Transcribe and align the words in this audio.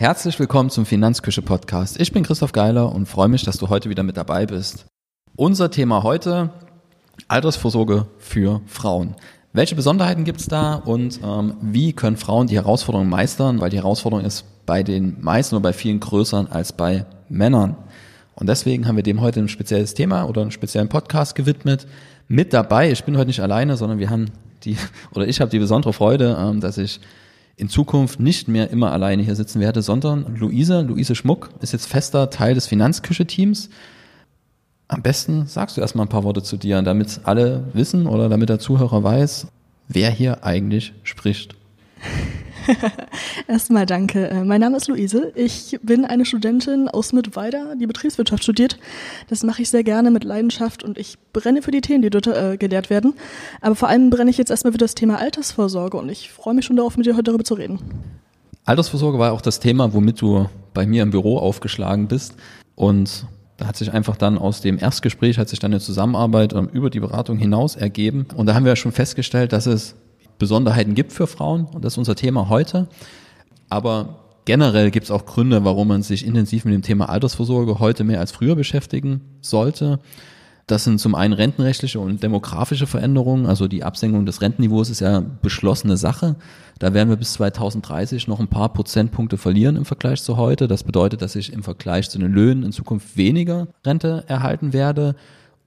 Herzlich 0.00 0.38
willkommen 0.38 0.70
zum 0.70 0.86
Finanzküche 0.86 1.42
Podcast. 1.42 2.00
Ich 2.00 2.12
bin 2.12 2.22
Christoph 2.22 2.52
Geiler 2.52 2.94
und 2.94 3.06
freue 3.06 3.26
mich, 3.26 3.42
dass 3.42 3.58
du 3.58 3.68
heute 3.68 3.90
wieder 3.90 4.04
mit 4.04 4.16
dabei 4.16 4.46
bist. 4.46 4.86
Unser 5.34 5.72
Thema 5.72 6.04
heute 6.04 6.50
Altersvorsorge 7.26 8.06
für 8.16 8.60
Frauen. 8.66 9.16
Welche 9.52 9.74
Besonderheiten 9.74 10.22
gibt 10.22 10.38
es 10.38 10.46
da 10.46 10.76
und 10.76 11.18
ähm, 11.24 11.54
wie 11.62 11.94
können 11.94 12.16
Frauen 12.16 12.46
die 12.46 12.54
Herausforderungen 12.54 13.10
meistern? 13.10 13.60
Weil 13.60 13.70
die 13.70 13.78
Herausforderung 13.78 14.24
ist 14.24 14.44
bei 14.66 14.84
den 14.84 15.20
meisten 15.20 15.56
oder 15.56 15.64
bei 15.64 15.72
vielen 15.72 15.98
größer 15.98 16.46
als 16.48 16.72
bei 16.72 17.04
Männern. 17.28 17.74
Und 18.36 18.48
deswegen 18.48 18.86
haben 18.86 18.94
wir 18.94 19.02
dem 19.02 19.20
heute 19.20 19.40
ein 19.40 19.48
spezielles 19.48 19.94
Thema 19.94 20.28
oder 20.28 20.42
einen 20.42 20.52
speziellen 20.52 20.88
Podcast 20.88 21.34
gewidmet. 21.34 21.88
Mit 22.28 22.52
dabei, 22.52 22.92
ich 22.92 23.02
bin 23.02 23.16
heute 23.16 23.26
nicht 23.26 23.40
alleine, 23.40 23.76
sondern 23.76 23.98
wir 23.98 24.10
haben 24.10 24.26
die, 24.62 24.76
oder 25.12 25.26
ich 25.26 25.40
habe 25.40 25.50
die 25.50 25.58
besondere 25.58 25.92
Freude, 25.92 26.38
ähm, 26.40 26.60
dass 26.60 26.78
ich 26.78 27.00
in 27.58 27.68
Zukunft 27.68 28.20
nicht 28.20 28.46
mehr 28.46 28.70
immer 28.70 28.92
alleine 28.92 29.22
hier 29.22 29.34
sitzen 29.34 29.60
werde, 29.60 29.82
sondern 29.82 30.36
Luise, 30.36 30.82
Luise 30.82 31.16
Schmuck 31.16 31.50
ist 31.60 31.72
jetzt 31.72 31.86
fester 31.86 32.30
Teil 32.30 32.54
des 32.54 32.68
Finanzküche-Teams. 32.68 33.68
Am 34.86 35.02
besten 35.02 35.46
sagst 35.46 35.76
du 35.76 35.80
erstmal 35.80 36.06
ein 36.06 36.08
paar 36.08 36.22
Worte 36.22 36.42
zu 36.42 36.56
dir, 36.56 36.80
damit 36.82 37.20
alle 37.24 37.64
wissen 37.72 38.06
oder 38.06 38.28
damit 38.28 38.48
der 38.48 38.60
Zuhörer 38.60 39.02
weiß, 39.02 39.48
wer 39.88 40.10
hier 40.10 40.44
eigentlich 40.44 40.94
spricht. 41.02 41.56
Erstmal 43.48 43.86
danke. 43.86 44.28
Äh, 44.28 44.44
mein 44.44 44.60
Name 44.60 44.76
ist 44.76 44.88
Luise. 44.88 45.32
Ich 45.34 45.78
bin 45.82 46.04
eine 46.04 46.24
Studentin 46.24 46.88
aus 46.88 47.12
Mittweida, 47.12 47.74
die 47.74 47.86
Betriebswirtschaft 47.86 48.42
studiert. 48.42 48.78
Das 49.28 49.42
mache 49.42 49.62
ich 49.62 49.70
sehr 49.70 49.84
gerne 49.84 50.10
mit 50.10 50.24
Leidenschaft 50.24 50.82
und 50.82 50.98
ich 50.98 51.18
brenne 51.32 51.62
für 51.62 51.70
die 51.70 51.80
Themen, 51.80 52.02
die 52.02 52.10
dort 52.10 52.26
äh, 52.26 52.56
gelehrt 52.56 52.90
werden. 52.90 53.14
Aber 53.60 53.74
vor 53.74 53.88
allem 53.88 54.10
brenne 54.10 54.30
ich 54.30 54.38
jetzt 54.38 54.50
erstmal 54.50 54.72
für 54.72 54.78
das 54.78 54.94
Thema 54.94 55.18
Altersvorsorge 55.18 55.96
und 55.96 56.08
ich 56.08 56.30
freue 56.30 56.54
mich 56.54 56.64
schon 56.64 56.76
darauf, 56.76 56.96
mit 56.96 57.06
dir 57.06 57.14
heute 57.14 57.24
darüber 57.24 57.44
zu 57.44 57.54
reden. 57.54 57.78
Altersvorsorge 58.64 59.18
war 59.18 59.32
auch 59.32 59.40
das 59.40 59.60
Thema, 59.60 59.94
womit 59.94 60.20
du 60.20 60.48
bei 60.74 60.86
mir 60.86 61.02
im 61.02 61.10
Büro 61.10 61.38
aufgeschlagen 61.38 62.08
bist. 62.08 62.34
Und 62.74 63.26
da 63.56 63.66
hat 63.66 63.76
sich 63.76 63.92
einfach 63.92 64.16
dann 64.16 64.38
aus 64.38 64.60
dem 64.60 64.78
Erstgespräch 64.78 65.38
hat 65.38 65.48
sich 65.48 65.58
dann 65.58 65.72
eine 65.72 65.80
Zusammenarbeit 65.80 66.52
ähm, 66.52 66.68
über 66.72 66.90
die 66.90 67.00
Beratung 67.00 67.38
hinaus 67.38 67.76
ergeben. 67.76 68.26
Und 68.36 68.46
da 68.46 68.54
haben 68.54 68.64
wir 68.64 68.76
schon 68.76 68.92
festgestellt, 68.92 69.52
dass 69.52 69.66
es 69.66 69.96
Besonderheiten 70.38 70.94
gibt 70.94 71.12
für 71.12 71.26
Frauen 71.26 71.66
und 71.66 71.84
das 71.84 71.94
ist 71.94 71.98
unser 71.98 72.16
Thema 72.16 72.48
heute. 72.48 72.88
Aber 73.68 74.20
generell 74.44 74.90
gibt 74.90 75.04
es 75.04 75.10
auch 75.10 75.26
Gründe, 75.26 75.64
warum 75.64 75.88
man 75.88 76.02
sich 76.02 76.26
intensiv 76.26 76.64
mit 76.64 76.74
dem 76.74 76.82
Thema 76.82 77.08
Altersvorsorge 77.08 77.78
heute 77.78 78.04
mehr 78.04 78.20
als 78.20 78.32
früher 78.32 78.56
beschäftigen 78.56 79.20
sollte. 79.40 80.00
Das 80.68 80.84
sind 80.84 81.00
zum 81.00 81.14
einen 81.14 81.32
rentenrechtliche 81.32 81.98
und 81.98 82.22
demografische 82.22 82.86
Veränderungen. 82.86 83.46
Also 83.46 83.68
die 83.68 83.84
Absenkung 83.84 84.26
des 84.26 84.42
Rentenniveaus 84.42 84.90
ist 84.90 85.00
ja 85.00 85.20
beschlossene 85.20 85.96
Sache. 85.96 86.36
Da 86.78 86.92
werden 86.92 87.08
wir 87.08 87.16
bis 87.16 87.32
2030 87.32 88.28
noch 88.28 88.38
ein 88.38 88.48
paar 88.48 88.70
Prozentpunkte 88.74 89.38
verlieren 89.38 89.76
im 89.76 89.86
Vergleich 89.86 90.22
zu 90.22 90.36
heute. 90.36 90.68
Das 90.68 90.84
bedeutet, 90.84 91.22
dass 91.22 91.36
ich 91.36 91.54
im 91.54 91.62
Vergleich 91.62 92.10
zu 92.10 92.18
den 92.18 92.30
Löhnen 92.30 92.64
in 92.64 92.72
Zukunft 92.72 93.16
weniger 93.16 93.68
Rente 93.84 94.24
erhalten 94.28 94.74
werde. 94.74 95.16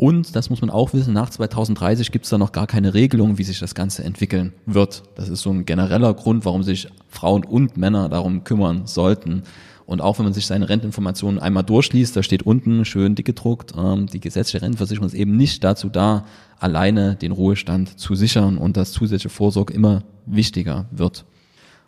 Und, 0.02 0.36
das 0.36 0.50
muss 0.50 0.62
man 0.62 0.72
auch 0.72 0.94
wissen, 0.94 1.14
nach 1.14 1.30
2030 1.30 2.12
gibt 2.12 2.26
es 2.26 2.32
da 2.32 2.40
noch 2.40 2.54
gar 2.54 2.66
keine 2.66 2.96
Regelung, 2.96 3.38
wie 3.38 3.44
sich 3.44 3.60
das 3.60 3.76
Ganze 3.76 4.04
entwickeln 4.04 4.52
wird. 4.66 5.04
Das 5.14 5.30
ist 5.30 5.42
so 5.42 5.52
ein 5.52 5.64
genereller 5.64 6.12
Grund, 6.16 6.44
warum 6.44 6.64
sich 6.64 6.88
Frauen 7.08 7.46
und 7.46 7.78
Männer 7.78 8.10
darum 8.10 8.44
kümmern 8.44 8.88
sollten. 8.88 9.44
Und 9.86 10.02
auch 10.02 10.18
wenn 10.18 10.26
man 10.26 10.34
sich 10.34 10.48
seine 10.48 10.70
Rentinformationen 10.70 11.40
einmal 11.40 11.62
durchliest, 11.62 12.16
da 12.16 12.24
steht 12.24 12.42
unten 12.42 12.84
schön 12.84 13.14
dick 13.14 13.28
gedruckt, 13.28 13.76
ähm, 13.78 14.08
die 14.08 14.20
gesetzliche 14.20 14.64
Rentenversicherung 14.64 15.06
ist 15.06 15.14
eben 15.14 15.38
nicht 15.38 15.64
dazu 15.64 15.88
da, 15.88 16.26
alleine 16.58 17.16
den 17.16 17.32
Ruhestand 17.32 18.00
zu 18.00 18.16
sichern 18.16 18.58
und 18.58 18.78
dass 18.78 18.94
zusätzliche 18.94 19.30
Vorsorge 19.30 19.72
immer 19.72 20.02
wichtiger 20.26 20.88
wird. 20.90 21.26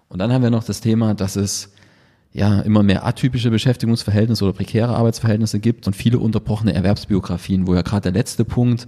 Und 0.09 0.19
dann 0.19 0.31
haben 0.31 0.43
wir 0.43 0.51
noch 0.51 0.65
das 0.65 0.81
Thema, 0.81 1.15
dass 1.15 1.35
es 1.35 1.73
ja 2.33 2.61
immer 2.61 2.83
mehr 2.83 3.05
atypische 3.05 3.51
Beschäftigungsverhältnisse 3.51 4.43
oder 4.43 4.53
prekäre 4.53 4.95
Arbeitsverhältnisse 4.95 5.59
gibt 5.59 5.87
und 5.87 5.95
viele 5.95 6.19
unterbrochene 6.19 6.73
Erwerbsbiografien, 6.73 7.67
wo 7.67 7.75
ja 7.75 7.83
gerade 7.83 8.11
der 8.11 8.19
letzte 8.19 8.43
Punkt 8.43 8.87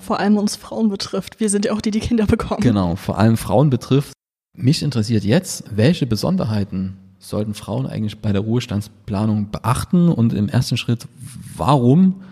vor 0.00 0.18
allem 0.18 0.36
uns 0.36 0.56
Frauen 0.56 0.88
betrifft. 0.88 1.38
Wir 1.38 1.48
sind 1.48 1.64
ja 1.64 1.72
auch 1.72 1.80
die, 1.80 1.90
die 1.90 2.00
Kinder 2.00 2.26
bekommen. 2.26 2.60
Genau, 2.60 2.96
vor 2.96 3.18
allem 3.18 3.36
Frauen 3.36 3.70
betrifft. 3.70 4.12
Mich 4.56 4.82
interessiert 4.82 5.24
jetzt, 5.24 5.64
welche 5.74 6.06
Besonderheiten 6.06 6.96
sollten 7.18 7.54
Frauen 7.54 7.86
eigentlich 7.86 8.18
bei 8.18 8.32
der 8.32 8.42
Ruhestandsplanung 8.42 9.50
beachten 9.50 10.08
und 10.08 10.32
im 10.32 10.48
ersten 10.48 10.76
Schritt, 10.76 11.06
warum 11.56 12.22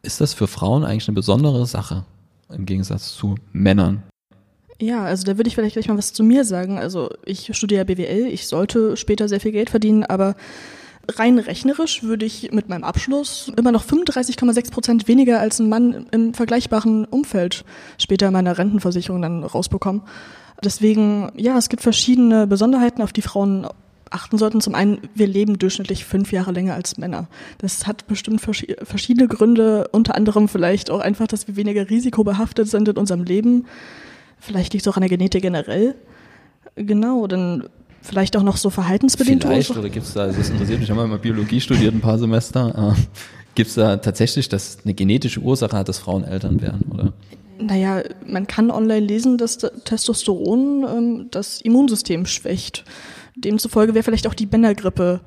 ist 0.00 0.20
das 0.20 0.32
für 0.32 0.46
Frauen 0.46 0.84
eigentlich 0.84 1.06
eine 1.06 1.14
besondere 1.14 1.66
Sache 1.66 2.04
im 2.48 2.64
Gegensatz 2.64 3.14
zu 3.14 3.36
Männern? 3.52 4.02
Ja, 4.82 5.04
also 5.04 5.22
da 5.22 5.36
würde 5.36 5.46
ich 5.46 5.54
vielleicht 5.54 5.74
gleich 5.74 5.86
mal 5.86 5.96
was 5.96 6.12
zu 6.12 6.24
mir 6.24 6.44
sagen. 6.44 6.76
Also 6.76 7.08
ich 7.24 7.56
studiere 7.56 7.84
BWL, 7.84 8.26
ich 8.26 8.48
sollte 8.48 8.96
später 8.96 9.28
sehr 9.28 9.38
viel 9.38 9.52
Geld 9.52 9.70
verdienen, 9.70 10.02
aber 10.02 10.34
rein 11.08 11.38
rechnerisch 11.38 12.02
würde 12.02 12.26
ich 12.26 12.50
mit 12.50 12.68
meinem 12.68 12.82
Abschluss 12.82 13.52
immer 13.56 13.70
noch 13.70 13.84
35,6 13.84 14.72
Prozent 14.72 15.06
weniger 15.06 15.38
als 15.38 15.60
ein 15.60 15.68
Mann 15.68 16.06
im 16.10 16.34
vergleichbaren 16.34 17.04
Umfeld 17.04 17.64
später 17.96 18.26
in 18.26 18.32
meiner 18.32 18.58
Rentenversicherung 18.58 19.22
dann 19.22 19.44
rausbekommen. 19.44 20.02
Deswegen, 20.64 21.30
ja, 21.36 21.56
es 21.56 21.68
gibt 21.68 21.84
verschiedene 21.84 22.48
Besonderheiten, 22.48 23.02
auf 23.02 23.12
die 23.12 23.22
Frauen 23.22 23.68
achten 24.10 24.36
sollten. 24.36 24.60
Zum 24.60 24.74
einen, 24.74 24.98
wir 25.14 25.28
leben 25.28 25.60
durchschnittlich 25.60 26.04
fünf 26.04 26.32
Jahre 26.32 26.50
länger 26.50 26.74
als 26.74 26.98
Männer. 26.98 27.28
Das 27.58 27.86
hat 27.86 28.08
bestimmt 28.08 28.40
verschiedene 28.40 29.28
Gründe, 29.28 29.86
unter 29.92 30.16
anderem 30.16 30.48
vielleicht 30.48 30.90
auch 30.90 31.00
einfach, 31.00 31.28
dass 31.28 31.46
wir 31.46 31.54
weniger 31.54 31.88
risikobehaftet 31.88 32.66
sind 32.68 32.88
in 32.88 32.96
unserem 32.96 33.22
Leben. 33.22 33.66
Vielleicht 34.42 34.72
liegt 34.72 34.84
es 34.84 34.92
auch 34.92 34.96
an 34.96 35.02
der 35.02 35.08
Genetik 35.08 35.42
generell. 35.42 35.94
Genau, 36.74 37.28
dann 37.28 37.68
vielleicht 38.00 38.36
auch 38.36 38.42
noch 38.42 38.56
so 38.56 38.70
verhaltensbedingt. 38.70 39.44
Vielleicht, 39.44 39.70
oder 39.70 39.88
gibt 39.88 40.04
es 40.04 40.14
da, 40.14 40.26
das 40.26 40.50
interessiert 40.50 40.80
mich, 40.80 40.90
haben 40.90 40.96
wir 40.96 41.06
mal 41.06 41.18
Biologie 41.18 41.60
studiert, 41.60 41.94
ein 41.94 42.00
paar 42.00 42.18
Semester. 42.18 42.94
Äh, 42.96 43.00
gibt 43.54 43.68
es 43.68 43.76
da 43.76 43.98
tatsächlich, 43.98 44.48
dass 44.48 44.78
eine 44.82 44.94
genetische 44.94 45.38
Ursache 45.38 45.76
hat, 45.76 45.88
dass 45.88 45.98
Frauen 45.98 46.24
Eltern 46.24 46.60
werden, 46.60 46.90
oder? 46.92 47.12
Naja, 47.60 48.02
man 48.26 48.48
kann 48.48 48.72
online 48.72 49.06
lesen, 49.06 49.38
dass 49.38 49.58
Testosteron 49.58 50.84
ähm, 50.88 51.26
das 51.30 51.60
Immunsystem 51.60 52.26
schwächt. 52.26 52.84
Demzufolge 53.36 53.94
wäre 53.94 54.02
vielleicht 54.02 54.26
auch 54.26 54.34
die 54.34 54.46
Bändergrippe 54.46 55.20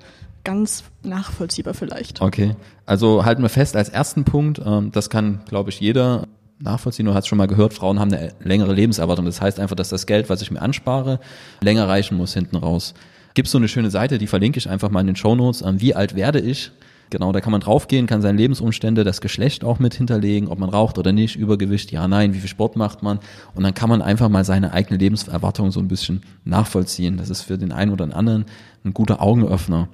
ganz 0.44 0.84
nachvollziehbar 1.03 1.74
vielleicht. 1.74 2.22
Okay, 2.22 2.58
also 2.86 3.24
halten 3.24 3.42
wir 3.42 3.50
fest 3.50 3.78
als 3.78 3.88
ersten 3.88 4.26
Punkt, 4.26 4.59
ähm, 4.66 4.92
das 4.92 5.09
kann, 5.09 5.40
glaube 5.47 5.70
ich, 5.70 5.80
jeder 5.80 6.28
nachvollziehen. 6.59 7.05
Du 7.05 7.13
hast 7.13 7.27
schon 7.27 7.38
mal 7.38 7.47
gehört, 7.47 7.73
Frauen 7.73 7.99
haben 7.99 8.13
eine 8.13 8.33
längere 8.43 8.73
Lebenserwartung. 8.73 9.25
Das 9.25 9.41
heißt 9.41 9.59
einfach, 9.59 9.75
dass 9.75 9.89
das 9.89 10.05
Geld, 10.05 10.29
was 10.29 10.41
ich 10.41 10.51
mir 10.51 10.61
anspare, 10.61 11.19
länger 11.61 11.88
reichen 11.88 12.17
muss 12.17 12.33
hinten 12.33 12.55
raus. 12.55 12.93
Gibt 13.33 13.47
so 13.49 13.57
eine 13.57 13.67
schöne 13.67 13.89
Seite, 13.89 14.17
die 14.17 14.27
verlinke 14.27 14.57
ich 14.57 14.69
einfach 14.69 14.89
mal 14.89 15.01
in 15.01 15.07
den 15.07 15.16
Show 15.16 15.35
Notes. 15.35 15.63
Wie 15.81 15.93
alt 15.93 16.16
werde 16.16 16.39
ich? 16.39 16.71
Genau, 17.11 17.31
da 17.31 17.39
kann 17.39 17.51
man 17.51 17.61
draufgehen, 17.61 18.07
kann 18.07 18.21
seine 18.21 18.38
Lebensumstände, 18.38 19.03
das 19.03 19.21
Geschlecht 19.21 19.63
auch 19.63 19.77
mit 19.77 19.93
hinterlegen, 19.93 20.47
ob 20.47 20.57
man 20.57 20.69
raucht 20.69 20.97
oder 20.97 21.11
nicht, 21.11 21.35
Übergewicht, 21.35 21.91
ja, 21.91 22.07
nein, 22.07 22.33
wie 22.33 22.39
viel 22.39 22.49
Sport 22.49 22.77
macht 22.77 23.03
man. 23.03 23.19
Und 23.53 23.63
dann 23.63 23.75
kann 23.75 23.89
man 23.89 24.01
einfach 24.01 24.27
mal 24.27 24.43
seine 24.43 24.73
eigene 24.73 24.97
Lebenserwartung 24.97 25.72
so 25.72 25.79
ein 25.79 25.87
bisschen 25.87 26.22
nachvollziehen. 26.45 27.17
Das 27.17 27.29
ist 27.29 27.43
für 27.43 27.59
den 27.59 27.72
einen 27.72 27.91
oder 27.91 28.07
den 28.07 28.13
anderen 28.13 28.45
ein 28.83 28.93
guter 28.93 29.22
Augenöffner. 29.22 29.87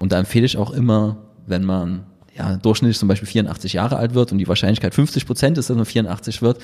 Und 0.00 0.12
da 0.12 0.18
empfehle 0.18 0.44
ich 0.44 0.58
auch 0.58 0.70
immer, 0.70 1.16
wenn 1.46 1.64
man 1.64 2.04
ja, 2.40 2.56
durchschnittlich 2.56 2.98
zum 2.98 3.08
Beispiel 3.08 3.28
84 3.28 3.74
Jahre 3.74 3.96
alt 3.96 4.14
wird 4.14 4.32
und 4.32 4.38
die 4.38 4.48
Wahrscheinlichkeit 4.48 4.94
50 4.94 5.26
Prozent 5.26 5.58
ist, 5.58 5.68
dass 5.68 5.76
man 5.76 5.84
84 5.84 6.40
wird, 6.40 6.58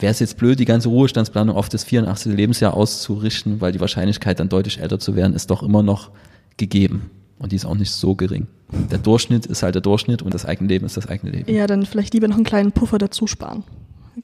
wäre 0.00 0.10
es 0.10 0.18
jetzt 0.18 0.36
blöd, 0.36 0.58
die 0.58 0.64
ganze 0.64 0.88
Ruhestandsplanung 0.88 1.56
auf 1.56 1.68
das 1.68 1.84
84. 1.84 2.34
Lebensjahr 2.34 2.74
auszurichten, 2.74 3.60
weil 3.60 3.70
die 3.70 3.80
Wahrscheinlichkeit 3.80 4.40
dann 4.40 4.48
deutlich 4.48 4.80
älter 4.80 4.98
zu 4.98 5.14
werden, 5.14 5.34
ist 5.34 5.50
doch 5.50 5.62
immer 5.62 5.82
noch 5.82 6.10
gegeben. 6.56 7.10
Und 7.38 7.52
die 7.52 7.56
ist 7.56 7.64
auch 7.64 7.76
nicht 7.76 7.90
so 7.90 8.14
gering. 8.14 8.48
Der 8.90 8.98
Durchschnitt 8.98 9.46
ist 9.46 9.62
halt 9.62 9.74
der 9.74 9.82
Durchschnitt 9.82 10.22
und 10.22 10.34
das 10.34 10.44
eigene 10.44 10.68
Leben 10.68 10.86
ist 10.86 10.96
das 10.96 11.08
eigene 11.08 11.32
Leben. 11.32 11.52
Ja, 11.52 11.66
dann 11.66 11.86
vielleicht 11.86 12.14
lieber 12.14 12.28
noch 12.28 12.36
einen 12.36 12.44
kleinen 12.44 12.72
Puffer 12.72 12.98
dazu 12.98 13.26
sparen. 13.26 13.64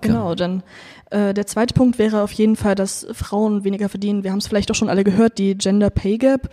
Genau, 0.01 0.35
dann 0.35 0.63
äh, 1.11 1.33
der 1.33 1.47
zweite 1.47 1.75
Punkt 1.75 1.99
wäre 1.99 2.23
auf 2.23 2.33
jeden 2.33 2.57
Fall, 2.57 2.75
dass 2.75 3.07
Frauen 3.13 3.65
weniger 3.65 3.89
verdienen. 3.89 4.23
Wir 4.23 4.33
haben 4.33 4.39
es 4.39 4.47
vielleicht 4.47 4.71
auch 4.71 4.75
schon 4.75 4.89
alle 4.89 5.05
gehört, 5.05 5.39
die 5.39 5.57
Gender 5.57 5.91
Pay 5.91 6.19
Gap 6.19 6.51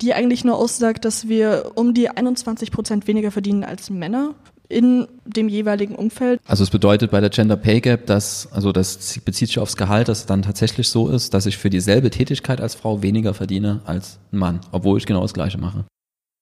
die 0.00 0.14
eigentlich 0.14 0.44
nur 0.44 0.56
aussagt, 0.56 1.04
dass 1.04 1.28
wir 1.28 1.72
um 1.74 1.94
die 1.94 2.08
21 2.08 2.70
Prozent 2.70 3.06
weniger 3.06 3.30
verdienen 3.30 3.64
als 3.64 3.90
Männer 3.90 4.34
in 4.68 5.08
dem 5.24 5.48
jeweiligen 5.48 5.94
Umfeld. 5.94 6.40
Also 6.46 6.62
es 6.62 6.70
bedeutet 6.70 7.10
bei 7.10 7.20
der 7.20 7.30
Gender 7.30 7.56
Pay 7.56 7.80
Gap, 7.80 8.06
dass, 8.06 8.48
also 8.52 8.72
das 8.72 9.18
bezieht 9.24 9.48
sich 9.48 9.58
aufs 9.58 9.76
Gehalt, 9.76 10.08
dass 10.08 10.20
es 10.20 10.26
dann 10.26 10.42
tatsächlich 10.42 10.88
so 10.88 11.08
ist, 11.08 11.32
dass 11.32 11.46
ich 11.46 11.56
für 11.56 11.70
dieselbe 11.70 12.10
Tätigkeit 12.10 12.60
als 12.60 12.74
Frau 12.74 13.02
weniger 13.02 13.32
verdiene 13.32 13.80
als 13.86 14.18
ein 14.32 14.38
Mann, 14.38 14.60
obwohl 14.70 14.98
ich 14.98 15.06
genau 15.06 15.22
das 15.22 15.32
Gleiche 15.32 15.58
mache. 15.58 15.84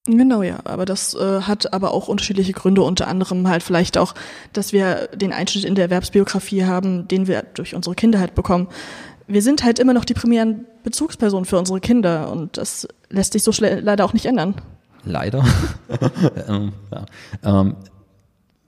Genau, 0.07 0.43
ja. 0.43 0.61
Aber 0.65 0.85
das 0.85 1.15
äh, 1.15 1.41
hat 1.43 1.73
aber 1.73 1.93
auch 1.93 2.09
unterschiedliche 2.09 2.53
Gründe, 2.53 2.83
unter 2.83 3.09
anderem 3.09 3.49
halt 3.49 3.63
vielleicht 3.63 3.99
auch, 3.99 4.15
dass 4.53 4.73
wir 4.73 5.09
den 5.09 5.33
Einschnitt 5.33 5.65
in 5.65 5.75
der 5.75 5.85
Erwerbsbiografie 5.87 6.65
haben, 6.65 7.09
den 7.09 7.27
wir 7.27 7.43
durch 7.43 7.75
unsere 7.75 7.95
Kinder 7.95 8.21
halt 8.21 8.35
bekommen 8.35 8.69
wir 9.29 9.43
sind 9.43 9.65
halt 9.65 9.79
immer 9.79 9.93
noch 9.93 10.05
die 10.05 10.15
primären 10.15 10.67
Bezugspersonen 10.85 11.45
für 11.45 11.59
unsere 11.59 11.81
Kinder 11.81 12.31
und 12.31 12.57
das 12.57 12.87
lässt 13.11 13.33
sich 13.33 13.43
so 13.43 13.53
leider 13.61 14.05
auch 14.05 14.13
nicht 14.13 14.27
ändern. 14.27 14.55
Leider. 15.05 15.45
ähm, 16.49 16.73
ja. 16.93 17.61
ähm, 17.61 17.77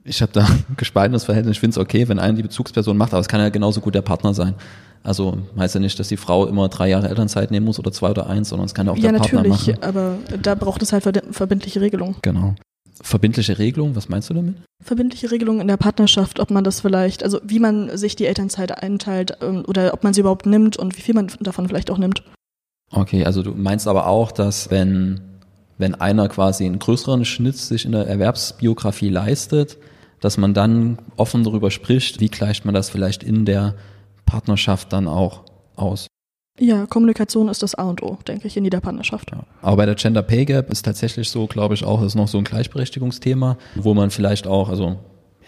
ich 0.03 0.21
habe 0.21 0.31
da 0.31 0.47
gespaltenes 0.77 1.25
Verhältnis. 1.25 1.57
Ich 1.57 1.59
finde 1.59 1.73
es 1.73 1.77
okay, 1.77 2.07
wenn 2.07 2.19
einer 2.19 2.33
die 2.33 2.43
Bezugsperson 2.43 2.97
macht, 2.97 3.13
aber 3.13 3.21
es 3.21 3.27
kann 3.27 3.39
ja 3.41 3.49
genauso 3.49 3.81
gut 3.81 3.95
der 3.95 4.01
Partner 4.01 4.33
sein. 4.33 4.55
Also 5.03 5.37
heißt 5.57 5.75
ja 5.75 5.81
nicht, 5.81 5.97
dass 5.99 6.09
die 6.09 6.17
Frau 6.17 6.45
immer 6.45 6.67
drei 6.67 6.89
Jahre 6.89 7.07
Elternzeit 7.07 7.51
nehmen 7.51 7.65
muss 7.65 7.79
oder 7.79 7.91
zwei 7.91 8.09
oder 8.09 8.27
eins, 8.27 8.49
sondern 8.49 8.65
es 8.65 8.73
kann 8.73 8.87
ja 8.87 8.93
auch 8.93 8.97
ja, 8.97 9.11
der 9.11 9.19
Partner 9.19 9.43
natürlich, 9.43 9.67
machen. 9.67 9.83
aber 9.83 10.17
da 10.41 10.55
braucht 10.55 10.81
es 10.81 10.91
halt 10.91 11.03
verbindliche 11.31 11.79
Regelungen. 11.79 12.15
Genau. 12.21 12.55
Verbindliche 13.01 13.57
Regelung, 13.59 13.95
was 13.95 14.09
meinst 14.09 14.29
du 14.29 14.33
damit? 14.33 14.55
Verbindliche 14.83 15.31
Regelungen 15.31 15.61
in 15.61 15.67
der 15.67 15.77
Partnerschaft, 15.77 16.39
ob 16.39 16.51
man 16.51 16.63
das 16.63 16.81
vielleicht, 16.81 17.23
also 17.23 17.39
wie 17.43 17.59
man 17.59 17.95
sich 17.97 18.15
die 18.15 18.25
Elternzeit 18.25 18.83
einteilt 18.83 19.37
ähm, 19.41 19.63
oder 19.67 19.93
ob 19.93 20.03
man 20.03 20.13
sie 20.13 20.21
überhaupt 20.21 20.45
nimmt 20.45 20.77
und 20.77 20.97
wie 20.97 21.01
viel 21.01 21.15
man 21.15 21.31
davon 21.39 21.67
vielleicht 21.67 21.91
auch 21.91 21.97
nimmt. 21.97 22.23
Okay, 22.91 23.25
also 23.25 23.43
du 23.43 23.51
meinst 23.51 23.87
aber 23.87 24.07
auch, 24.07 24.31
dass 24.31 24.71
wenn, 24.71 25.21
wenn 25.77 25.95
einer 25.95 26.27
quasi 26.27 26.65
einen 26.65 26.79
größeren 26.79 27.23
Schnitt 27.25 27.57
sich 27.57 27.85
in 27.85 27.91
der 27.91 28.07
Erwerbsbiografie 28.07 29.09
leistet, 29.09 29.77
dass 30.19 30.37
man 30.37 30.53
dann 30.53 30.97
offen 31.15 31.43
darüber 31.43 31.71
spricht, 31.71 32.19
wie 32.19 32.29
gleicht 32.29 32.65
man 32.65 32.73
das 32.73 32.89
vielleicht 32.89 33.23
in 33.23 33.45
der 33.45 33.75
Partnerschaft 34.25 34.91
dann 34.91 35.07
auch 35.07 35.43
aus. 35.75 36.07
Ja, 36.59 36.85
Kommunikation 36.85 37.47
ist 37.47 37.63
das 37.63 37.75
A 37.75 37.83
und 37.83 38.03
O, 38.03 38.17
denke 38.27 38.47
ich, 38.47 38.57
in 38.57 38.65
jeder 38.65 38.81
Partnerschaft. 38.81 39.31
Ja. 39.31 39.43
Aber 39.61 39.77
bei 39.77 39.85
der 39.85 39.95
Gender 39.95 40.21
Pay 40.21 40.45
Gap 40.45 40.69
ist 40.69 40.83
tatsächlich 40.83 41.29
so, 41.29 41.47
glaube 41.47 41.73
ich, 41.73 41.85
auch, 41.85 41.99
das 42.01 42.09
ist 42.09 42.15
noch 42.15 42.27
so 42.27 42.37
ein 42.37 42.43
Gleichberechtigungsthema, 42.43 43.57
wo 43.75 43.93
man 43.93 44.11
vielleicht 44.11 44.45
auch, 44.45 44.69
also 44.69 44.97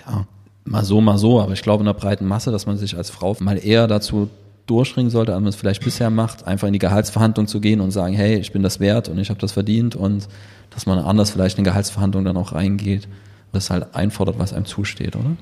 ja, 0.05 0.25
mal 0.63 0.85
so, 0.85 1.01
mal 1.01 1.17
so, 1.17 1.41
aber 1.41 1.53
ich 1.53 1.61
glaube 1.61 1.81
in 1.81 1.85
der 1.85 1.93
breiten 1.93 2.25
Masse, 2.25 2.51
dass 2.51 2.65
man 2.65 2.77
sich 2.77 2.95
als 2.95 3.09
Frau 3.09 3.35
mal 3.39 3.57
eher 3.57 3.87
dazu 3.87 4.29
durchringen 4.67 5.09
sollte, 5.09 5.33
als 5.33 5.41
man 5.41 5.49
es 5.49 5.55
vielleicht 5.55 5.83
bisher 5.83 6.09
macht, 6.09 6.47
einfach 6.47 6.67
in 6.67 6.73
die 6.73 6.79
Gehaltsverhandlung 6.79 7.47
zu 7.47 7.59
gehen 7.59 7.81
und 7.81 7.91
sagen, 7.91 8.13
hey, 8.13 8.37
ich 8.37 8.53
bin 8.53 8.63
das 8.63 8.79
wert 8.79 9.09
und 9.09 9.17
ich 9.17 9.29
habe 9.29 9.39
das 9.39 9.51
verdient 9.51 9.95
und 9.95 10.27
dass 10.69 10.85
man 10.85 10.97
anders 10.99 11.31
vielleicht 11.31 11.57
in 11.57 11.65
Gehaltsverhandlungen 11.65 12.25
dann 12.25 12.37
auch 12.37 12.53
reingeht, 12.53 13.07
das 13.51 13.69
halt 13.69 13.95
einfordert, 13.95 14.39
was 14.39 14.53
einem 14.53 14.65
zusteht, 14.65 15.15
oder? 15.15 15.35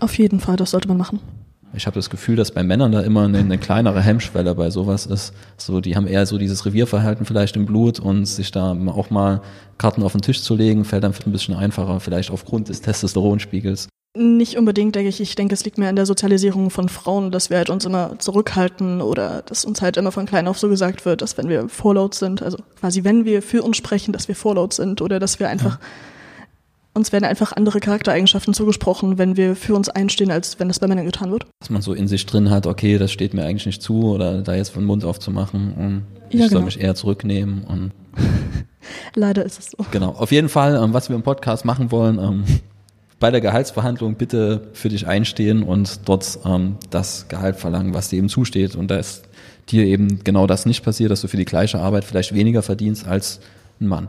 Auf 0.00 0.16
jeden 0.16 0.38
Fall, 0.38 0.56
das 0.56 0.70
sollte 0.70 0.86
man 0.86 0.96
machen. 0.96 1.18
Ich 1.74 1.86
habe 1.86 1.94
das 1.94 2.08
Gefühl, 2.10 2.36
dass 2.36 2.50
bei 2.50 2.62
Männern 2.62 2.92
da 2.92 3.00
immer 3.00 3.24
eine, 3.24 3.38
eine 3.38 3.58
kleinere 3.58 4.00
Hemmschwelle 4.00 4.54
bei 4.54 4.70
sowas 4.70 5.06
ist. 5.06 5.34
So, 5.56 5.80
die 5.80 5.96
haben 5.96 6.06
eher 6.06 6.24
so 6.26 6.38
dieses 6.38 6.64
Revierverhalten 6.64 7.26
vielleicht 7.26 7.56
im 7.56 7.66
Blut 7.66 8.00
und 8.00 8.24
sich 8.24 8.50
da 8.50 8.76
auch 8.86 9.10
mal 9.10 9.42
Karten 9.76 10.02
auf 10.02 10.12
den 10.12 10.22
Tisch 10.22 10.42
zu 10.42 10.54
legen, 10.54 10.84
fällt 10.84 11.04
dann 11.04 11.14
ein 11.26 11.32
bisschen 11.32 11.54
einfacher, 11.54 12.00
vielleicht 12.00 12.30
aufgrund 12.30 12.68
des 12.68 12.80
Testosteronspiegels. 12.80 13.88
Nicht 14.16 14.56
unbedingt, 14.56 14.96
denke 14.96 15.10
ich. 15.10 15.20
Ich 15.20 15.34
denke, 15.34 15.54
es 15.54 15.64
liegt 15.64 15.78
mehr 15.78 15.90
an 15.90 15.96
der 15.96 16.06
Sozialisierung 16.06 16.70
von 16.70 16.88
Frauen, 16.88 17.30
dass 17.30 17.50
wir 17.50 17.58
halt 17.58 17.70
uns 17.70 17.84
immer 17.84 18.18
zurückhalten 18.18 19.02
oder 19.02 19.42
dass 19.42 19.64
uns 19.64 19.82
halt 19.82 19.96
immer 19.98 20.10
von 20.10 20.26
klein 20.26 20.48
auf 20.48 20.58
so 20.58 20.68
gesagt 20.68 21.04
wird, 21.04 21.20
dass 21.20 21.36
wenn 21.36 21.48
wir 21.48 21.68
Vorlaut 21.68 22.14
sind, 22.14 22.42
also 22.42 22.58
quasi 22.80 23.04
wenn 23.04 23.26
wir 23.26 23.42
für 23.42 23.62
uns 23.62 23.76
sprechen, 23.76 24.12
dass 24.12 24.26
wir 24.26 24.34
Vorlaut 24.34 24.72
sind 24.72 25.02
oder 25.02 25.20
dass 25.20 25.38
wir 25.38 25.48
einfach, 25.48 25.78
uns 26.98 27.12
werden 27.12 27.24
einfach 27.24 27.52
andere 27.52 27.80
Charaktereigenschaften 27.80 28.52
zugesprochen, 28.52 29.16
wenn 29.16 29.36
wir 29.36 29.56
für 29.56 29.74
uns 29.74 29.88
einstehen, 29.88 30.30
als 30.30 30.60
wenn 30.60 30.68
das 30.68 30.78
bei 30.80 30.86
Männern 30.86 31.06
getan 31.06 31.30
wird. 31.30 31.46
Dass 31.60 31.70
man 31.70 31.80
so 31.80 31.94
in 31.94 32.08
sich 32.08 32.26
drin 32.26 32.50
hat, 32.50 32.66
okay, 32.66 32.98
das 32.98 33.10
steht 33.10 33.32
mir 33.32 33.44
eigentlich 33.44 33.66
nicht 33.66 33.80
zu 33.80 34.02
oder 34.02 34.42
da 34.42 34.54
jetzt 34.54 34.76
den 34.76 34.84
Mund 34.84 35.04
aufzumachen 35.04 35.72
und 35.74 36.02
ich 36.28 36.40
Ja, 36.40 36.48
soll 36.48 36.58
genau. 36.58 36.64
mich 36.66 36.80
eher 36.80 36.94
zurücknehmen 36.94 37.64
und 37.64 37.92
Leider 39.14 39.44
ist 39.44 39.58
es 39.58 39.70
so. 39.70 39.78
Genau, 39.90 40.10
auf 40.10 40.32
jeden 40.32 40.48
Fall, 40.48 40.80
ähm, 40.82 40.92
was 40.92 41.08
wir 41.08 41.16
im 41.16 41.22
Podcast 41.22 41.64
machen 41.64 41.90
wollen, 41.90 42.18
ähm, 42.18 42.44
bei 43.20 43.30
der 43.30 43.40
Gehaltsverhandlung 43.40 44.14
bitte 44.14 44.68
für 44.72 44.88
dich 44.88 45.06
einstehen 45.06 45.62
und 45.62 46.00
dort 46.08 46.38
ähm, 46.44 46.76
das 46.90 47.26
Gehalt 47.28 47.56
verlangen, 47.56 47.94
was 47.94 48.08
dir 48.08 48.16
eben 48.16 48.28
zusteht. 48.28 48.76
Und 48.76 48.90
da 48.90 48.96
ist 48.96 49.24
dir 49.70 49.84
eben 49.84 50.22
genau 50.24 50.46
das 50.46 50.66
nicht 50.66 50.84
passiert, 50.84 51.10
dass 51.10 51.20
du 51.20 51.28
für 51.28 51.36
die 51.36 51.44
gleiche 51.44 51.80
Arbeit 51.80 52.04
vielleicht 52.04 52.34
weniger 52.34 52.62
verdienst 52.62 53.06
als 53.06 53.40
ein 53.80 53.88
Mann. 53.88 54.08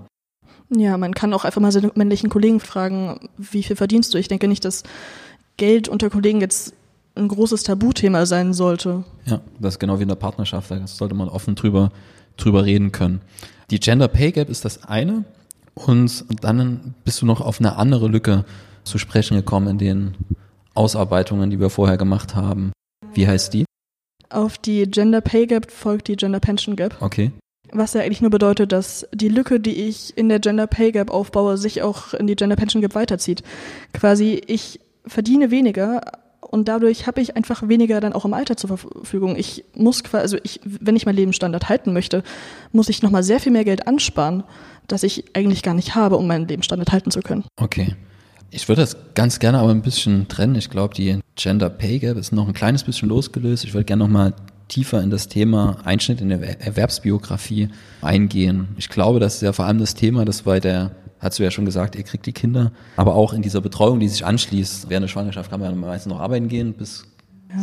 Ja, 0.69 0.97
man 0.97 1.13
kann 1.13 1.33
auch 1.33 1.45
einfach 1.45 1.61
mal 1.61 1.71
seine 1.71 1.91
männlichen 1.95 2.29
Kollegen 2.29 2.59
fragen, 2.59 3.29
wie 3.37 3.63
viel 3.63 3.75
verdienst 3.75 4.13
du? 4.13 4.17
Ich 4.17 4.27
denke 4.27 4.47
nicht, 4.47 4.65
dass 4.65 4.83
Geld 5.57 5.87
unter 5.87 6.09
Kollegen 6.09 6.41
jetzt 6.41 6.73
ein 7.15 7.27
großes 7.27 7.63
Tabuthema 7.63 8.25
sein 8.25 8.53
sollte. 8.53 9.03
Ja, 9.25 9.41
das 9.59 9.75
ist 9.75 9.79
genau 9.79 9.97
wie 9.99 10.03
in 10.03 10.09
der 10.09 10.15
Partnerschaft, 10.15 10.71
da 10.71 10.85
sollte 10.87 11.15
man 11.15 11.27
offen 11.27 11.55
drüber, 11.55 11.91
drüber 12.37 12.65
reden 12.65 12.91
können. 12.91 13.21
Die 13.71 13.79
Gender 13.79 14.07
Pay 14.07 14.31
Gap 14.31 14.49
ist 14.49 14.63
das 14.63 14.83
eine 14.85 15.25
und 15.75 16.25
dann 16.41 16.93
bist 17.03 17.21
du 17.21 17.25
noch 17.25 17.41
auf 17.41 17.59
eine 17.59 17.75
andere 17.75 18.07
Lücke 18.07 18.45
zu 18.83 18.97
sprechen 18.97 19.35
gekommen 19.35 19.67
in 19.67 19.77
den 19.77 20.15
Ausarbeitungen, 20.75 21.49
die 21.49 21.59
wir 21.59 21.69
vorher 21.69 21.97
gemacht 21.97 22.35
haben. 22.35 22.71
Wie 23.13 23.27
heißt 23.27 23.53
die? 23.53 23.65
Auf 24.29 24.57
die 24.57 24.83
Gender 24.85 25.21
Pay 25.21 25.47
Gap 25.47 25.71
folgt 25.71 26.07
die 26.07 26.15
Gender 26.15 26.39
Pension 26.39 26.75
Gap, 26.75 26.95
Okay. 27.01 27.31
Was 27.71 27.93
ja 27.93 28.01
eigentlich 28.01 28.21
nur 28.21 28.31
bedeutet, 28.31 28.71
dass 28.71 29.07
die 29.13 29.29
Lücke, 29.29 29.59
die 29.59 29.87
ich 29.87 30.17
in 30.17 30.29
der 30.29 30.39
Gender 30.39 30.67
Pay 30.67 30.91
Gap 30.91 31.11
aufbaue, 31.11 31.57
sich 31.57 31.81
auch 31.81 32.13
in 32.13 32.27
die 32.27 32.35
Gender 32.35 32.55
Pension 32.55 32.81
Gap 32.81 32.95
weiterzieht. 32.95 33.43
Quasi, 33.93 34.41
ich 34.47 34.79
verdiene 35.05 35.51
weniger 35.51 36.01
und 36.41 36.67
dadurch 36.67 37.05
habe 37.05 37.21
ich 37.21 37.35
einfach 37.35 37.67
weniger 37.67 37.99
dann 38.01 38.13
auch 38.13 38.25
im 38.25 38.33
Alter 38.33 38.57
zur 38.57 38.77
Verfügung. 38.77 39.35
Ich 39.35 39.65
muss 39.75 40.03
quasi, 40.03 40.21
also 40.21 40.37
ich, 40.43 40.59
wenn 40.63 40.95
ich 40.95 41.05
meinen 41.05 41.15
Lebensstandard 41.15 41.69
halten 41.69 41.93
möchte, 41.93 42.23
muss 42.71 42.89
ich 42.89 43.01
nochmal 43.01 43.23
sehr 43.23 43.39
viel 43.39 43.51
mehr 43.51 43.65
Geld 43.65 43.87
ansparen, 43.87 44.43
das 44.87 45.03
ich 45.03 45.25
eigentlich 45.35 45.61
gar 45.61 45.73
nicht 45.75 45.95
habe, 45.95 46.17
um 46.17 46.27
meinen 46.27 46.47
Lebensstandard 46.47 46.91
halten 46.91 47.11
zu 47.11 47.21
können. 47.21 47.45
Okay. 47.57 47.95
Ich 48.51 48.67
würde 48.67 48.81
das 48.81 48.97
ganz 49.13 49.37
gerne 49.37 49.59
aber 49.59 49.69
ein 49.69 49.83
bisschen 49.83 50.27
trennen. 50.27 50.55
Ich 50.55 50.71
glaube, 50.71 50.95
die 50.95 51.19
Gender 51.35 51.69
Pay 51.69 51.99
Gap 51.99 52.17
ist 52.17 52.31
noch 52.31 52.47
ein 52.47 52.53
kleines 52.53 52.83
bisschen 52.83 53.07
losgelöst. 53.07 53.63
Ich 53.63 53.75
würde 53.75 53.85
gerne 53.85 54.03
noch 54.03 54.09
mal 54.09 54.33
tiefer 54.69 55.01
in 55.03 55.09
das 55.09 55.27
Thema 55.27 55.77
Einschnitt 55.83 56.21
in 56.21 56.29
der 56.29 56.39
Er- 56.41 56.61
Erwerbsbiografie 56.61 57.67
eingehen. 58.01 58.69
Ich 58.77 58.87
glaube, 58.89 59.19
das 59.19 59.35
ist 59.35 59.41
ja 59.41 59.51
vor 59.51 59.65
allem 59.65 59.79
das 59.79 59.95
Thema, 59.95 60.23
das 60.23 60.43
bei 60.43 60.59
der, 60.61 60.91
hast 61.19 61.37
du 61.39 61.43
ja 61.43 61.51
schon 61.51 61.65
gesagt, 61.65 61.95
ihr 61.95 62.03
kriegt 62.03 62.25
die 62.25 62.31
Kinder, 62.31 62.71
aber 62.95 63.15
auch 63.15 63.33
in 63.33 63.41
dieser 63.41 63.59
Betreuung, 63.61 63.99
die 63.99 64.07
sich 64.07 64.25
anschließt. 64.25 64.89
Während 64.89 65.03
der 65.03 65.09
Schwangerschaft 65.09 65.49
kann 65.51 65.59
man 65.59 65.71
ja 65.71 65.75
meistens 65.75 66.11
noch 66.13 66.21
arbeiten 66.21 66.47
gehen, 66.47 66.73
bis 66.73 67.03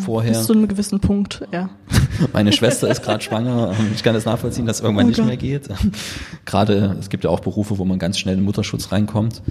vorher. 0.05 0.33
Bis 0.33 0.47
zu 0.47 0.53
einem 0.53 0.69
gewissen 0.69 1.01
Punkt, 1.01 1.43
ja. 1.53 1.71
Meine 2.33 2.53
Schwester 2.53 2.89
ist 2.89 3.03
gerade 3.03 3.23
schwanger. 3.23 3.73
Ich 3.95 4.03
kann 4.03 4.15
das 4.15 4.25
nachvollziehen, 4.25 4.67
dass 4.67 4.79
es 4.79 4.83
irgendwann 4.83 5.07
Oh 5.07 5.09
nicht 5.09 5.25
mehr 5.25 5.37
geht. 5.37 5.69
Gerade, 6.45 6.97
es 6.99 7.09
gibt 7.09 7.25
ja 7.25 7.31
auch 7.31 7.41
Berufe, 7.41 7.79
wo 7.79 7.85
man 7.85 7.99
ganz 7.99 8.19
schnell 8.19 8.35
in 8.35 8.41
den 8.41 8.45
Mutterschutz 8.45 8.91
reinkommt. 8.93 9.43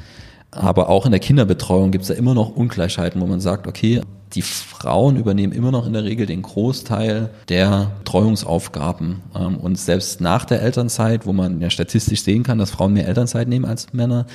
Aber 0.55 0.89
auch 0.89 1.05
in 1.05 1.11
der 1.11 1.19
Kinderbetreuung 1.19 1.91
gibt 1.91 2.03
es 2.03 2.09
ja 2.09 2.15
immer 2.15 2.33
noch 2.33 2.55
Ungleichheiten, 2.55 3.21
wo 3.21 3.27
man 3.27 3.41
sagt, 3.41 3.67
okay, 3.67 4.01
die 4.33 4.41
Frauen 4.41 5.17
übernehmen 5.17 5.53
immer 5.53 5.71
noch 5.71 5.85
in 5.85 5.93
der 5.93 6.03
Regel 6.03 6.25
den 6.25 6.41
Großteil 6.41 7.29
der 7.49 7.91
Betreuungsaufgaben. 7.99 9.21
Ähm, 9.35 9.57
Und 9.57 9.77
selbst 9.77 10.21
nach 10.21 10.45
der 10.45 10.61
Elternzeit, 10.61 11.25
wo 11.25 11.33
man 11.33 11.61
ja 11.61 11.69
statistisch 11.69 12.23
sehen 12.23 12.43
kann, 12.43 12.57
dass 12.57 12.71
Frauen 12.71 12.93
mehr 12.93 13.07
Elternzeit 13.07 13.47
nehmen 13.47 13.65
als 13.65 13.93
Männer, 13.93 14.25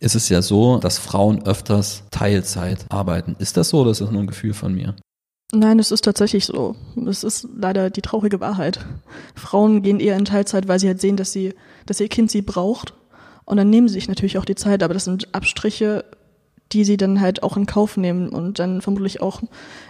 ist 0.00 0.14
es 0.14 0.28
ja 0.28 0.42
so, 0.42 0.78
dass 0.78 0.98
Frauen 0.98 1.44
öfters 1.44 2.04
Teilzeit 2.10 2.86
arbeiten. 2.88 3.36
Ist 3.38 3.56
das 3.56 3.70
so 3.70 3.80
oder 3.80 3.90
ist 3.90 4.00
das 4.00 4.10
nur 4.10 4.22
ein 4.22 4.28
Gefühl 4.28 4.54
von 4.54 4.74
mir? 4.74 4.94
Nein, 5.52 5.78
es 5.78 5.90
ist 5.90 6.04
tatsächlich 6.04 6.44
so. 6.44 6.76
Es 7.06 7.24
ist 7.24 7.48
leider 7.56 7.90
die 7.90 8.02
traurige 8.02 8.40
Wahrheit. 8.40 8.84
Frauen 9.34 9.82
gehen 9.82 9.98
eher 9.98 10.16
in 10.16 10.26
Teilzeit, 10.26 10.68
weil 10.68 10.78
sie 10.78 10.88
halt 10.88 11.00
sehen, 11.00 11.16
dass 11.16 11.32
sie, 11.32 11.54
dass 11.86 12.00
ihr 12.00 12.08
Kind 12.08 12.30
sie 12.30 12.42
braucht. 12.42 12.92
Und 13.48 13.56
dann 13.56 13.70
nehmen 13.70 13.88
sie 13.88 13.94
sich 13.94 14.08
natürlich 14.08 14.36
auch 14.36 14.44
die 14.44 14.56
Zeit, 14.56 14.82
aber 14.82 14.92
das 14.92 15.06
sind 15.06 15.34
Abstriche, 15.34 16.04
die 16.72 16.84
sie 16.84 16.98
dann 16.98 17.18
halt 17.22 17.42
auch 17.42 17.56
in 17.56 17.64
Kauf 17.64 17.96
nehmen 17.96 18.28
und 18.28 18.58
dann 18.58 18.82
vermutlich 18.82 19.22
auch 19.22 19.40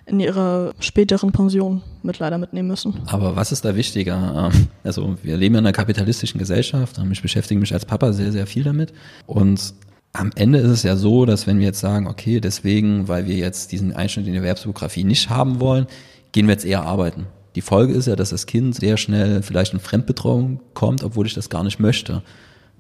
in 0.06 0.20
ihrer 0.20 0.74
späteren 0.78 1.32
Pension 1.32 1.82
mit 2.04 2.20
leider 2.20 2.38
mitnehmen 2.38 2.68
müssen. 2.68 2.94
Aber 3.06 3.34
was 3.34 3.50
ist 3.50 3.64
da 3.64 3.74
wichtiger? 3.74 4.52
Ähm, 4.54 4.68
Also 4.84 5.16
wir 5.24 5.36
leben 5.36 5.56
in 5.56 5.66
einer 5.66 5.72
kapitalistischen 5.72 6.38
Gesellschaft 6.38 7.00
und 7.00 7.10
ich 7.10 7.20
beschäftige 7.20 7.58
mich 7.58 7.72
als 7.72 7.84
Papa 7.84 8.12
sehr, 8.12 8.30
sehr 8.30 8.46
viel 8.46 8.62
damit. 8.62 8.92
Und 9.26 9.74
am 10.12 10.30
Ende 10.36 10.60
ist 10.60 10.70
es 10.70 10.84
ja 10.84 10.94
so, 10.94 11.26
dass 11.26 11.48
wenn 11.48 11.58
wir 11.58 11.66
jetzt 11.66 11.80
sagen, 11.80 12.06
okay, 12.06 12.40
deswegen, 12.40 13.08
weil 13.08 13.26
wir 13.26 13.34
jetzt 13.34 13.72
diesen 13.72 13.92
Einschnitt 13.92 14.28
in 14.28 14.34
die 14.34 14.38
Erwerbsbiografie 14.38 15.02
nicht 15.02 15.30
haben 15.30 15.58
wollen, 15.58 15.88
gehen 16.30 16.46
wir 16.46 16.52
jetzt 16.52 16.64
eher 16.64 16.84
arbeiten. 16.84 17.26
Die 17.56 17.60
Folge 17.60 17.92
ist 17.92 18.06
ja, 18.06 18.14
dass 18.14 18.30
das 18.30 18.46
Kind 18.46 18.76
sehr 18.76 18.96
schnell 18.96 19.42
vielleicht 19.42 19.72
in 19.72 19.80
Fremdbetreuung 19.80 20.60
kommt, 20.74 21.02
obwohl 21.02 21.26
ich 21.26 21.34
das 21.34 21.50
gar 21.50 21.64
nicht 21.64 21.80
möchte. 21.80 22.22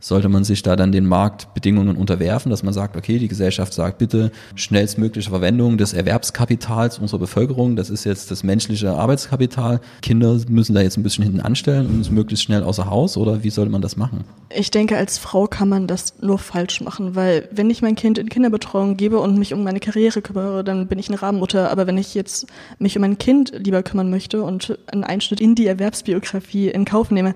Sollte 0.00 0.28
man 0.28 0.44
sich 0.44 0.62
da 0.62 0.76
dann 0.76 0.92
den 0.92 1.06
Marktbedingungen 1.06 1.96
unterwerfen, 1.96 2.50
dass 2.50 2.62
man 2.62 2.72
sagt, 2.72 2.96
okay, 2.96 3.18
die 3.18 3.28
Gesellschaft 3.28 3.72
sagt 3.72 3.98
bitte 3.98 4.30
schnellstmögliche 4.54 5.30
Verwendung 5.30 5.76
des 5.76 5.92
Erwerbskapitals 5.92 6.98
unserer 6.98 7.18
Bevölkerung, 7.18 7.74
das 7.74 7.90
ist 7.90 8.04
jetzt 8.04 8.30
das 8.30 8.44
menschliche 8.44 8.92
Arbeitskapital. 8.92 9.80
Kinder 10.00 10.38
müssen 10.48 10.74
da 10.74 10.80
jetzt 10.80 10.96
ein 10.96 11.02
bisschen 11.02 11.24
hinten 11.24 11.40
anstellen 11.40 11.86
und 11.86 12.00
es 12.00 12.10
möglichst 12.10 12.44
schnell 12.44 12.62
außer 12.62 12.88
Haus 12.88 13.16
oder 13.16 13.42
wie 13.42 13.50
sollte 13.50 13.72
man 13.72 13.82
das 13.82 13.96
machen? 13.96 14.24
Ich 14.54 14.70
denke, 14.70 14.96
als 14.96 15.18
Frau 15.18 15.46
kann 15.46 15.68
man 15.68 15.86
das 15.86 16.14
nur 16.20 16.38
falsch 16.38 16.80
machen, 16.80 17.14
weil 17.14 17.48
wenn 17.50 17.68
ich 17.68 17.82
mein 17.82 17.96
Kind 17.96 18.18
in 18.18 18.28
Kinderbetreuung 18.28 18.96
gebe 18.96 19.18
und 19.18 19.38
mich 19.38 19.52
um 19.52 19.62
meine 19.64 19.80
Karriere 19.80 20.22
kümmere, 20.22 20.64
dann 20.64 20.86
bin 20.86 20.98
ich 20.98 21.08
eine 21.08 21.20
Rabenmutter. 21.20 21.70
Aber 21.70 21.86
wenn 21.86 21.98
ich 21.98 22.14
jetzt 22.14 22.46
mich 22.78 22.96
um 22.96 23.02
mein 23.02 23.18
Kind 23.18 23.52
lieber 23.56 23.82
kümmern 23.82 24.10
möchte 24.10 24.42
und 24.42 24.78
einen 24.86 25.04
Einschnitt 25.04 25.40
in 25.40 25.54
die 25.54 25.66
Erwerbsbiografie 25.66 26.68
in 26.68 26.84
Kauf 26.84 27.10
nehme, 27.10 27.34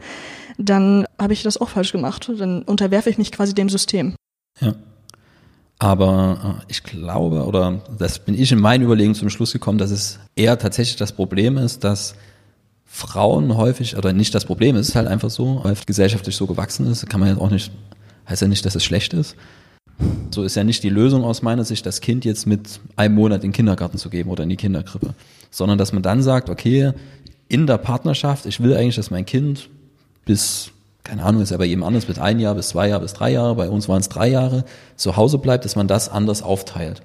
dann 0.62 1.06
habe 1.18 1.32
ich 1.32 1.42
das 1.42 1.58
auch 1.58 1.68
falsch 1.68 1.92
gemacht. 1.92 2.30
Dann 2.38 2.62
unterwerfe 2.62 3.10
ich 3.10 3.18
mich 3.18 3.32
quasi 3.32 3.54
dem 3.54 3.68
System. 3.68 4.14
Ja. 4.60 4.74
Aber 5.78 6.60
äh, 6.60 6.64
ich 6.68 6.84
glaube, 6.84 7.44
oder 7.44 7.82
das 7.98 8.20
bin 8.20 8.38
ich 8.38 8.52
in 8.52 8.60
meinen 8.60 8.84
Überlegungen 8.84 9.16
zum 9.16 9.30
Schluss 9.30 9.52
gekommen, 9.52 9.78
dass 9.78 9.90
es 9.90 10.20
eher 10.36 10.58
tatsächlich 10.58 10.96
das 10.96 11.12
Problem 11.12 11.58
ist, 11.58 11.82
dass 11.82 12.14
Frauen 12.84 13.56
häufig, 13.56 13.96
oder 13.96 14.12
nicht 14.12 14.34
das 14.34 14.44
Problem, 14.44 14.76
es 14.76 14.90
ist 14.90 14.94
halt 14.94 15.08
einfach 15.08 15.30
so, 15.30 15.60
weil 15.64 15.74
gesellschaftlich 15.86 16.36
so 16.36 16.46
gewachsen 16.46 16.86
ist, 16.86 17.08
kann 17.08 17.20
man 17.20 17.30
jetzt 17.30 17.40
auch 17.40 17.50
nicht, 17.50 17.72
heißt 18.28 18.42
ja 18.42 18.48
nicht, 18.48 18.64
dass 18.64 18.74
es 18.74 18.84
schlecht 18.84 19.14
ist. 19.14 19.34
So 20.30 20.44
ist 20.44 20.56
ja 20.56 20.62
nicht 20.62 20.82
die 20.82 20.88
Lösung 20.88 21.24
aus 21.24 21.42
meiner 21.42 21.64
Sicht, 21.64 21.86
das 21.86 22.00
Kind 22.00 22.24
jetzt 22.24 22.46
mit 22.46 22.80
einem 22.96 23.14
Monat 23.14 23.42
in 23.42 23.50
den 23.50 23.52
Kindergarten 23.52 23.98
zu 23.98 24.10
geben 24.10 24.30
oder 24.30 24.44
in 24.44 24.50
die 24.50 24.56
Kinderkrippe, 24.56 25.14
sondern 25.50 25.78
dass 25.78 25.92
man 25.92 26.02
dann 26.02 26.22
sagt, 26.22 26.50
okay, 26.50 26.92
in 27.48 27.66
der 27.66 27.78
Partnerschaft, 27.78 28.46
ich 28.46 28.62
will 28.62 28.76
eigentlich, 28.76 28.96
dass 28.96 29.10
mein 29.10 29.26
Kind 29.26 29.68
bis, 30.24 30.70
keine 31.04 31.24
Ahnung, 31.24 31.42
ist 31.42 31.50
ja 31.50 31.56
bei 31.56 31.64
jedem 31.64 31.84
anders, 31.84 32.06
bis 32.06 32.18
ein 32.18 32.38
Jahr, 32.40 32.54
bis 32.54 32.68
zwei 32.68 32.88
Jahre, 32.88 33.02
bis 33.02 33.14
drei 33.14 33.30
Jahre, 33.30 33.54
bei 33.54 33.68
uns 33.68 33.88
waren 33.88 34.00
es 34.00 34.08
drei 34.08 34.28
Jahre, 34.28 34.64
zu 34.96 35.16
Hause 35.16 35.38
bleibt, 35.38 35.64
dass 35.64 35.76
man 35.76 35.88
das 35.88 36.08
anders 36.08 36.42
aufteilt. 36.42 37.02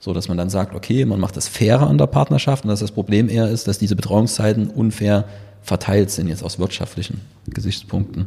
So, 0.00 0.12
dass 0.12 0.28
man 0.28 0.36
dann 0.36 0.50
sagt, 0.50 0.74
okay, 0.74 1.04
man 1.04 1.20
macht 1.20 1.36
das 1.36 1.46
fairer 1.46 1.88
an 1.88 1.96
der 1.96 2.08
Partnerschaft 2.08 2.64
und 2.64 2.70
dass 2.70 2.80
das 2.80 2.90
Problem 2.90 3.28
eher 3.28 3.48
ist, 3.48 3.68
dass 3.68 3.78
diese 3.78 3.94
Betreuungszeiten 3.94 4.68
unfair 4.68 5.26
verteilt 5.62 6.10
sind, 6.10 6.26
jetzt 6.26 6.42
aus 6.42 6.58
wirtschaftlichen 6.58 7.20
Gesichtspunkten. 7.46 8.26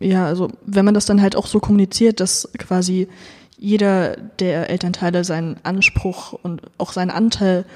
Ja, 0.00 0.26
also 0.26 0.48
wenn 0.64 0.84
man 0.84 0.94
das 0.94 1.06
dann 1.06 1.20
halt 1.20 1.36
auch 1.36 1.46
so 1.46 1.58
kommuniziert, 1.60 2.20
dass 2.20 2.48
quasi 2.56 3.08
jeder 3.58 4.16
der 4.38 4.70
Elternteile 4.70 5.24
seinen 5.24 5.56
Anspruch 5.64 6.32
und 6.32 6.62
auch 6.78 6.92
seinen 6.92 7.10
Anteil 7.10 7.66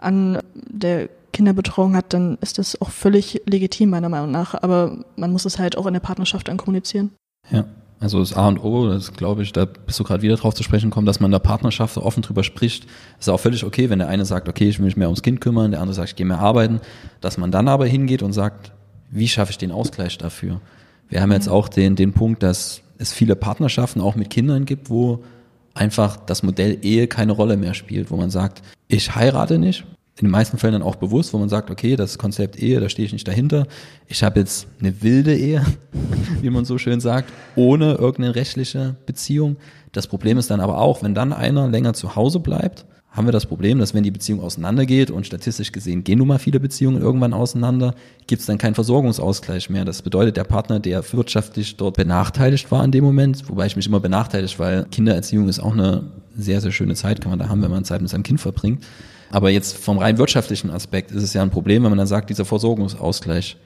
an 0.00 0.38
der 0.54 1.08
Kinderbetreuung 1.34 1.94
hat, 1.94 2.14
dann 2.14 2.38
ist 2.40 2.58
das 2.58 2.80
auch 2.80 2.90
völlig 2.90 3.42
legitim, 3.44 3.90
meiner 3.90 4.08
Meinung 4.08 4.30
nach. 4.30 4.54
Aber 4.54 5.04
man 5.16 5.32
muss 5.32 5.44
es 5.44 5.58
halt 5.58 5.76
auch 5.76 5.86
in 5.86 5.92
der 5.92 6.00
Partnerschaft 6.00 6.48
dann 6.48 6.56
kommunizieren. 6.56 7.10
Ja. 7.50 7.66
Also 8.00 8.18
das 8.18 8.34
A 8.34 8.48
und 8.48 8.62
O, 8.62 8.88
das 8.88 9.12
glaube 9.14 9.42
ich, 9.42 9.52
da 9.52 9.64
bist 9.64 9.98
du 9.98 10.04
gerade 10.04 10.22
wieder 10.22 10.36
drauf 10.36 10.54
zu 10.54 10.62
sprechen 10.62 10.90
kommen, 10.90 11.06
dass 11.06 11.20
man 11.20 11.28
in 11.28 11.32
der 11.32 11.38
Partnerschaft 11.38 11.94
so 11.94 12.02
offen 12.02 12.22
drüber 12.22 12.44
spricht. 12.44 12.86
ist 13.18 13.30
auch 13.30 13.40
völlig 13.40 13.64
okay, 13.64 13.88
wenn 13.88 13.98
der 13.98 14.08
eine 14.08 14.26
sagt, 14.26 14.48
okay, 14.48 14.68
ich 14.68 14.78
will 14.78 14.84
mich 14.84 14.96
mehr 14.96 15.08
ums 15.08 15.22
Kind 15.22 15.40
kümmern, 15.40 15.70
der 15.70 15.80
andere 15.80 15.94
sagt, 15.94 16.10
ich 16.10 16.16
gehe 16.16 16.26
mehr 16.26 16.40
arbeiten, 16.40 16.80
dass 17.22 17.38
man 17.38 17.50
dann 17.50 17.68
aber 17.68 17.86
hingeht 17.86 18.22
und 18.22 18.32
sagt, 18.32 18.72
wie 19.10 19.28
schaffe 19.28 19.52
ich 19.52 19.58
den 19.58 19.70
Ausgleich 19.70 20.18
dafür? 20.18 20.60
Wir 21.08 21.22
haben 21.22 21.32
jetzt 21.32 21.48
auch 21.48 21.68
den, 21.68 21.96
den 21.96 22.12
Punkt, 22.12 22.42
dass 22.42 22.82
es 22.98 23.12
viele 23.12 23.36
Partnerschaften 23.36 24.00
auch 24.00 24.16
mit 24.16 24.28
Kindern 24.28 24.66
gibt, 24.66 24.90
wo 24.90 25.24
einfach 25.72 26.16
das 26.16 26.42
Modell 26.42 26.78
Ehe 26.82 27.06
keine 27.06 27.32
Rolle 27.32 27.56
mehr 27.56 27.74
spielt, 27.74 28.10
wo 28.10 28.16
man 28.16 28.30
sagt, 28.30 28.62
ich 28.88 29.14
heirate 29.14 29.58
nicht, 29.58 29.86
in 30.16 30.26
den 30.26 30.30
meisten 30.30 30.58
Fällen 30.58 30.74
dann 30.74 30.82
auch 30.82 30.96
bewusst, 30.96 31.32
wo 31.32 31.38
man 31.38 31.48
sagt, 31.48 31.70
okay, 31.70 31.96
das 31.96 32.18
Konzept 32.18 32.60
Ehe, 32.60 32.78
da 32.78 32.88
stehe 32.88 33.06
ich 33.06 33.12
nicht 33.12 33.26
dahinter. 33.26 33.66
Ich 34.06 34.22
habe 34.22 34.38
jetzt 34.40 34.68
eine 34.80 35.02
wilde 35.02 35.36
Ehe, 35.36 35.64
wie 36.40 36.50
man 36.50 36.64
so 36.64 36.78
schön 36.78 37.00
sagt, 37.00 37.32
ohne 37.56 37.94
irgendeine 37.94 38.34
rechtliche 38.36 38.94
Beziehung. 39.06 39.56
Das 39.90 40.06
Problem 40.06 40.38
ist 40.38 40.50
dann 40.50 40.60
aber 40.60 40.78
auch, 40.78 41.02
wenn 41.02 41.14
dann 41.14 41.32
einer 41.32 41.68
länger 41.68 41.94
zu 41.94 42.14
Hause 42.14 42.38
bleibt, 42.38 42.86
haben 43.14 43.28
wir 43.28 43.32
das 43.32 43.46
Problem, 43.46 43.78
dass 43.78 43.94
wenn 43.94 44.02
die 44.02 44.10
Beziehung 44.10 44.40
auseinandergeht 44.40 45.10
und 45.10 45.24
statistisch 45.24 45.70
gesehen 45.70 46.02
gehen 46.02 46.18
nun 46.18 46.26
mal 46.26 46.40
viele 46.40 46.58
Beziehungen 46.58 47.00
irgendwann 47.00 47.32
auseinander, 47.32 47.94
gibt 48.26 48.40
es 48.40 48.46
dann 48.46 48.58
keinen 48.58 48.74
Versorgungsausgleich 48.74 49.70
mehr. 49.70 49.84
Das 49.84 50.02
bedeutet, 50.02 50.36
der 50.36 50.42
Partner, 50.42 50.80
der 50.80 51.12
wirtschaftlich 51.12 51.76
dort 51.76 51.96
benachteiligt 51.96 52.72
war 52.72 52.84
in 52.84 52.90
dem 52.90 53.04
Moment, 53.04 53.48
wobei 53.48 53.66
ich 53.66 53.76
mich 53.76 53.86
immer 53.86 54.00
benachteiligt, 54.00 54.58
weil 54.58 54.86
Kindererziehung 54.90 55.48
ist 55.48 55.60
auch 55.60 55.72
eine 55.72 56.02
sehr, 56.36 56.60
sehr 56.60 56.72
schöne 56.72 56.96
Zeit, 56.96 57.20
kann 57.20 57.30
man 57.30 57.38
da 57.38 57.48
haben, 57.48 57.62
wenn 57.62 57.70
man 57.70 57.84
Zeit 57.84 58.00
mit 58.00 58.10
seinem 58.10 58.24
Kind 58.24 58.40
verbringt. 58.40 58.84
Aber 59.30 59.50
jetzt 59.50 59.76
vom 59.76 59.98
rein 59.98 60.18
wirtschaftlichen 60.18 60.70
Aspekt 60.70 61.10
ist 61.10 61.22
es 61.22 61.32
ja 61.34 61.42
ein 61.42 61.50
Problem, 61.50 61.82
wenn 61.82 61.90
man 61.90 61.98
dann 61.98 62.06
sagt, 62.06 62.30
dieser 62.30 62.44
Versorgungsausgleich 62.44 63.56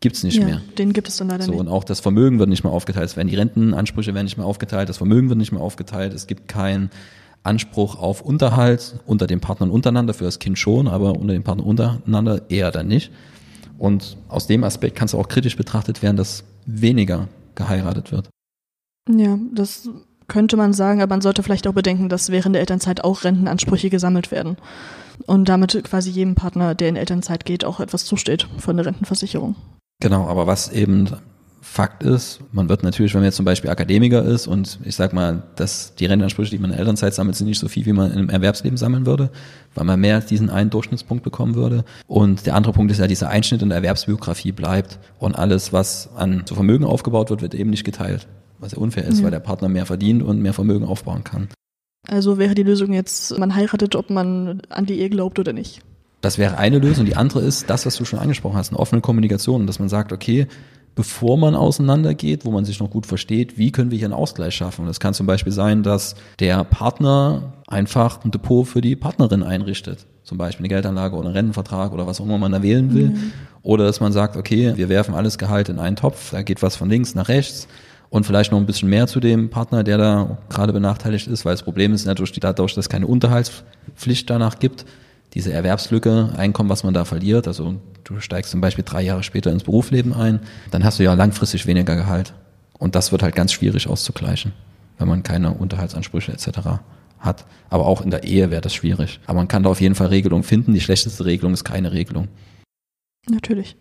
gibt's 0.00 0.22
nicht 0.22 0.38
ja, 0.38 0.44
mehr. 0.44 0.60
Den 0.76 0.92
gibt 0.92 1.08
es 1.08 1.16
dann 1.16 1.28
leider 1.28 1.44
so, 1.44 1.52
nicht. 1.52 1.60
Und 1.60 1.68
auch 1.68 1.84
das 1.84 2.00
Vermögen 2.00 2.38
wird 2.38 2.48
nicht 2.48 2.64
mehr 2.64 2.72
aufgeteilt. 2.72 3.06
Es 3.06 3.16
werden 3.16 3.28
die 3.28 3.36
Rentenansprüche 3.36 4.14
werden 4.14 4.24
nicht 4.24 4.36
mehr 4.36 4.46
aufgeteilt, 4.46 4.88
das 4.88 4.98
Vermögen 4.98 5.28
wird 5.28 5.38
nicht 5.38 5.52
mehr 5.52 5.60
aufgeteilt. 5.60 6.12
Es 6.14 6.26
gibt 6.26 6.48
keinen 6.48 6.90
Anspruch 7.42 7.96
auf 7.96 8.20
Unterhalt 8.20 8.96
unter 9.06 9.26
den 9.26 9.40
Partnern 9.40 9.70
untereinander, 9.70 10.14
für 10.14 10.24
das 10.24 10.38
Kind 10.38 10.58
schon, 10.58 10.88
aber 10.88 11.12
unter 11.16 11.32
den 11.32 11.44
Partnern 11.44 11.66
untereinander 11.66 12.42
eher 12.50 12.70
dann 12.70 12.88
nicht. 12.88 13.10
Und 13.78 14.16
aus 14.28 14.46
dem 14.46 14.64
Aspekt 14.64 14.96
kann 14.96 15.06
es 15.06 15.14
auch 15.14 15.28
kritisch 15.28 15.56
betrachtet 15.56 16.02
werden, 16.02 16.16
dass 16.16 16.44
weniger 16.66 17.28
geheiratet 17.54 18.12
wird. 18.12 18.28
Ja, 19.08 19.38
das 19.54 19.88
könnte 20.28 20.56
man 20.56 20.72
sagen, 20.72 21.02
aber 21.02 21.14
man 21.14 21.20
sollte 21.20 21.42
vielleicht 21.42 21.66
auch 21.66 21.72
bedenken, 21.72 22.08
dass 22.08 22.30
während 22.30 22.54
der 22.54 22.60
Elternzeit 22.60 23.02
auch 23.02 23.24
Rentenansprüche 23.24 23.90
gesammelt 23.90 24.30
werden. 24.30 24.56
Und 25.26 25.48
damit 25.48 25.82
quasi 25.84 26.10
jedem 26.10 26.34
Partner, 26.34 26.74
der 26.74 26.90
in 26.90 26.96
Elternzeit 26.96 27.44
geht, 27.44 27.64
auch 27.64 27.80
etwas 27.80 28.04
zusteht 28.04 28.46
von 28.58 28.76
der 28.76 28.86
Rentenversicherung. 28.86 29.56
Genau, 30.00 30.28
aber 30.28 30.46
was 30.46 30.70
eben 30.70 31.08
Fakt 31.60 32.02
ist, 32.04 32.40
man 32.52 32.68
wird 32.68 32.82
natürlich, 32.82 33.12
wenn 33.14 33.20
man 33.20 33.26
jetzt 33.26 33.36
zum 33.36 33.44
Beispiel 33.44 33.70
Akademiker 33.70 34.24
ist 34.24 34.46
und 34.46 34.78
ich 34.84 34.94
sag 34.94 35.12
mal, 35.12 35.42
dass 35.56 35.94
die 35.96 36.06
Rentenansprüche, 36.06 36.50
die 36.50 36.58
man 36.58 36.70
in 36.70 36.72
der 36.72 36.80
Elternzeit 36.80 37.14
sammelt, 37.14 37.36
sind 37.36 37.48
nicht 37.48 37.58
so 37.58 37.68
viel, 37.68 37.84
wie 37.84 37.92
man 37.92 38.12
im 38.12 38.30
Erwerbsleben 38.30 38.76
sammeln 38.76 39.06
würde, 39.06 39.30
weil 39.74 39.84
man 39.84 39.98
mehr 39.98 40.14
als 40.14 40.26
diesen 40.26 40.50
einen 40.50 40.70
Durchschnittspunkt 40.70 41.24
bekommen 41.24 41.56
würde. 41.56 41.84
Und 42.06 42.46
der 42.46 42.54
andere 42.54 42.72
Punkt 42.72 42.92
ist 42.92 42.98
ja, 42.98 43.06
dieser 43.06 43.28
Einschnitt 43.28 43.60
in 43.62 43.70
der 43.70 43.76
Erwerbsbiografie 43.78 44.52
bleibt 44.52 44.98
und 45.18 45.36
alles, 45.36 45.72
was 45.72 46.10
an 46.14 46.44
Vermögen 46.46 46.84
aufgebaut 46.84 47.30
wird, 47.30 47.42
wird 47.42 47.54
eben 47.54 47.70
nicht 47.70 47.84
geteilt 47.84 48.28
was 48.58 48.72
ja 48.72 48.78
unfair 48.78 49.04
ist, 49.04 49.18
ja. 49.18 49.24
weil 49.24 49.30
der 49.30 49.40
Partner 49.40 49.68
mehr 49.68 49.86
verdient 49.86 50.22
und 50.22 50.40
mehr 50.40 50.52
Vermögen 50.52 50.84
aufbauen 50.84 51.24
kann. 51.24 51.48
Also 52.06 52.38
wäre 52.38 52.54
die 52.54 52.62
Lösung 52.62 52.92
jetzt, 52.92 53.38
man 53.38 53.54
heiratet, 53.54 53.94
ob 53.94 54.10
man 54.10 54.62
an 54.70 54.86
die 54.86 54.98
Ehe 54.98 55.10
glaubt 55.10 55.38
oder 55.38 55.52
nicht. 55.52 55.82
Das 56.20 56.38
wäre 56.38 56.58
eine 56.58 56.78
Lösung. 56.78 57.06
Die 57.06 57.16
andere 57.16 57.40
ist 57.40 57.70
das, 57.70 57.86
was 57.86 57.96
du 57.96 58.04
schon 58.04 58.18
angesprochen 58.18 58.56
hast, 58.56 58.70
eine 58.70 58.78
offene 58.78 59.00
Kommunikation, 59.00 59.66
dass 59.66 59.78
man 59.78 59.88
sagt, 59.88 60.12
okay, 60.12 60.48
bevor 60.94 61.38
man 61.38 61.54
auseinandergeht, 61.54 62.44
wo 62.44 62.50
man 62.50 62.64
sich 62.64 62.80
noch 62.80 62.90
gut 62.90 63.06
versteht, 63.06 63.56
wie 63.56 63.70
können 63.70 63.92
wir 63.92 63.98
hier 63.98 64.08
einen 64.08 64.14
Ausgleich 64.14 64.54
schaffen? 64.54 64.86
Das 64.86 64.98
kann 64.98 65.14
zum 65.14 65.26
Beispiel 65.26 65.52
sein, 65.52 65.84
dass 65.84 66.16
der 66.40 66.64
Partner 66.64 67.52
einfach 67.68 68.24
ein 68.24 68.32
Depot 68.32 68.66
für 68.66 68.80
die 68.80 68.96
Partnerin 68.96 69.44
einrichtet. 69.44 70.06
Zum 70.24 70.38
Beispiel 70.38 70.64
eine 70.64 70.68
Geldanlage 70.70 71.14
oder 71.14 71.26
einen 71.26 71.36
Rentenvertrag 71.36 71.92
oder 71.92 72.06
was 72.08 72.20
auch 72.20 72.24
immer 72.24 72.38
man 72.38 72.50
da 72.50 72.62
wählen 72.62 72.92
will. 72.94 73.10
Mhm. 73.10 73.32
Oder 73.62 73.84
dass 73.84 74.00
man 74.00 74.12
sagt, 74.12 74.36
okay, 74.36 74.72
wir 74.74 74.88
werfen 74.88 75.14
alles 75.14 75.38
Gehalt 75.38 75.68
in 75.68 75.78
einen 75.78 75.94
Topf, 75.94 76.32
da 76.32 76.42
geht 76.42 76.62
was 76.62 76.74
von 76.74 76.90
links 76.90 77.14
nach 77.14 77.28
rechts 77.28 77.68
und 78.10 78.24
vielleicht 78.24 78.52
noch 78.52 78.58
ein 78.58 78.66
bisschen 78.66 78.88
mehr 78.88 79.06
zu 79.06 79.20
dem 79.20 79.50
Partner, 79.50 79.84
der 79.84 79.98
da 79.98 80.38
gerade 80.48 80.72
benachteiligt 80.72 81.26
ist, 81.26 81.44
weil 81.44 81.54
das 81.54 81.62
Problem 81.62 81.92
ist 81.92 82.06
natürlich 82.06 82.38
dadurch, 82.40 82.74
dass 82.74 82.86
es 82.86 82.88
keine 82.88 83.06
Unterhaltspflicht 83.06 84.28
danach 84.30 84.58
gibt, 84.58 84.84
diese 85.34 85.52
Erwerbslücke, 85.52 86.30
Einkommen, 86.36 86.70
was 86.70 86.84
man 86.84 86.94
da 86.94 87.04
verliert, 87.04 87.46
also 87.46 87.76
du 88.04 88.20
steigst 88.20 88.50
zum 88.50 88.60
Beispiel 88.60 88.84
drei 88.84 89.02
Jahre 89.02 89.22
später 89.22 89.52
ins 89.52 89.64
Berufsleben 89.64 90.14
ein, 90.14 90.40
dann 90.70 90.84
hast 90.84 90.98
du 90.98 91.02
ja 91.04 91.12
langfristig 91.14 91.66
weniger 91.66 91.96
Gehalt. 91.96 92.32
Und 92.78 92.94
das 92.94 93.12
wird 93.12 93.22
halt 93.22 93.34
ganz 93.34 93.52
schwierig 93.52 93.88
auszugleichen, 93.88 94.52
wenn 94.98 95.08
man 95.08 95.22
keine 95.22 95.52
Unterhaltsansprüche 95.52 96.32
etc. 96.32 96.80
hat. 97.18 97.44
Aber 97.68 97.86
auch 97.86 98.00
in 98.00 98.10
der 98.10 98.24
Ehe 98.24 98.50
wäre 98.50 98.62
das 98.62 98.72
schwierig. 98.72 99.20
Aber 99.26 99.38
man 99.38 99.48
kann 99.48 99.64
da 99.64 99.70
auf 99.70 99.80
jeden 99.80 99.96
Fall 99.96 100.06
Regelungen 100.06 100.44
finden. 100.44 100.72
Die 100.72 100.80
schlechteste 100.80 101.24
Regelung 101.24 101.52
ist 101.52 101.64
keine 101.64 101.92
Regelung. 101.92 102.28
Natürlich. 103.28 103.76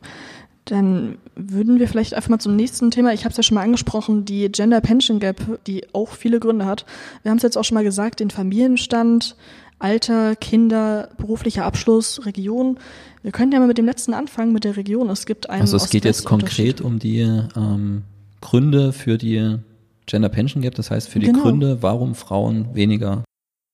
Dann 0.69 1.17
würden 1.35 1.79
wir 1.79 1.87
vielleicht 1.87 2.13
einfach 2.13 2.29
mal 2.29 2.39
zum 2.39 2.55
nächsten 2.55 2.91
Thema. 2.91 3.13
Ich 3.13 3.23
habe 3.23 3.31
es 3.31 3.37
ja 3.37 3.43
schon 3.43 3.55
mal 3.55 3.63
angesprochen, 3.63 4.25
die 4.25 4.51
Gender 4.51 4.81
Pension 4.81 5.19
Gap, 5.19 5.59
die 5.65 5.85
auch 5.93 6.09
viele 6.09 6.39
Gründe 6.39 6.65
hat. 6.65 6.85
Wir 7.23 7.31
haben 7.31 7.37
es 7.37 7.43
jetzt 7.43 7.57
auch 7.57 7.63
schon 7.63 7.75
mal 7.75 7.85
gesagt, 7.85 8.19
den 8.19 8.29
Familienstand, 8.29 9.37
Alter, 9.79 10.35
Kinder, 10.35 11.09
beruflicher 11.17 11.63
Abschluss, 11.63 12.25
Region. 12.25 12.79
Wir 13.23 13.31
können 13.31 13.51
ja 13.51 13.59
mal 13.59 13.67
mit 13.67 13.77
dem 13.77 13.85
letzten 13.85 14.13
anfangen, 14.13 14.51
mit 14.51 14.65
der 14.65 14.75
Region. 14.75 15.09
Es 15.09 15.25
gibt 15.25 15.49
einen 15.49 15.61
Also 15.61 15.77
es 15.77 15.89
geht 15.89 16.03
jetzt 16.03 16.25
konkret 16.25 16.81
um 16.81 16.99
die 16.99 17.19
ähm, 17.19 18.03
Gründe 18.41 18.91
für 18.91 19.17
die 19.17 19.57
Gender 20.05 20.29
Pension 20.29 20.61
Gap, 20.61 20.75
das 20.75 20.91
heißt 20.91 21.07
für 21.07 21.19
die 21.19 21.27
genau. 21.27 21.43
Gründe, 21.43 21.81
warum 21.81 22.15
Frauen 22.15 22.73
weniger 22.73 23.23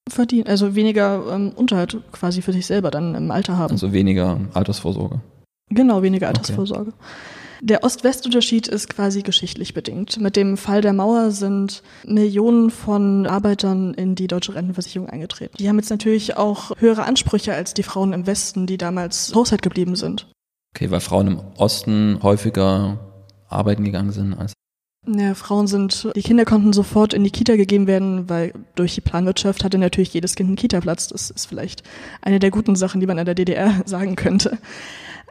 verdienen, 0.10 0.48
also 0.48 0.76
weniger 0.76 1.24
ähm, 1.34 1.54
Unterhalt 1.56 1.98
quasi 2.12 2.42
für 2.42 2.54
sich 2.54 2.66
selber 2.66 2.92
dann 2.92 3.16
im 3.16 3.32
Alter 3.32 3.58
haben. 3.58 3.72
Also 3.72 3.94
weniger 3.94 4.40
Altersvorsorge. 4.54 5.22
Genau, 5.70 6.02
weniger 6.02 6.28
Altersvorsorge. 6.28 6.92
Okay. 6.92 7.06
Der 7.66 7.86
Ost-West-Unterschied 7.86 8.68
ist 8.68 8.90
quasi 8.90 9.22
geschichtlich 9.22 9.74
bedingt. 9.74 10.20
Mit 10.20 10.36
dem 10.36 10.58
Fall 10.58 10.82
der 10.82 10.92
Mauer 10.92 11.32
sind 11.32 11.82
Millionen 12.06 12.72
von 12.72 13.26
Arbeitern 13.26 13.94
in 13.94 14.16
die 14.16 14.28
deutsche 14.28 14.54
Rentenversicherung 14.54 15.10
eingetreten. 15.10 15.56
Die 15.58 15.70
haben 15.70 15.78
jetzt 15.78 15.90
natürlich 15.90 16.36
auch 16.36 16.72
höhere 16.80 17.06
Ansprüche 17.06 17.54
als 17.54 17.74
die 17.74 17.84
Frauen 17.84 18.12
im 18.12 18.28
Westen, 18.28 18.68
die 18.68 18.78
damals 18.78 19.34
Haushalt 19.34 19.62
geblieben 19.62 19.96
sind. 19.96 20.28
Okay, 20.76 20.92
weil 20.92 21.00
Frauen 21.00 21.28
im 21.28 21.40
Osten 21.56 22.20
häufiger 22.22 23.00
arbeiten 23.48 23.86
gegangen 23.86 24.12
sind 24.12 24.34
als 24.34 24.52
ja, 25.06 25.34
Frauen 25.34 25.68
sind, 25.68 26.08
die 26.16 26.22
Kinder 26.22 26.46
konnten 26.46 26.72
sofort 26.72 27.14
in 27.14 27.26
die 27.26 27.30
Kita 27.30 27.58
gegeben 27.58 27.88
werden, 27.88 28.30
weil 28.30 28.54
durch 28.76 28.96
die 28.96 29.02
Planwirtschaft 29.02 29.66
hatte 29.66 29.78
natürlich 29.78 30.14
jedes 30.14 30.36
Kind 30.36 30.48
einen 30.48 30.56
Kita-Platz. 30.56 31.10
Das 31.10 31.30
ist 31.30 31.46
vielleicht 31.46 31.84
eine 32.22 32.40
der 32.40 32.52
guten 32.52 32.78
Sachen, 32.78 33.02
die 33.02 33.08
man 33.08 33.18
in 33.18 33.26
der 33.26 33.36
DDR 33.36 33.82
sagen 33.86 34.16
könnte. 34.16 34.58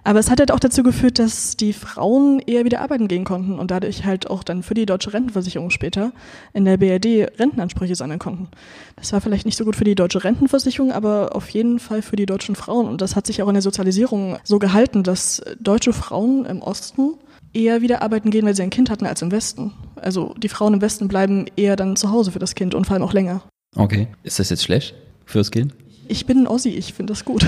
Aber 0.05 0.19
es 0.19 0.31
hat 0.31 0.41
halt 0.41 0.51
auch 0.51 0.59
dazu 0.59 0.83
geführt, 0.83 1.19
dass 1.19 1.57
die 1.57 1.73
Frauen 1.73 2.41
eher 2.41 2.65
wieder 2.65 2.81
arbeiten 2.81 3.07
gehen 3.07 3.25
konnten 3.25 3.59
und 3.59 3.71
dadurch 3.71 4.05
halt 4.05 4.29
auch 4.29 4.43
dann 4.43 4.63
für 4.63 4.75
die 4.75 4.87
deutsche 4.87 5.13
Rentenversicherung 5.13 5.71
später 5.71 6.13
in 6.53 6.65
der 6.65 6.77
BRD 6.77 7.39
Rentenansprüche 7.39 7.95
sammeln 7.95 8.19
konnten. 8.19 8.49
Das 8.97 9.13
war 9.13 9.21
vielleicht 9.21 9.47
nicht 9.47 9.57
so 9.57 9.65
gut 9.65 9.77
für 9.77 9.85
die 9.85 9.95
deutsche 9.95 10.25
Rentenversicherung, 10.25 10.91
aber 10.91 11.37
auf 11.37 11.49
jeden 11.51 11.79
Fall 11.79 12.03
für 12.03 12.17
die 12.17 12.27
deutschen 12.27 12.57
Frauen. 12.57 12.89
Und 12.89 13.01
das 13.01 13.15
hat 13.15 13.27
sich 13.27 13.43
auch 13.43 13.49
in 13.49 13.55
der 13.55 13.63
Sozialisierung 13.63 14.39
so 14.43 14.59
gehalten, 14.59 15.05
dass 15.05 15.43
deutsche 15.61 15.93
Frauen 15.93 16.47
im 16.47 16.63
Osten 16.63 17.15
eher 17.53 17.81
wieder 17.81 18.03
arbeiten 18.03 18.31
gehen, 18.31 18.45
weil 18.45 18.57
sie 18.57 18.63
ein 18.63 18.71
Kind 18.71 18.91
hatten, 18.91 19.07
als 19.07 19.23
im 19.23 19.31
Westen. 19.31 19.73
Also 19.95 20.35
die 20.37 20.49
Frauen 20.49 20.75
im 20.75 20.81
Westen 20.81 21.07
bleiben 21.07 21.47
eher 21.57 21.77
dann 21.77 21.97
zu 21.97 22.11
Hause 22.11 22.33
für 22.33 22.39
das 22.39 22.55
Kind 22.55 22.75
und 22.75 22.87
vor 22.87 22.95
allem 22.95 23.05
auch 23.05 23.13
länger. 23.13 23.43
Okay. 23.77 24.09
Ist 24.25 24.39
das 24.39 24.51
jetzt 24.51 24.65
schlecht 24.65 24.95
fürs 25.27 25.51
Kind? 25.51 25.75
Ich 26.09 26.27
bin 26.27 26.39
ein 26.39 26.47
Ossi, 26.47 26.71
ich 26.71 26.93
finde 26.93 27.13
das 27.13 27.25
gut. 27.25 27.47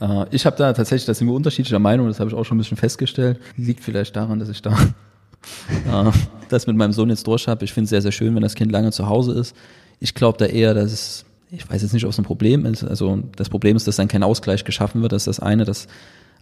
Äh, 0.00 0.26
ich 0.30 0.46
habe 0.46 0.56
da 0.56 0.72
tatsächlich, 0.72 1.06
da 1.06 1.14
sind 1.14 1.26
wir 1.26 1.34
unterschiedlicher 1.34 1.78
Meinung, 1.78 2.08
das 2.08 2.20
habe 2.20 2.30
ich 2.30 2.36
auch 2.36 2.44
schon 2.44 2.56
ein 2.56 2.60
bisschen 2.60 2.76
festgestellt. 2.76 3.38
Liegt 3.56 3.82
vielleicht 3.82 4.16
daran, 4.16 4.38
dass 4.38 4.48
ich 4.48 4.62
da 4.62 4.72
äh, 4.72 6.10
das 6.48 6.66
mit 6.66 6.76
meinem 6.76 6.92
Sohn 6.92 7.10
jetzt 7.10 7.26
durch 7.26 7.48
habe. 7.48 7.64
Ich 7.64 7.72
finde 7.72 7.84
es 7.84 7.90
sehr, 7.90 8.02
sehr 8.02 8.12
schön, 8.12 8.34
wenn 8.34 8.42
das 8.42 8.54
Kind 8.54 8.72
lange 8.72 8.92
zu 8.92 9.08
Hause 9.08 9.32
ist. 9.32 9.54
Ich 10.00 10.14
glaube 10.14 10.38
da 10.38 10.46
eher, 10.46 10.74
dass 10.74 10.92
es, 10.92 11.24
ich 11.50 11.68
weiß 11.68 11.82
jetzt 11.82 11.92
nicht, 11.92 12.04
ob 12.04 12.10
es 12.10 12.18
ein 12.18 12.24
Problem 12.24 12.66
ist. 12.66 12.84
Also 12.84 13.22
das 13.36 13.48
Problem 13.48 13.76
ist, 13.76 13.86
dass 13.86 13.96
dann 13.96 14.08
kein 14.08 14.22
Ausgleich 14.22 14.64
geschaffen 14.64 15.02
wird. 15.02 15.12
Das 15.12 15.22
ist 15.22 15.38
das 15.38 15.40
eine. 15.40 15.64
Das 15.64 15.88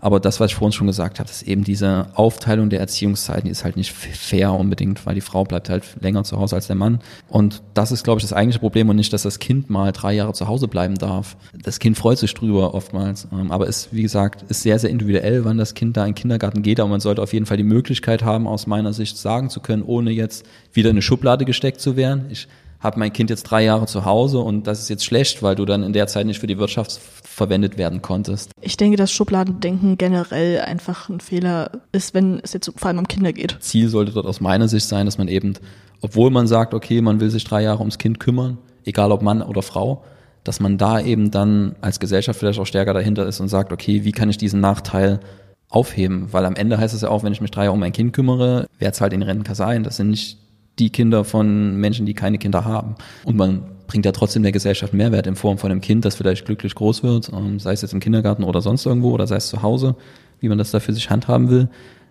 Aber 0.00 0.20
das, 0.20 0.40
was 0.40 0.50
ich 0.50 0.56
vorhin 0.56 0.72
schon 0.72 0.86
gesagt 0.86 1.18
habe, 1.18 1.30
ist 1.30 1.42
eben 1.42 1.64
diese 1.64 2.08
Aufteilung 2.14 2.68
der 2.68 2.80
Erziehungszeiten, 2.80 3.44
die 3.44 3.50
ist 3.50 3.64
halt 3.64 3.76
nicht 3.76 3.92
fair 3.92 4.52
unbedingt, 4.52 5.06
weil 5.06 5.14
die 5.14 5.20
Frau 5.20 5.44
bleibt 5.44 5.70
halt 5.70 5.84
länger 6.00 6.22
zu 6.24 6.38
Hause 6.38 6.56
als 6.56 6.66
der 6.66 6.76
Mann. 6.76 7.00
Und 7.28 7.62
das 7.72 7.92
ist, 7.92 8.04
glaube 8.04 8.18
ich, 8.18 8.24
das 8.24 8.34
eigentliche 8.34 8.60
Problem 8.60 8.88
und 8.88 8.96
nicht, 8.96 9.12
dass 9.12 9.22
das 9.22 9.38
Kind 9.38 9.70
mal 9.70 9.92
drei 9.92 10.12
Jahre 10.12 10.34
zu 10.34 10.48
Hause 10.48 10.68
bleiben 10.68 10.96
darf. 10.96 11.36
Das 11.54 11.78
Kind 11.78 11.96
freut 11.96 12.18
sich 12.18 12.34
drüber 12.34 12.74
oftmals. 12.74 13.26
Ähm, 13.32 13.50
aber 13.50 13.66
ist, 13.66 13.88
wie 13.92 14.02
gesagt, 14.02 14.44
ist 14.50 14.62
sehr, 14.62 14.78
sehr 14.78 14.90
individuell, 14.90 15.44
wann 15.44 15.56
das 15.56 15.74
Kind 15.74 15.96
da 15.96 16.04
in 16.04 16.10
den 16.10 16.14
Kindergarten 16.14 16.62
geht. 16.62 16.78
Aber 16.78 16.90
man 16.90 17.00
sollte 17.00 17.22
auf 17.22 17.32
jeden 17.32 17.46
Fall 17.46 17.56
die 17.56 17.62
Möglichkeit 17.62 18.22
haben, 18.22 18.46
aus 18.46 18.66
meiner 18.66 18.92
Sicht 18.92 19.16
sagen 19.16 19.48
zu 19.48 19.60
können, 19.60 19.82
ohne 19.82 20.10
jetzt 20.10 20.44
wieder 20.72 20.90
in 20.90 20.96
eine 20.96 21.02
Schublade 21.02 21.46
gesteckt 21.46 21.80
zu 21.80 21.96
werden. 21.96 22.26
Ich 22.28 22.48
habe 22.80 22.98
mein 22.98 23.12
Kind 23.12 23.30
jetzt 23.30 23.44
drei 23.44 23.64
Jahre 23.64 23.86
zu 23.86 24.04
Hause 24.04 24.38
und 24.38 24.66
das 24.66 24.80
ist 24.80 24.88
jetzt 24.88 25.04
schlecht, 25.04 25.42
weil 25.42 25.54
du 25.54 25.64
dann 25.64 25.82
in 25.82 25.92
der 25.92 26.06
Zeit 26.06 26.26
nicht 26.26 26.40
für 26.40 26.46
die 26.46 26.58
Wirtschaft 26.58 27.00
verwendet 27.22 27.78
werden 27.78 28.02
konntest. 28.02 28.50
Ich 28.60 28.76
denke, 28.76 28.96
dass 28.96 29.12
Schubladendenken 29.12 29.98
generell 29.98 30.60
einfach 30.60 31.08
ein 31.08 31.20
Fehler 31.20 31.70
ist, 31.92 32.14
wenn 32.14 32.40
es 32.40 32.52
jetzt 32.52 32.70
vor 32.76 32.88
allem 32.88 32.98
um 32.98 33.08
Kinder 33.08 33.32
geht. 33.32 33.56
Ziel 33.60 33.88
sollte 33.88 34.12
dort 34.12 34.26
aus 34.26 34.40
meiner 34.40 34.68
Sicht 34.68 34.86
sein, 34.86 35.06
dass 35.06 35.18
man 35.18 35.28
eben, 35.28 35.54
obwohl 36.00 36.30
man 36.30 36.46
sagt, 36.46 36.74
okay, 36.74 37.00
man 37.00 37.20
will 37.20 37.30
sich 37.30 37.44
drei 37.44 37.62
Jahre 37.62 37.80
ums 37.80 37.98
Kind 37.98 38.20
kümmern, 38.20 38.58
egal 38.84 39.12
ob 39.12 39.22
Mann 39.22 39.42
oder 39.42 39.62
Frau, 39.62 40.04
dass 40.44 40.60
man 40.60 40.78
da 40.78 41.00
eben 41.00 41.30
dann 41.30 41.74
als 41.80 42.00
Gesellschaft 42.00 42.38
vielleicht 42.38 42.60
auch 42.60 42.66
stärker 42.66 42.94
dahinter 42.94 43.26
ist 43.26 43.40
und 43.40 43.48
sagt, 43.48 43.72
okay, 43.72 44.04
wie 44.04 44.12
kann 44.12 44.30
ich 44.30 44.38
diesen 44.38 44.60
Nachteil 44.60 45.20
aufheben? 45.68 46.32
Weil 46.32 46.44
am 46.46 46.54
Ende 46.54 46.78
heißt 46.78 46.94
es 46.94 47.00
ja 47.02 47.08
auch, 47.08 47.24
wenn 47.24 47.32
ich 47.32 47.40
mich 47.40 47.50
drei 47.50 47.64
Jahre 47.64 47.74
um 47.74 47.80
mein 47.80 47.92
Kind 47.92 48.12
kümmere, 48.12 48.66
wer 48.78 48.92
zahlt 48.92 49.12
in 49.12 49.22
Rentenkasse 49.22 49.66
ein? 49.66 49.82
Das 49.82 49.96
sind 49.96 50.10
nicht 50.10 50.38
die 50.78 50.90
Kinder 50.90 51.24
von 51.24 51.76
Menschen, 51.76 52.06
die 52.06 52.14
keine 52.14 52.38
Kinder 52.38 52.64
haben. 52.64 52.96
Und 53.24 53.36
man 53.36 53.62
bringt 53.86 54.04
ja 54.04 54.12
trotzdem 54.12 54.42
der 54.42 54.52
Gesellschaft 54.52 54.92
Mehrwert 54.92 55.26
in 55.26 55.36
Form 55.36 55.58
von 55.58 55.70
einem 55.70 55.80
Kind, 55.80 56.04
das 56.04 56.16
vielleicht 56.16 56.44
glücklich 56.44 56.74
groß 56.74 57.02
wird, 57.02 57.30
ähm, 57.32 57.58
sei 57.58 57.72
es 57.72 57.82
jetzt 57.82 57.94
im 57.94 58.00
Kindergarten 58.00 58.44
oder 58.44 58.60
sonst 58.60 58.84
irgendwo 58.84 59.12
oder 59.12 59.26
sei 59.26 59.36
es 59.36 59.48
zu 59.48 59.62
Hause, 59.62 59.96
wie 60.40 60.48
man 60.48 60.58
das 60.58 60.70
da 60.70 60.80
für 60.80 60.92
sich 60.92 61.08
handhaben 61.10 61.50
will. 61.50 61.68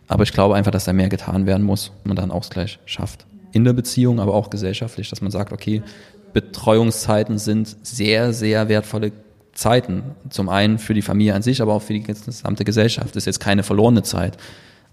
Aber 0.08 0.24
ich 0.24 0.34
glaube 0.34 0.56
einfach, 0.56 0.72
dass 0.72 0.86
da 0.86 0.94
mehr 0.94 1.10
getan 1.10 1.46
werden 1.46 1.66
muss, 1.66 1.92
man 2.04 2.16
da 2.16 2.24
einen 2.24 2.32
Ausgleich 2.32 2.80
schafft. 2.86 3.26
In 3.52 3.64
der 3.64 3.74
Beziehung, 3.74 4.20
aber 4.20 4.34
auch 4.34 4.50
gesellschaftlich, 4.50 5.10
dass 5.10 5.22
man 5.22 5.32
sagt, 5.32 5.52
okay, 5.52 5.82
Betreuungszeiten 6.34 7.38
sind 7.38 7.78
sehr, 7.84 8.34
sehr 8.34 8.68
wertvolle 8.68 9.14
Zeiten. 9.54 10.04
Zum 10.30 10.50
einen 10.50 10.78
für 10.78 10.94
die 10.94 11.02
Familie 11.02 11.34
an 11.34 11.42
sich, 11.42 11.62
aber 11.62 11.74
auch 11.74 11.82
für 11.82 11.94
die 11.94 12.04
gesamte 12.04 12.66
Gesellschaft. 12.66 13.10
Das 13.10 13.22
ist 13.22 13.26
jetzt 13.26 13.40
keine 13.40 13.64
verlorene 13.64 14.04
Zeit. 14.04 14.38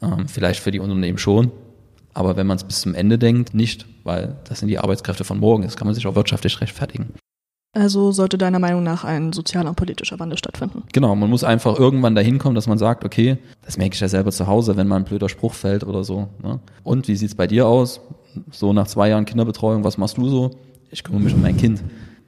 Ähm, 0.00 0.28
vielleicht 0.28 0.60
für 0.60 0.70
die 0.70 0.78
Unternehmen 0.78 1.18
schon, 1.18 1.50
aber 2.14 2.36
wenn 2.36 2.46
man 2.46 2.56
es 2.56 2.64
bis 2.64 2.80
zum 2.80 2.94
Ende 2.94 3.18
denkt, 3.18 3.54
nicht, 3.54 3.86
weil 4.04 4.36
das 4.44 4.60
sind 4.60 4.68
die 4.68 4.78
Arbeitskräfte 4.78 5.24
von 5.24 5.38
morgen. 5.38 5.62
Das 5.62 5.76
kann 5.76 5.86
man 5.86 5.94
sich 5.94 6.06
auch 6.06 6.14
wirtschaftlich 6.14 6.60
rechtfertigen. 6.60 7.14
Also 7.74 8.12
sollte 8.12 8.36
deiner 8.36 8.58
Meinung 8.58 8.82
nach 8.82 9.04
ein 9.04 9.32
sozialer 9.32 9.70
und 9.70 9.76
politischer 9.76 10.20
Wandel 10.20 10.36
stattfinden? 10.36 10.82
Genau, 10.92 11.16
man 11.16 11.30
muss 11.30 11.42
einfach 11.42 11.78
irgendwann 11.78 12.14
dahin 12.14 12.38
kommen, 12.38 12.54
dass 12.54 12.66
man 12.66 12.76
sagt, 12.76 13.02
okay, 13.02 13.38
das 13.64 13.78
merke 13.78 13.94
ich 13.94 14.00
ja 14.00 14.08
selber 14.08 14.30
zu 14.30 14.46
Hause, 14.46 14.76
wenn 14.76 14.88
mal 14.88 14.96
ein 14.96 15.04
blöder 15.04 15.30
Spruch 15.30 15.54
fällt 15.54 15.82
oder 15.82 16.04
so. 16.04 16.28
Ne? 16.42 16.60
Und 16.82 17.08
wie 17.08 17.16
sieht's 17.16 17.34
bei 17.34 17.46
dir 17.46 17.66
aus? 17.66 18.00
So 18.50 18.74
nach 18.74 18.86
zwei 18.88 19.08
Jahren 19.08 19.24
Kinderbetreuung, 19.24 19.84
was 19.84 19.96
machst 19.96 20.18
du 20.18 20.28
so? 20.28 20.50
Ich 20.90 21.02
kümmere 21.02 21.22
mich 21.22 21.34
um 21.34 21.40
mein 21.40 21.56
Kind. 21.56 21.82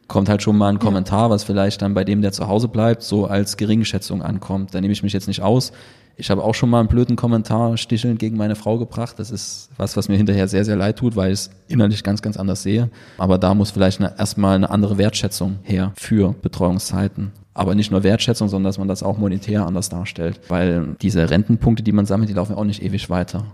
Kommt 0.09 0.31
halt 0.31 0.43
schon 0.43 0.57
mal 0.57 0.69
ein 0.69 0.79
Kommentar, 0.79 1.29
was 1.29 1.45
vielleicht 1.45 1.83
dann 1.83 1.93
bei 1.93 2.05
dem, 2.05 2.23
der 2.23 2.33
zu 2.33 2.49
Hause 2.49 2.69
bleibt, 2.69 3.03
so 3.03 3.26
als 3.26 3.59
Geringschätzung 3.59 4.23
ankommt. 4.23 4.75
Da 4.75 4.81
nehme 4.81 4.93
ich 4.93 5.03
mich 5.03 5.12
jetzt 5.12 5.29
nicht 5.29 5.43
aus. 5.43 5.73
Ich 6.16 6.30
habe 6.30 6.44
auch 6.44 6.54
schon 6.54 6.71
mal 6.71 6.80
einen 6.80 6.88
blöden 6.88 7.16
Kommentar 7.16 7.76
stichelnd 7.76 8.18
gegen 8.18 8.37
meine 8.37 8.54
Frau 8.54 8.78
gebracht. 8.78 9.18
Das 9.18 9.30
ist 9.30 9.68
was, 9.76 9.97
was 9.97 10.09
mir 10.09 10.16
hinterher 10.16 10.47
sehr, 10.47 10.64
sehr 10.64 10.76
leid 10.76 10.99
tut, 10.99 11.16
weil 11.16 11.33
ich 11.33 11.40
es 11.40 11.50
innerlich 11.68 12.04
ganz, 12.04 12.23
ganz 12.23 12.37
anders 12.37 12.62
sehe. 12.62 12.90
Aber 13.18 13.38
da 13.38 13.54
muss 13.54 13.73
vielleicht 13.73 14.00
eine, 14.00 14.16
erstmal 14.18 14.56
eine 14.56 14.71
andere 14.71 14.96
Wertschätzung 14.98 15.59
her 15.62 15.92
für 15.96 16.35
Betreuungszeiten. 16.40 17.33
Aber 17.53 17.74
nicht 17.74 17.90
nur 17.90 18.03
Wertschätzung, 18.03 18.48
sondern 18.48 18.68
dass 18.68 18.79
man 18.79 18.88
das 18.88 19.03
auch 19.03 19.18
monetär 19.18 19.66
anders 19.66 19.88
darstellt. 19.88 20.40
Weil 20.48 20.96
diese 21.03 21.31
Rentenpunkte, 21.31 21.83
die 21.83 21.92
man 21.92 22.07
sammelt, 22.07 22.29
die 22.29 22.35
laufen 22.35 22.55
auch 22.55 22.64
nicht 22.64 22.83
ewig 22.83 23.11
weiter. 23.11 23.46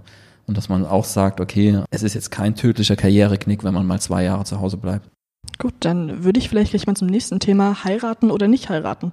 Und 0.47 0.57
dass 0.57 0.69
man 0.69 0.85
auch 0.85 1.05
sagt, 1.05 1.41
okay, 1.41 1.83
es 1.91 2.03
ist 2.03 2.15
jetzt 2.15 2.31
kein 2.31 2.55
tödlicher 2.55 2.97
Karriereknick, 2.97 3.63
wenn 3.63 3.75
man 3.75 3.87
mal 3.87 4.01
zwei 4.01 4.25
Jahre 4.25 4.45
zu 4.45 4.61
Hause 4.61 4.77
bleibt. 4.77 5.09
Gut, 5.59 5.75
dann 5.81 6.25
würde 6.25 6.39
ich 6.39 6.49
vielleicht 6.49 6.71
gleich 6.71 6.87
mal 6.87 6.97
zum 6.97 7.09
nächsten 7.09 7.39
Thema 7.39 7.85
heiraten 7.85 8.31
oder 8.31 8.49
nicht 8.49 8.69
heiraten. 8.69 9.13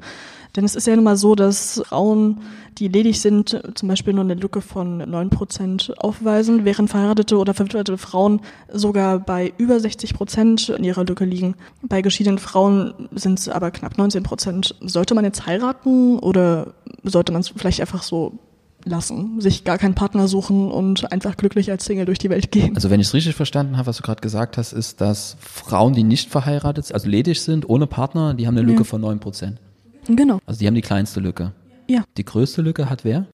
Denn 0.57 0.65
es 0.65 0.75
ist 0.75 0.87
ja 0.87 0.95
nun 0.95 1.05
mal 1.05 1.17
so, 1.17 1.35
dass 1.35 1.83
Frauen, 1.85 2.39
die 2.79 2.87
ledig 2.87 3.21
sind, 3.21 3.61
zum 3.75 3.87
Beispiel 3.87 4.13
nur 4.13 4.23
eine 4.23 4.33
Lücke 4.33 4.61
von 4.61 5.03
9% 5.03 5.93
aufweisen, 5.97 6.65
während 6.65 6.89
verheiratete 6.89 7.37
oder 7.37 7.53
verwitwete 7.53 7.99
Frauen 7.99 8.41
sogar 8.73 9.19
bei 9.19 9.53
über 9.59 9.79
60 9.79 10.15
Prozent 10.15 10.69
in 10.69 10.83
ihrer 10.83 11.05
Lücke 11.05 11.25
liegen. 11.25 11.53
Bei 11.83 12.01
geschiedenen 12.01 12.39
Frauen 12.39 13.07
sind 13.13 13.37
es 13.37 13.47
aber 13.47 13.69
knapp 13.69 13.99
19 13.99 14.23
Prozent. 14.23 14.75
Sollte 14.81 15.13
man 15.13 15.25
jetzt 15.25 15.45
heiraten 15.45 16.17
oder 16.17 16.73
sollte 17.03 17.31
man 17.31 17.41
es 17.41 17.49
vielleicht 17.49 17.79
einfach 17.79 18.01
so 18.01 18.39
lassen, 18.83 19.39
sich 19.39 19.63
gar 19.63 19.77
keinen 19.77 19.93
Partner 19.93 20.27
suchen 20.27 20.71
und 20.71 21.11
einfach 21.11 21.37
glücklich 21.37 21.69
als 21.69 21.85
Single 21.85 22.05
durch 22.05 22.19
die 22.19 22.31
Welt 22.31 22.51
gehen. 22.51 22.73
Also 22.75 22.89
wenn 22.89 22.99
ich 22.99 23.07
es 23.07 23.13
richtig 23.13 23.35
verstanden 23.35 23.77
habe, 23.77 23.85
was 23.85 23.97
du 23.97 24.03
gerade 24.03 24.21
gesagt 24.21 24.57
hast, 24.57 24.73
ist, 24.73 25.01
dass 25.01 25.37
Frauen, 25.39 25.93
die 25.93 26.03
nicht 26.03 26.31
verheiratet, 26.31 26.91
also 26.91 27.07
ledig 27.07 27.41
sind, 27.41 27.69
ohne 27.69 27.85
Partner, 27.85 28.33
die 28.33 28.47
haben 28.47 28.57
eine 28.57 28.65
Lücke 28.65 28.79
ja. 28.79 28.85
von 28.85 29.01
9 29.01 29.19
Prozent. 29.19 29.59
Genau. 30.07 30.39
Also 30.45 30.59
die 30.59 30.67
haben 30.67 30.75
die 30.75 30.81
kleinste 30.81 31.19
Lücke. 31.19 31.53
Ja. 31.87 32.03
Die 32.17 32.25
größte 32.25 32.61
Lücke 32.61 32.89
hat 32.89 33.03
wer? 33.03 33.27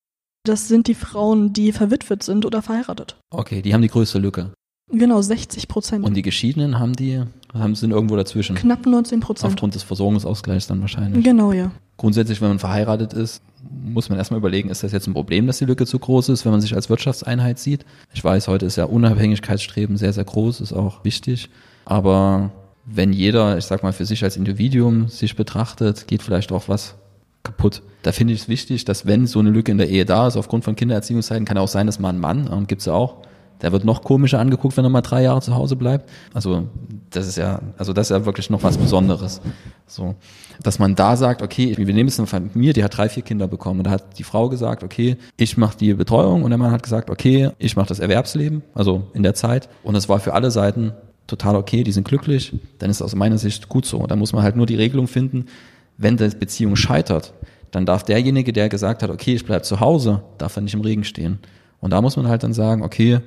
Das 0.46 0.68
sind 0.68 0.88
die 0.88 0.96
Frauen, 0.96 1.54
die 1.54 1.72
verwitwet 1.72 2.24
sind 2.24 2.46
oder 2.46 2.62
verheiratet. 2.62 3.16
Okay, 3.30 3.62
die 3.62 3.74
haben 3.74 3.82
die 3.82 3.88
größte 3.88 4.20
Lücke. 4.20 4.52
Genau, 4.92 5.22
60 5.22 5.68
Prozent. 5.68 6.06
Und 6.06 6.14
die 6.14 6.22
Geschiedenen 6.22 6.78
haben 6.78 6.94
die, 6.94 7.24
haben 7.54 7.76
sind 7.76 7.92
irgendwo 7.92 8.16
dazwischen. 8.16 8.56
Knapp 8.56 8.86
19 8.86 9.22
Prozent. 9.22 9.54
Aufgrund 9.54 9.76
des 9.76 9.84
Versorgungsausgleichs 9.84 10.68
dann 10.68 10.82
wahrscheinlich. 10.82 11.24
Genau, 11.24 11.54
ja. 11.54 11.72
Grundsätzlich, 11.98 12.42
wenn 12.42 12.50
man 12.50 12.60
verheiratet 12.60 13.14
ist, 13.14 13.42
muss 13.86 14.10
man 14.10 14.18
erstmal 14.18 14.40
überlegen, 14.40 14.70
ist 14.70 14.84
das 14.84 14.92
jetzt 14.92 15.08
ein 15.08 15.14
Problem, 15.14 15.48
dass 15.48 15.60
die 15.60 15.66
Lücke 15.66 15.86
zu 15.86 15.98
groß 15.98 16.30
ist, 16.30 16.44
wenn 16.44 16.52
man 16.52 16.62
sich 16.62 16.76
als 16.76 16.90
Wirtschaftseinheit 16.90 17.60
sieht. 17.60 17.86
Ich 18.14 18.24
weiß, 18.24 18.48
heute 18.50 18.66
ist 18.66 18.76
ja 18.76 18.86
Unabhängigkeitsstreben 18.86 19.96
sehr, 19.98 20.12
sehr 20.12 20.26
groß, 20.26 20.60
ist 20.60 20.74
auch 20.74 21.06
wichtig. 21.06 21.50
Aber 21.86 22.52
wenn 22.86 23.14
jeder, 23.14 23.58
ich 23.58 23.66
sag 23.66 23.84
mal, 23.84 23.94
für 23.94 24.06
sich 24.06 24.24
als 24.24 24.38
Individuum 24.38 25.08
sich 25.08 25.36
betrachtet, 25.36 26.08
geht 26.08 26.22
vielleicht 26.22 26.52
auch 26.52 26.68
was 26.68 26.96
kaputt. 27.44 27.82
Da 28.04 28.12
finde 28.12 28.34
ich 28.34 28.42
es 28.42 28.48
wichtig, 28.48 28.86
dass 28.86 29.06
wenn 29.06 29.28
so 29.28 29.40
eine 29.40 29.50
Lücke 29.50 29.72
in 29.72 29.78
der 29.78 29.90
Ehe 29.90 30.06
da 30.06 30.28
ist, 30.28 30.38
aufgrund 30.38 30.64
von 30.64 30.76
Kindererziehungszeiten, 30.76 31.46
kann 31.46 31.58
auch 31.58 31.68
sein, 31.68 31.86
dass 31.86 32.00
man 32.00 32.16
ein 32.16 32.22
Mann, 32.22 32.50
ähm, 32.52 32.68
gibt's 32.68 32.86
ja 32.86 32.94
auch, 32.94 33.18
der 33.62 33.72
wird 33.72 33.86
noch 33.86 34.04
komischer 34.04 34.40
angeguckt, 34.40 34.76
wenn 34.76 34.84
er 34.84 34.90
mal 34.90 35.02
drei 35.02 35.24
Jahre 35.24 35.40
zu 35.40 35.56
Hause 35.56 35.78
bleibt. 35.78 36.10
Also 36.34 36.68
das 37.12 37.28
ist 37.28 37.38
ja, 37.38 37.62
also 37.78 37.94
das 37.94 38.08
ist 38.08 38.18
ja 38.18 38.26
wirklich 38.26 38.50
noch 38.50 38.62
was 38.62 38.78
Besonderes. 38.78 39.42
So, 39.88 40.16
dass 40.62 40.80
man 40.80 40.96
da 40.96 41.16
sagt, 41.16 41.42
okay, 41.42 41.78
wir 41.78 41.86
nehmen 41.86 42.10
jetzt 42.10 42.20
eine 42.20 42.28
Familie, 42.28 42.74
die 42.74 42.84
hat 42.84 42.98
drei, 42.98 43.08
vier 43.08 43.24
Kinder 43.24 43.48
bekommen. 43.48 43.80
Und 43.80 43.86
da 43.86 43.92
hat 43.92 44.18
die 44.18 44.24
Frau 44.24 44.50
gesagt, 44.50 44.84
okay, 44.84 45.18
ich 45.38 45.56
mache 45.56 45.78
die 45.78 45.94
Betreuung 45.94 46.44
und 46.44 46.50
der 46.50 46.58
Mann 46.58 46.72
hat 46.72 46.84
gesagt, 46.84 47.10
okay, 47.10 47.52
ich 47.58 47.78
mache 47.78 47.88
das 47.88 48.00
Erwerbsleben, 48.00 48.64
also 48.74 49.08
in 49.14 49.24
der 49.24 49.34
Zeit. 49.34 49.70
Und 49.84 49.96
es 49.96 50.10
war 50.10 50.20
für 50.20 50.34
alle 50.34 50.52
Seiten 50.52 50.92
total 51.28 51.56
okay, 51.56 51.84
die 51.84 51.92
sind 51.92 52.08
glücklich, 52.08 52.54
dann 52.80 52.90
ist 52.90 53.02
aus 53.02 53.16
meiner 53.16 53.38
Sicht 53.38 53.70
gut 53.70 53.86
so. 53.86 54.06
Da 54.08 54.16
muss 54.16 54.34
man 54.34 54.44
halt 54.44 54.56
nur 54.56 54.66
die 54.66 54.76
Regelung 54.76 55.08
finden, 55.08 55.46
wenn 55.98 56.18
die 56.18 56.28
Beziehung 56.30 56.76
scheitert, 56.76 57.34
dann 57.72 57.86
darf 57.86 58.04
derjenige, 58.04 58.54
der 58.54 58.70
gesagt 58.70 59.04
hat, 59.04 59.10
okay, 59.10 59.34
ich 59.34 59.46
bleibe 59.46 59.64
zu 59.64 59.80
Hause, 59.80 60.24
darf 60.38 60.56
er 60.56 60.62
nicht 60.62 60.74
im 60.74 60.82
Regen 60.82 61.04
stehen. 61.04 61.40
Und 61.80 61.92
da 61.92 62.02
muss 62.02 62.18
man 62.18 62.28
halt 62.28 62.44
dann 62.44 62.54
sagen, 62.54 62.84
okay, 62.84 63.20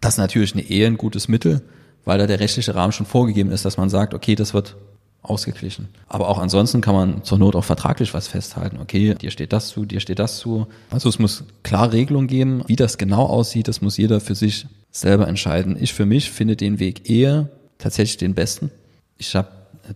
das 0.00 0.14
ist 0.14 0.18
natürlich 0.18 0.54
eine 0.54 0.62
Ehe 0.62 0.86
ein 0.86 0.98
gutes 0.98 1.28
Mittel, 1.28 1.62
weil 2.04 2.18
da 2.18 2.26
der 2.26 2.40
rechtliche 2.40 2.74
Rahmen 2.74 2.92
schon 2.92 3.06
vorgegeben 3.06 3.50
ist, 3.50 3.64
dass 3.64 3.76
man 3.76 3.88
sagt, 3.88 4.14
okay, 4.14 4.34
das 4.34 4.52
wird 4.52 4.76
ausgeglichen. 5.26 5.88
Aber 6.08 6.28
auch 6.28 6.38
ansonsten 6.38 6.80
kann 6.80 6.94
man 6.94 7.24
zur 7.24 7.38
Not 7.38 7.56
auch 7.56 7.64
vertraglich 7.64 8.14
was 8.14 8.28
festhalten. 8.28 8.78
Okay, 8.80 9.14
dir 9.14 9.30
steht 9.30 9.52
das 9.52 9.68
zu, 9.68 9.84
dir 9.84 10.00
steht 10.00 10.18
das 10.18 10.38
zu. 10.38 10.66
Also 10.90 11.08
es 11.08 11.18
muss 11.18 11.44
klar 11.62 11.92
Regelungen 11.92 12.26
geben. 12.26 12.62
Wie 12.66 12.76
das 12.76 12.98
genau 12.98 13.26
aussieht, 13.26 13.68
das 13.68 13.80
muss 13.80 13.96
jeder 13.96 14.20
für 14.20 14.34
sich 14.34 14.66
selber 14.90 15.28
entscheiden. 15.28 15.76
Ich 15.80 15.92
für 15.92 16.06
mich 16.06 16.30
finde 16.30 16.56
den 16.56 16.78
Weg 16.78 17.08
Ehe 17.10 17.50
tatsächlich 17.78 18.16
den 18.16 18.34
besten. 18.34 18.70
Ich 19.18 19.34
habe 19.34 19.48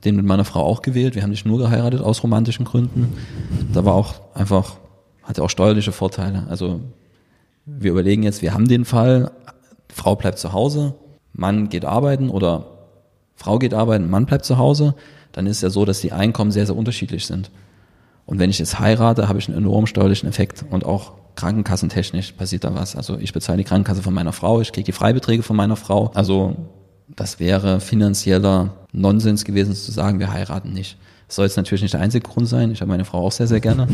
den 0.04 0.16
mit 0.16 0.24
meiner 0.24 0.44
Frau 0.44 0.62
auch 0.64 0.82
gewählt. 0.82 1.14
Wir 1.14 1.22
haben 1.22 1.30
nicht 1.30 1.46
nur 1.46 1.58
geheiratet 1.58 2.00
aus 2.00 2.22
romantischen 2.22 2.64
Gründen. 2.64 3.16
Da 3.72 3.84
war 3.84 3.94
auch 3.94 4.14
einfach, 4.34 4.76
hatte 5.22 5.42
auch 5.42 5.50
steuerliche 5.50 5.92
Vorteile. 5.92 6.46
Also 6.48 6.80
wir 7.66 7.90
überlegen 7.90 8.22
jetzt, 8.22 8.42
wir 8.42 8.54
haben 8.54 8.68
den 8.68 8.84
Fall, 8.84 9.30
Frau 9.88 10.16
bleibt 10.16 10.38
zu 10.38 10.52
Hause, 10.52 10.94
Mann 11.32 11.68
geht 11.68 11.84
arbeiten 11.84 12.30
oder 12.30 12.66
Frau 13.34 13.58
geht 13.58 13.74
arbeiten, 13.74 14.10
Mann 14.10 14.26
bleibt 14.26 14.44
zu 14.44 14.58
Hause, 14.58 14.94
dann 15.32 15.46
ist 15.46 15.62
ja 15.62 15.70
so, 15.70 15.84
dass 15.84 16.00
die 16.00 16.12
Einkommen 16.12 16.50
sehr, 16.50 16.66
sehr 16.66 16.76
unterschiedlich 16.76 17.26
sind. 17.26 17.50
Und 18.26 18.38
wenn 18.38 18.50
ich 18.50 18.58
jetzt 18.58 18.78
heirate, 18.78 19.28
habe 19.28 19.38
ich 19.38 19.48
einen 19.48 19.58
enorm 19.58 19.86
steuerlichen 19.86 20.28
Effekt 20.28 20.64
und 20.70 20.84
auch 20.84 21.12
krankenkassentechnisch 21.36 22.32
passiert 22.32 22.64
da 22.64 22.74
was. 22.74 22.96
Also 22.96 23.18
ich 23.18 23.32
bezahle 23.32 23.58
die 23.58 23.64
Krankenkasse 23.64 24.02
von 24.02 24.14
meiner 24.14 24.32
Frau, 24.32 24.60
ich 24.60 24.72
kriege 24.72 24.84
die 24.84 24.92
Freibeträge 24.92 25.42
von 25.42 25.56
meiner 25.56 25.76
Frau. 25.76 26.10
Also 26.14 26.56
das 27.16 27.40
wäre 27.40 27.80
finanzieller 27.80 28.74
Nonsens 28.92 29.44
gewesen 29.44 29.74
zu 29.74 29.90
sagen, 29.90 30.18
wir 30.18 30.32
heiraten 30.32 30.72
nicht. 30.72 30.96
Das 31.26 31.36
soll 31.36 31.46
jetzt 31.46 31.56
natürlich 31.56 31.82
nicht 31.82 31.94
der 31.94 32.00
einzige 32.00 32.28
Grund 32.28 32.48
sein. 32.48 32.70
Ich 32.72 32.80
habe 32.80 32.90
meine 32.90 33.04
Frau 33.04 33.26
auch 33.26 33.32
sehr, 33.32 33.46
sehr 33.46 33.60
gerne. 33.60 33.86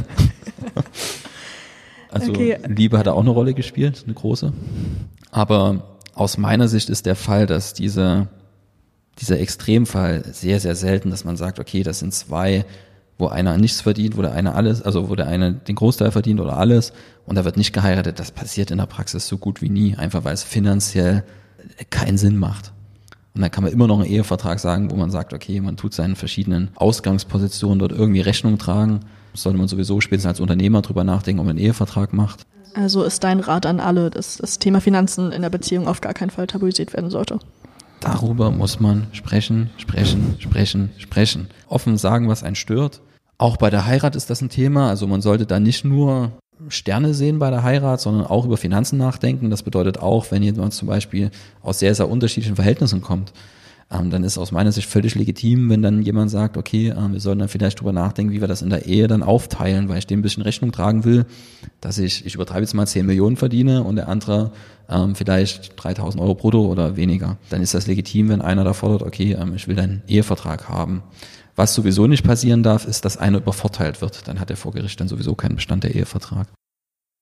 also 2.11 2.31
okay. 2.31 2.59
Liebe 2.67 2.99
hat 2.99 3.07
da 3.07 3.13
auch 3.13 3.21
eine 3.21 3.31
Rolle 3.31 3.55
gespielt, 3.55 4.03
eine 4.05 4.15
große. 4.15 4.53
Aber 5.31 5.99
aus 6.15 6.39
meiner 6.39 6.69
Sicht 6.69 6.89
ist 6.89 7.07
der 7.07 7.17
Fall, 7.17 7.47
dass 7.47 7.75
diese, 7.75 8.29
dieser 9.19 9.41
Extremfall 9.41 10.25
sehr, 10.33 10.61
sehr 10.61 10.75
selten, 10.75 11.11
dass 11.11 11.25
man 11.25 11.37
sagt, 11.37 11.59
okay, 11.59 11.83
das 11.83 12.01
sind 12.01 12.13
zwei 12.15 12.65
wo 13.19 13.29
einer 13.29 13.57
nichts 13.57 13.81
verdient, 13.81 14.17
wo 14.17 14.23
der 14.23 14.33
eine 14.33 14.55
alles, 14.55 14.83
also 14.83 15.09
wo 15.09 15.15
der 15.15 15.27
eine 15.27 15.55
den 15.55 15.75
Großteil 15.75 16.11
verdient 16.11 16.41
oder 16.41 16.57
alles 16.57 16.93
und 17.25 17.37
da 17.37 17.45
wird 17.45 17.57
nicht 17.57 17.73
geheiratet, 17.73 18.19
das 18.19 18.31
passiert 18.31 18.71
in 18.71 18.79
der 18.79 18.87
Praxis 18.87 19.27
so 19.27 19.39
gut 19.39 19.63
wie 19.63 19.71
nie, 19.71 19.97
einfach 19.97 20.25
weil 20.25 20.35
es 20.35 20.43
finanziell 20.43 21.25
keinen 21.91 22.19
Sinn 22.19 22.37
macht. 22.37 22.73
Und 23.35 23.43
dann 23.43 23.51
kann 23.51 23.65
man 23.65 23.73
immer 23.73 23.87
noch 23.87 24.01
einen 24.01 24.09
Ehevertrag 24.09 24.59
sagen, 24.61 24.91
wo 24.91 24.97
man 24.97 25.11
sagt, 25.11 25.35
okay, 25.35 25.61
man 25.61 25.77
tut 25.77 25.93
seinen 25.93 26.17
verschiedenen 26.17 26.71
Ausgangspositionen 26.75 27.79
dort 27.79 27.93
irgendwie 27.93 28.23
Rechnung 28.23 28.57
tragen. 28.57 29.01
Sollte 29.35 29.59
man 29.59 29.69
sowieso 29.69 30.01
spätestens 30.01 30.31
als 30.31 30.41
Unternehmer 30.41 30.81
drüber 30.81 31.05
nachdenken, 31.05 31.41
ob 31.41 31.47
man 31.47 31.57
einen 31.57 31.67
Ehevertrag 31.67 32.15
macht. 32.15 32.47
Also 32.73 33.05
ist 33.05 33.25
dein 33.25 33.41
Rat 33.41 33.67
an 33.67 33.81
alle, 33.81 34.09
dass 34.09 34.39
das 34.39 34.59
Thema 34.59 34.81
Finanzen 34.81 35.33
in 35.33 35.43
der 35.43 35.51
Beziehung 35.51 35.87
auf 35.87 36.01
gar 36.01 36.15
keinen 36.15 36.31
Fall 36.31 36.47
tabuisiert 36.47 36.95
werden 36.95 37.11
sollte? 37.11 37.39
Darüber 38.01 38.51
muss 38.51 38.81
man 38.81 39.07
sprechen, 39.13 39.71
sprechen, 39.79 40.37
sprechen, 40.39 40.91
sprechen. 40.99 41.49
Offen 41.69 41.97
sagen, 41.97 42.29
was 42.29 42.43
einen 42.43 42.57
stört. 42.57 43.01
Auch 43.39 43.57
bei 43.57 43.71
der 43.71 43.87
Heirat 43.87 44.17
ist 44.17 44.31
das 44.31 44.41
ein 44.41 44.49
Thema. 44.49 44.89
Also 44.89 45.07
man 45.07 45.23
sollte 45.23 45.47
da 45.47 45.61
nicht 45.61 45.85
nur 45.85 46.33
Sterne 46.69 47.13
sehen 47.15 47.39
bei 47.39 47.51
der 47.51 47.63
Heirat, 47.63 48.01
sondern 48.01 48.27
auch 48.27 48.47
über 48.47 48.57
Finanzen 48.57 48.99
nachdenken. 48.99 49.51
Das 49.51 49.63
bedeutet 49.63 49.99
auch, 49.99 50.31
wenn 50.31 50.43
jemand 50.43 50.73
zum 50.73 50.89
Beispiel 50.89 51.31
aus 51.63 51.79
sehr, 51.79 51.95
sehr 51.95 52.09
unterschiedlichen 52.09 52.57
Verhältnissen 52.57 53.03
kommt, 53.03 53.33
ähm, 53.91 54.11
dann 54.11 54.25
ist 54.25 54.37
aus 54.37 54.51
meiner 54.51 54.73
Sicht 54.73 54.89
völlig 54.89 55.15
legitim, 55.15 55.71
wenn 55.71 55.81
dann 55.81 56.03
jemand 56.03 56.31
sagt, 56.31 56.57
okay, 56.57 56.89
äh, 56.89 57.13
wir 57.13 57.21
sollten 57.21 57.39
dann 57.39 57.49
vielleicht 57.49 57.79
drüber 57.81 57.93
nachdenken, 57.93 58.33
wie 58.33 58.41
wir 58.41 58.49
das 58.49 58.63
in 58.63 58.71
der 58.71 58.87
Ehe 58.87 59.07
dann 59.07 59.23
aufteilen, 59.23 59.89
weil 59.89 59.99
ich 59.99 60.07
dem 60.09 60.19
ein 60.19 60.23
bisschen 60.23 60.43
Rechnung 60.43 60.73
tragen 60.73 61.05
will, 61.05 61.25
dass 61.81 61.99
ich, 61.99 62.27
ich 62.27 62.35
übertreibe 62.35 62.63
jetzt 62.63 62.75
mal 62.75 62.87
10 62.87 63.07
Millionen 63.07 63.37
verdiene 63.37 63.85
und 63.85 63.97
der 63.97 64.09
andere 64.09 64.51
ähm, 64.89 65.15
vielleicht 65.15 65.73
3000 65.77 66.21
Euro 66.21 66.35
brutto 66.35 66.67
oder 66.67 66.97
weniger. 66.97 67.39
Dann 67.49 67.63
ist 67.63 67.75
das 67.75 67.87
legitim, 67.87 68.29
wenn 68.29 68.43
einer 68.43 68.65
da 68.65 68.73
fordert, 68.73 69.03
okay, 69.03 69.37
ähm, 69.41 69.55
ich 69.55 69.69
will 69.69 69.79
einen 69.79 70.03
Ehevertrag 70.09 70.69
haben. 70.69 71.05
Was 71.55 71.75
sowieso 71.75 72.09
nicht 72.09 72.25
passieren 72.25 72.63
darf, 72.63 72.87
ist, 72.87 73.05
dass 73.05 73.17
einer 73.17 73.39
übervorteilt 73.39 74.03
wird. 74.03 74.27
Dann 74.27 74.41
hat 74.41 74.51
der 74.51 74.57
vor 74.57 74.73
Gericht 74.73 75.01
dann 75.01 75.09
sowieso 75.09 75.35
keinen 75.35 75.55
Bestand 75.55 75.85
der 75.85 75.95
Ehevertrag. 75.95 76.49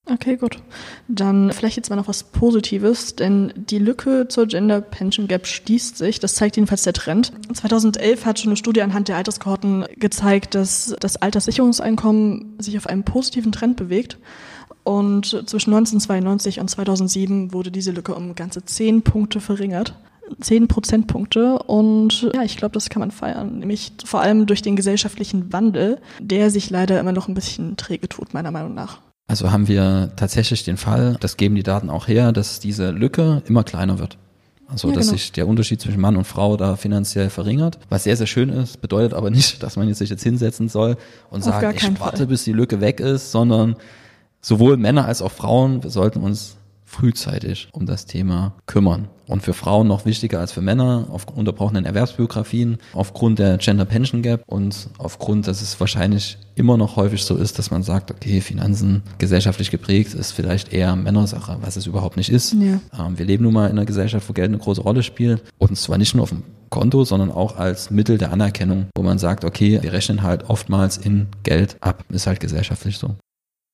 Okay, 0.07 0.37
gut. 0.37 0.59
Dann 1.07 1.51
vielleicht 1.51 1.77
jetzt 1.77 1.89
mal 1.89 1.95
noch 1.95 2.07
was 2.07 2.23
Positives, 2.23 3.15
denn 3.15 3.51
die 3.55 3.79
Lücke 3.79 4.27
zur 4.27 4.45
Gender 4.45 4.79
Pension 4.79 5.27
Gap 5.27 5.47
schließt 5.47 5.97
sich. 5.97 6.19
Das 6.19 6.35
zeigt 6.35 6.57
jedenfalls 6.57 6.83
der 6.83 6.93
Trend. 6.93 7.31
2011 7.51 8.23
hat 8.25 8.39
schon 8.39 8.49
eine 8.49 8.57
Studie 8.57 8.83
anhand 8.83 9.07
der 9.07 9.17
Alterskohorten 9.17 9.85
gezeigt, 9.97 10.53
dass 10.53 10.95
das 10.99 11.17
Alterssicherungseinkommen 11.17 12.55
sich 12.59 12.77
auf 12.77 12.85
einem 12.85 13.03
positiven 13.03 13.51
Trend 13.51 13.77
bewegt. 13.77 14.19
Und 14.83 15.25
zwischen 15.25 15.73
1992 15.73 16.59
und 16.59 16.69
2007 16.69 17.51
wurde 17.51 17.71
diese 17.71 17.91
Lücke 17.91 18.13
um 18.13 18.35
ganze 18.35 18.63
zehn 18.63 19.01
Punkte 19.01 19.41
verringert. 19.41 19.95
10 20.41 20.67
Prozentpunkte 20.67 21.59
und 21.59 22.31
ja, 22.33 22.41
ich 22.41 22.57
glaube, 22.57 22.73
das 22.73 22.89
kann 22.89 22.99
man 22.99 23.11
feiern, 23.11 23.59
nämlich 23.59 23.91
vor 24.05 24.21
allem 24.21 24.47
durch 24.47 24.63
den 24.63 24.75
gesellschaftlichen 24.75 25.53
Wandel, 25.53 26.01
der 26.19 26.49
sich 26.49 26.71
leider 26.71 26.99
immer 26.99 27.11
noch 27.11 27.27
ein 27.27 27.35
bisschen 27.35 27.77
träge 27.77 28.09
tut, 28.09 28.33
meiner 28.33 28.49
Meinung 28.49 28.73
nach. 28.73 29.01
Also 29.27 29.51
haben 29.51 29.67
wir 29.67 30.11
tatsächlich 30.15 30.63
den 30.63 30.77
Fall, 30.77 31.17
das 31.19 31.37
geben 31.37 31.55
die 31.55 31.63
Daten 31.63 31.89
auch 31.89 32.07
her, 32.07 32.31
dass 32.31 32.59
diese 32.59 32.91
Lücke 32.91 33.41
immer 33.47 33.63
kleiner 33.63 33.97
wird. 33.97 34.17
Also, 34.67 34.89
ja, 34.89 34.95
dass 34.95 35.05
genau. 35.05 35.17
sich 35.17 35.31
der 35.31 35.47
Unterschied 35.47 35.79
zwischen 35.79 36.01
Mann 36.01 36.15
und 36.15 36.25
Frau 36.25 36.57
da 36.57 36.75
finanziell 36.75 37.29
verringert. 37.29 37.77
Was 37.89 38.03
sehr, 38.03 38.17
sehr 38.17 38.27
schön 38.27 38.49
ist, 38.49 38.81
bedeutet 38.81 39.13
aber 39.13 39.29
nicht, 39.29 39.61
dass 39.61 39.75
man 39.77 39.87
jetzt 39.87 39.99
sich 39.99 40.09
jetzt 40.09 40.23
hinsetzen 40.23 40.69
soll 40.69 40.97
und 41.29 41.39
Auf 41.39 41.45
sagen, 41.45 41.75
ich 41.75 41.99
warte, 41.99 42.17
Fall. 42.17 42.27
bis 42.27 42.43
die 42.43 42.51
Lücke 42.53 42.81
weg 42.81 42.99
ist, 42.99 43.31
sondern 43.31 43.75
sowohl 44.41 44.77
Männer 44.77 45.05
als 45.05 45.21
auch 45.21 45.31
Frauen, 45.31 45.83
wir 45.83 45.91
sollten 45.91 46.19
uns 46.21 46.57
frühzeitig 46.85 47.67
um 47.71 47.85
das 47.85 48.05
Thema 48.05 48.53
kümmern. 48.67 49.09
Und 49.27 49.41
für 49.41 49.53
Frauen 49.53 49.87
noch 49.87 50.05
wichtiger 50.05 50.39
als 50.39 50.51
für 50.51 50.61
Männer, 50.61 51.07
aufgrund 51.09 51.39
unterbrochenen 51.39 51.85
Erwerbsbiografien, 51.85 52.77
aufgrund 52.93 53.39
der 53.39 53.57
Gender 53.57 53.85
Pension 53.85 54.21
Gap 54.21 54.43
und 54.45 54.89
aufgrund, 54.99 55.47
dass 55.47 55.61
es 55.61 55.79
wahrscheinlich 55.79 56.37
immer 56.53 56.77
noch 56.77 56.95
häufig 56.95 57.23
so 57.23 57.35
ist, 57.35 57.57
dass 57.57 57.71
man 57.71 57.81
sagt, 57.81 58.11
okay, 58.11 58.39
Finanzen 58.39 59.01
gesellschaftlich 59.17 59.71
geprägt 59.71 60.13
ist 60.13 60.31
vielleicht 60.31 60.71
eher 60.71 60.95
Männersache, 60.95 61.57
was 61.61 61.75
es 61.75 61.87
überhaupt 61.87 62.17
nicht 62.17 62.29
ist. 62.29 62.53
Ja. 62.53 62.79
Ähm, 62.97 63.17
wir 63.17 63.25
leben 63.25 63.43
nun 63.43 63.53
mal 63.53 63.65
in 63.65 63.71
einer 63.73 63.85
Gesellschaft, 63.85 64.29
wo 64.29 64.33
Geld 64.33 64.49
eine 64.49 64.59
große 64.59 64.81
Rolle 64.81 65.01
spielt 65.01 65.43
und 65.57 65.75
zwar 65.77 65.97
nicht 65.97 66.13
nur 66.13 66.23
auf 66.23 66.29
dem 66.29 66.43
Konto, 66.69 67.03
sondern 67.03 67.31
auch 67.31 67.57
als 67.57 67.89
Mittel 67.89 68.17
der 68.17 68.31
Anerkennung, 68.31 68.87
wo 68.95 69.03
man 69.03 69.17
sagt, 69.17 69.45
okay, 69.45 69.79
wir 69.81 69.93
rechnen 69.93 70.23
halt 70.23 70.49
oftmals 70.49 70.97
in 70.97 71.27
Geld 71.43 71.77
ab. 71.79 72.03
Ist 72.09 72.27
halt 72.27 72.39
gesellschaftlich 72.39 72.97
so. 72.97 73.15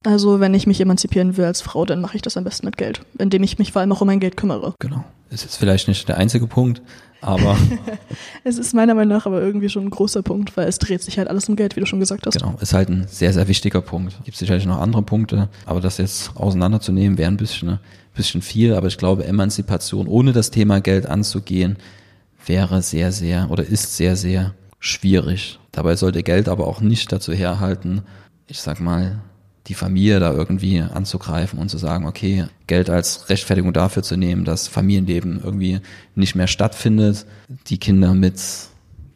Also 0.03 0.39
wenn 0.39 0.53
ich 0.53 0.65
mich 0.65 0.81
emanzipieren 0.81 1.37
will 1.37 1.45
als 1.45 1.61
Frau, 1.61 1.85
dann 1.85 2.01
mache 2.01 2.15
ich 2.15 2.21
das 2.21 2.35
am 2.35 2.43
besten 2.43 2.65
mit 2.65 2.77
Geld, 2.77 3.01
indem 3.19 3.43
ich 3.43 3.59
mich 3.59 3.71
vor 3.71 3.81
allem 3.81 3.91
auch 3.91 4.01
um 4.01 4.07
mein 4.07 4.19
Geld 4.19 4.35
kümmere. 4.35 4.73
Genau. 4.79 5.03
Ist 5.29 5.43
jetzt 5.43 5.57
vielleicht 5.57 5.87
nicht 5.87 6.09
der 6.09 6.17
einzige 6.17 6.47
Punkt, 6.47 6.81
aber. 7.21 7.55
es 8.43 8.57
ist 8.57 8.73
meiner 8.73 8.95
Meinung 8.95 9.15
nach 9.15 9.25
aber 9.25 9.41
irgendwie 9.41 9.69
schon 9.69 9.85
ein 9.85 9.89
großer 9.89 10.23
Punkt, 10.23 10.57
weil 10.57 10.67
es 10.67 10.79
dreht 10.79 11.03
sich 11.03 11.19
halt 11.19 11.29
alles 11.29 11.47
um 11.47 11.55
Geld, 11.55 11.75
wie 11.75 11.79
du 11.79 11.85
schon 11.85 11.99
gesagt 11.99 12.25
hast. 12.25 12.33
Genau, 12.33 12.55
ist 12.59 12.73
halt 12.73 12.89
ein 12.89 13.05
sehr, 13.07 13.31
sehr 13.31 13.47
wichtiger 13.47 13.81
Punkt. 13.81 14.17
Gibt 14.25 14.37
sicherlich 14.37 14.65
noch 14.65 14.79
andere 14.79 15.03
Punkte, 15.03 15.49
aber 15.65 15.81
das 15.81 15.99
jetzt 15.99 16.35
auseinanderzunehmen 16.35 17.17
wäre 17.17 17.31
ein 17.31 17.37
bisschen, 17.37 17.69
ein 17.69 17.79
bisschen 18.15 18.41
viel, 18.41 18.73
aber 18.73 18.87
ich 18.87 18.97
glaube, 18.97 19.25
Emanzipation 19.25 20.07
ohne 20.07 20.33
das 20.33 20.49
Thema 20.49 20.81
Geld 20.81 21.05
anzugehen, 21.05 21.77
wäre 22.45 22.81
sehr, 22.81 23.11
sehr 23.11 23.51
oder 23.51 23.63
ist 23.63 23.95
sehr, 23.95 24.15
sehr 24.15 24.55
schwierig. 24.79 25.59
Dabei 25.71 25.95
sollte 25.95 26.23
Geld 26.23 26.49
aber 26.49 26.67
auch 26.67 26.81
nicht 26.81 27.11
dazu 27.11 27.31
herhalten, 27.31 28.01
ich 28.47 28.59
sag 28.59 28.81
mal, 28.81 29.21
die 29.67 29.73
Familie 29.73 30.19
da 30.19 30.33
irgendwie 30.33 30.81
anzugreifen 30.81 31.59
und 31.59 31.69
zu 31.69 31.77
sagen, 31.77 32.07
okay, 32.07 32.45
Geld 32.67 32.89
als 32.89 33.29
Rechtfertigung 33.29 33.73
dafür 33.73 34.01
zu 34.01 34.17
nehmen, 34.17 34.43
dass 34.43 34.67
Familienleben 34.67 35.39
irgendwie 35.43 35.79
nicht 36.15 36.35
mehr 36.35 36.47
stattfindet, 36.47 37.25
die 37.67 37.77
Kinder 37.77 38.13
mit 38.13 38.41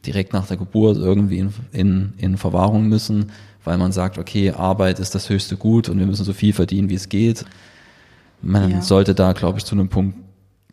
direkt 0.06 0.34
nach 0.34 0.46
der 0.46 0.58
Geburt 0.58 0.98
irgendwie 0.98 1.40
in, 1.40 1.54
in, 1.72 2.14
in 2.18 2.38
Verwahrung 2.38 2.88
müssen, 2.88 3.32
weil 3.64 3.78
man 3.78 3.92
sagt, 3.92 4.20
okay, 4.20 4.52
Arbeit 4.52 5.00
ist 5.00 5.16
das 5.16 5.30
höchste 5.30 5.58
Gut 5.58 5.90
und 5.90 5.98
wir 5.98 6.06
müssen 6.06 6.26
so 6.26 6.34
viel 6.34 6.54
verdienen, 6.54 6.90
wie 6.90 6.96
es 6.96 7.10
geht. 7.10 7.46
Man 8.42 8.70
ja. 8.70 8.82
sollte 8.82 9.16
da, 9.16 9.34
glaube 9.34 9.58
ich, 9.58 9.66
zu 9.66 9.74
einem 9.74 9.90
Punkt 9.90 10.16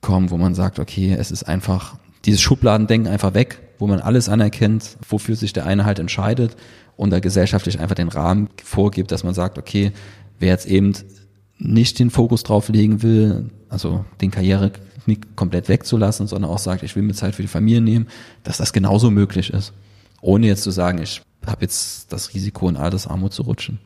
kommen, 0.03 0.31
wo 0.31 0.37
man 0.37 0.55
sagt, 0.55 0.79
okay, 0.79 1.17
es 1.19 1.31
ist 1.31 1.45
einfach 1.45 1.97
dieses 2.27 2.43
Schubladendenken 2.43 3.11
einfach 3.11 3.33
weg, 3.33 3.61
wo 3.83 3.89
man 3.89 3.99
alles 3.99 4.29
anerkennt, 4.29 4.97
wofür 5.09 5.35
sich 5.35 5.53
der 5.53 5.67
eine 5.67 5.85
halt 5.85 5.99
entscheidet 5.99 6.55
und 6.95 7.11
da 7.11 7.19
gesellschaftlich 7.19 7.81
einfach 7.81 7.97
den 7.97 8.07
Rahmen 8.07 8.49
vorgibt, 8.63 9.11
dass 9.11 9.25
man 9.25 9.35
sagt, 9.35 9.59
okay, 9.59 9.91
wer 10.39 10.51
jetzt 10.51 10.67
eben 10.67 10.93
nicht 11.59 11.99
den 11.99 12.11
Fokus 12.11 12.45
drauf 12.45 12.69
legen 12.69 13.03
will, 13.03 13.51
also 13.69 14.05
den 14.21 14.31
Karriere 14.31 14.71
nicht 15.07 15.35
komplett 15.35 15.69
wegzulassen, 15.69 16.29
sondern 16.29 16.53
auch 16.53 16.61
sagt, 16.61 16.85
ich 16.85 16.95
will 16.95 17.03
mir 17.03 17.15
Zeit 17.15 17.35
für 17.35 17.43
die 17.43 17.49
Familie 17.49 17.81
nehmen, 17.81 18.07
dass 18.45 18.59
das 18.59 18.73
genauso 18.73 19.11
möglich 19.11 19.53
ist. 19.53 19.73
Ohne 20.21 20.47
jetzt 20.47 20.63
zu 20.63 20.71
sagen, 20.71 21.03
ich 21.03 21.21
habe 21.45 21.63
jetzt 21.63 22.13
das 22.13 22.35
Risiko, 22.35 22.69
in 22.69 22.77
Altersarmut 22.77 23.33
zu 23.33 23.43
rutschen. 23.43 23.81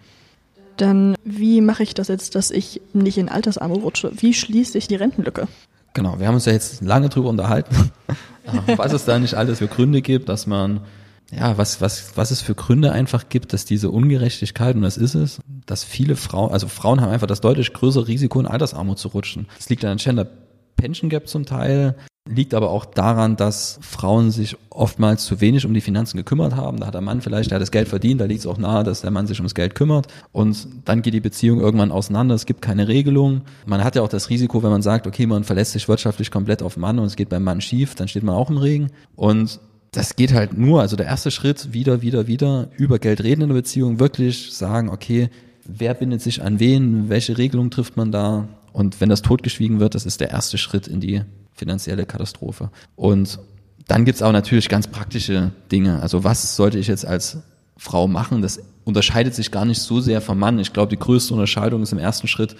Dann, 0.77 1.17
wie 1.25 1.63
mache 1.63 1.83
ich 1.83 1.95
das 1.95 2.09
jetzt, 2.09 2.35
dass 2.35 2.51
ich 2.51 2.83
nicht 2.93 3.17
in 3.17 3.31
Altersarmut 3.31 3.83
rutsche? 3.83 4.13
Wie 4.15 4.35
schließe 4.35 4.77
ich 4.77 4.89
die 4.89 4.97
Rentenlücke? 4.97 5.49
Genau, 5.97 6.21
wir 6.21 6.27
haben 6.27 6.35
uns 6.35 6.45
ja 6.45 6.53
jetzt 6.53 6.83
lange 6.83 7.09
drüber 7.09 7.31
unterhalten, 7.31 7.91
was 8.77 8.93
es 8.93 9.07
da 9.07 9.19
nicht 9.19 9.33
alles 9.33 9.61
für 9.61 9.67
Gründe 9.67 10.03
gibt, 10.03 10.29
dass 10.29 10.47
man 10.47 10.83
ja, 11.33 11.57
was, 11.57 11.81
was, 11.81 12.17
was 12.17 12.31
es 12.31 12.43
für 12.43 12.55
Gründe 12.55 12.93
einfach 12.93 13.31
gibt, 13.31 13.55
dass 13.55 13.65
diese 13.65 13.91
Ungerechtigkeit, 13.91 14.77
und 14.77 14.83
das 14.83 14.99
ist 14.99 15.15
es, 15.15 15.41
dass 15.65 15.85
viele 15.85 16.15
Frauen, 16.15 16.53
also 16.53 16.69
Frauen 16.69 17.01
haben 17.01 17.11
einfach 17.11 17.27
das 17.27 17.41
deutlich 17.41 17.73
größere 17.73 18.07
Risiko, 18.09 18.39
in 18.39 18.47
Altersarmut 18.47 18.99
zu 18.99 19.09
rutschen. 19.09 19.49
Das 19.57 19.71
liegt 19.71 19.87
an 19.87 19.97
der 19.97 20.05
Gender 20.05 20.27
Pension 20.77 21.09
Gap 21.09 21.29
zum 21.29 21.47
Teil, 21.47 21.97
liegt 22.27 22.55
aber 22.55 22.71
auch 22.71 22.85
daran, 22.85 23.37
dass 23.37 23.79
Frauen 23.83 24.31
sich 24.31 24.57
oftmals 24.71 25.25
zu 25.25 25.41
wenig 25.41 25.65
um 25.65 25.75
die 25.75 25.81
Finanzen 25.81 26.17
gekümmert 26.17 26.57
haben. 26.57 26.79
Da 26.79 26.87
hat 26.87 26.95
der 26.95 27.01
Mann 27.01 27.21
vielleicht, 27.21 27.51
der 27.51 27.57
hat 27.57 27.62
das 27.62 27.71
Geld 27.71 27.89
verdient, 27.89 28.21
da 28.21 28.25
liegt 28.25 28.41
es 28.41 28.47
auch 28.47 28.59
nahe, 28.59 28.85
dass 28.85 29.01
der 29.01 29.11
Mann 29.11 29.27
sich 29.27 29.39
ums 29.39 29.55
Geld 29.55 29.75
kümmert. 29.75 30.09
Und 30.33 30.69
dann 30.85 31.03
geht 31.03 31.15
die 31.15 31.21
Beziehung 31.21 31.61
irgendwann 31.61 31.93
auseinander, 31.93 32.35
es 32.35 32.47
gibt 32.47 32.62
keine 32.62 32.89
Regelung. 32.89 33.43
Man 33.65 33.83
hat 33.83 33.97
ja 33.97 34.03
auch 34.03 34.09
das 34.09 34.29
Risiko, 34.31 34.62
wenn 34.62 34.71
man 34.71 34.83
sagt, 34.83 35.07
okay, 35.07 35.27
man 35.27 35.45
verlässt 35.45 35.73
sich 35.73 35.89
wirtschaftlich 35.89 36.31
komplett 36.31 36.62
auf 36.62 36.77
Mann 36.77 36.99
und 36.99 37.07
es 37.07 37.17
geht 37.17 37.29
beim 37.29 37.45
Mann 37.45 37.61
schief, 37.61 37.95
dann 37.95 38.09
steht 38.09 38.23
man 38.23 38.35
auch 38.35 38.51
im 38.51 38.59
Regen. 38.59 38.89
Und 39.15 39.61
das 39.93 40.17
geht 40.17 40.35
halt 40.35 40.57
nur, 40.59 40.81
also 40.81 40.97
der 40.97 41.07
erste 41.07 41.31
Schritt, 41.31 41.73
wieder, 41.73 42.03
wieder, 42.03 42.27
wieder 42.27 42.69
über 42.77 42.99
Geld 42.99 43.23
reden 43.23 43.43
in 43.43 43.49
der 43.49 43.55
Beziehung, 43.55 43.99
wirklich 43.99 44.53
sagen, 44.53 44.91
okay, 44.91 45.31
wer 45.65 45.95
bindet 45.95 46.23
sich 46.23 46.43
an 46.43 46.61
wen, 46.61 47.09
welche 47.09 47.39
Regelung 47.39 47.71
trifft 47.71 47.97
man 47.97 48.12
da? 48.12 48.49
Und 48.77 49.01
wenn 49.01 49.09
das 49.09 49.23
totgeschwiegen 49.23 49.81
wird, 49.81 49.95
das 49.95 50.05
ist 50.05 50.21
der 50.21 50.33
erste 50.33 50.59
Schritt 50.59 50.87
in 50.87 51.01
die 51.01 51.23
finanzielle 51.55 52.05
Katastrophe. 52.05 52.71
Und 52.95 53.39
dann 53.89 54.05
gibt's 54.05 54.21
auch 54.21 54.33
natürlich 54.33 54.69
ganz 54.69 54.87
praktische 54.87 55.51
Dinge. 55.73 56.03
Also 56.03 56.25
was 56.25 56.57
sollte 56.57 56.79
ich 56.79 56.87
jetzt 56.87 57.07
als 57.07 57.39
Frau 57.79 58.07
machen? 58.07 58.43
Das 58.43 58.61
unterscheidet 58.85 59.35
sich 59.35 59.51
gar 59.51 59.65
nicht 59.65 59.81
so 59.81 60.03
sehr 60.03 60.21
vom 60.21 60.39
Mann. 60.39 60.59
Ich 60.59 60.75
glaube, 60.75 60.91
die 60.91 60.99
größte 60.99 61.33
Unterscheidung 61.33 61.83
ist 61.83 61.93
im 61.93 61.99
ersten 61.99 62.29
Schritt, 62.29 62.55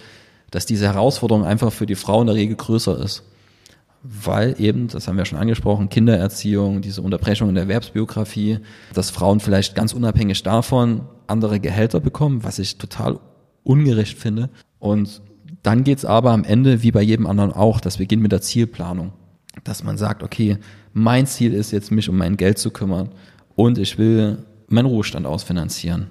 dass 0.49 0.65
diese 0.65 0.87
Herausforderung 0.87 1.45
einfach 1.45 1.71
für 1.71 1.85
die 1.85 1.93
Frau 1.93 2.21
in 2.21 2.25
der 2.25 2.35
Regel 2.35 2.55
größer 2.55 2.99
ist 2.99 3.21
weil 4.09 4.55
eben, 4.59 4.87
das 4.87 5.07
haben 5.07 5.17
wir 5.17 5.25
schon 5.25 5.39
angesprochen, 5.39 5.89
Kindererziehung, 5.89 6.81
diese 6.81 7.01
Unterbrechung 7.01 7.49
in 7.49 7.55
der 7.55 7.63
Erwerbsbiografie, 7.63 8.59
dass 8.93 9.09
Frauen 9.09 9.39
vielleicht 9.39 9.75
ganz 9.75 9.91
unabhängig 9.91 10.43
davon 10.43 11.01
andere 11.25 11.59
Gehälter 11.59 11.99
bekommen, 11.99 12.43
was 12.43 12.59
ich 12.59 12.77
total 12.77 13.19
ungerecht 13.63 14.17
finde. 14.17 14.49
Und 14.79 15.21
dann 15.67 15.83
geht's 15.83 16.05
aber 16.05 16.31
am 16.31 16.45
Ende, 16.45 16.81
wie 16.81 16.91
bei 16.91 17.01
jedem 17.01 17.27
anderen 17.27 17.51
auch, 17.51 17.81
das 17.81 17.97
beginnt 17.97 18.21
mit 18.21 18.31
der 18.31 18.39
Zielplanung. 18.39 19.11
Dass 19.65 19.83
man 19.83 19.97
sagt, 19.97 20.23
okay, 20.23 20.59
mein 20.93 21.27
Ziel 21.27 21.53
ist 21.53 21.71
jetzt, 21.71 21.91
mich 21.91 22.07
um 22.07 22.15
mein 22.15 22.37
Geld 22.37 22.57
zu 22.57 22.71
kümmern 22.71 23.09
und 23.57 23.77
ich 23.77 23.97
will 23.97 24.45
meinen 24.69 24.85
Ruhestand 24.85 25.25
ausfinanzieren. 25.25 26.07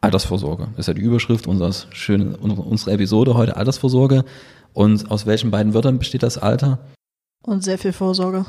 Altersvorsorge 0.00 0.70
ist 0.76 0.88
ja 0.88 0.94
die 0.94 1.02
Überschrift 1.02 1.46
unseres 1.46 1.86
schönen, 1.92 2.34
unserer 2.34 2.94
Episode 2.94 3.34
heute, 3.34 3.56
Altersvorsorge. 3.56 4.24
Und 4.72 5.08
aus 5.08 5.24
welchen 5.24 5.52
beiden 5.52 5.72
Wörtern 5.72 6.00
besteht 6.00 6.24
das 6.24 6.36
Alter? 6.36 6.80
Und 7.44 7.62
sehr 7.62 7.78
viel 7.78 7.92
Vorsorge. 7.92 8.44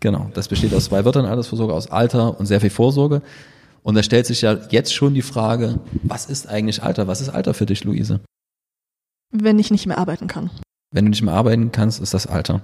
Genau, 0.00 0.30
das 0.34 0.48
besteht 0.48 0.74
aus 0.74 0.84
zwei 0.84 1.06
Wörtern, 1.06 1.24
Altersvorsorge, 1.24 1.72
aus 1.72 1.90
Alter 1.90 2.38
und 2.38 2.44
sehr 2.44 2.60
viel 2.60 2.68
Vorsorge. 2.68 3.22
Und 3.82 3.94
da 3.94 4.02
stellt 4.02 4.26
sich 4.26 4.42
ja 4.42 4.58
jetzt 4.68 4.92
schon 4.92 5.14
die 5.14 5.22
Frage, 5.22 5.80
was 6.02 6.26
ist 6.26 6.48
eigentlich 6.50 6.82
Alter? 6.82 7.06
Was 7.06 7.22
ist 7.22 7.30
Alter 7.30 7.54
für 7.54 7.64
dich, 7.64 7.82
Luise? 7.84 8.20
Wenn 9.30 9.58
ich 9.58 9.70
nicht 9.70 9.86
mehr 9.86 9.98
arbeiten 9.98 10.26
kann. 10.26 10.50
Wenn 10.92 11.04
du 11.06 11.10
nicht 11.10 11.22
mehr 11.22 11.34
arbeiten 11.34 11.72
kannst, 11.72 12.00
ist 12.00 12.14
das 12.14 12.26
Alter. 12.26 12.62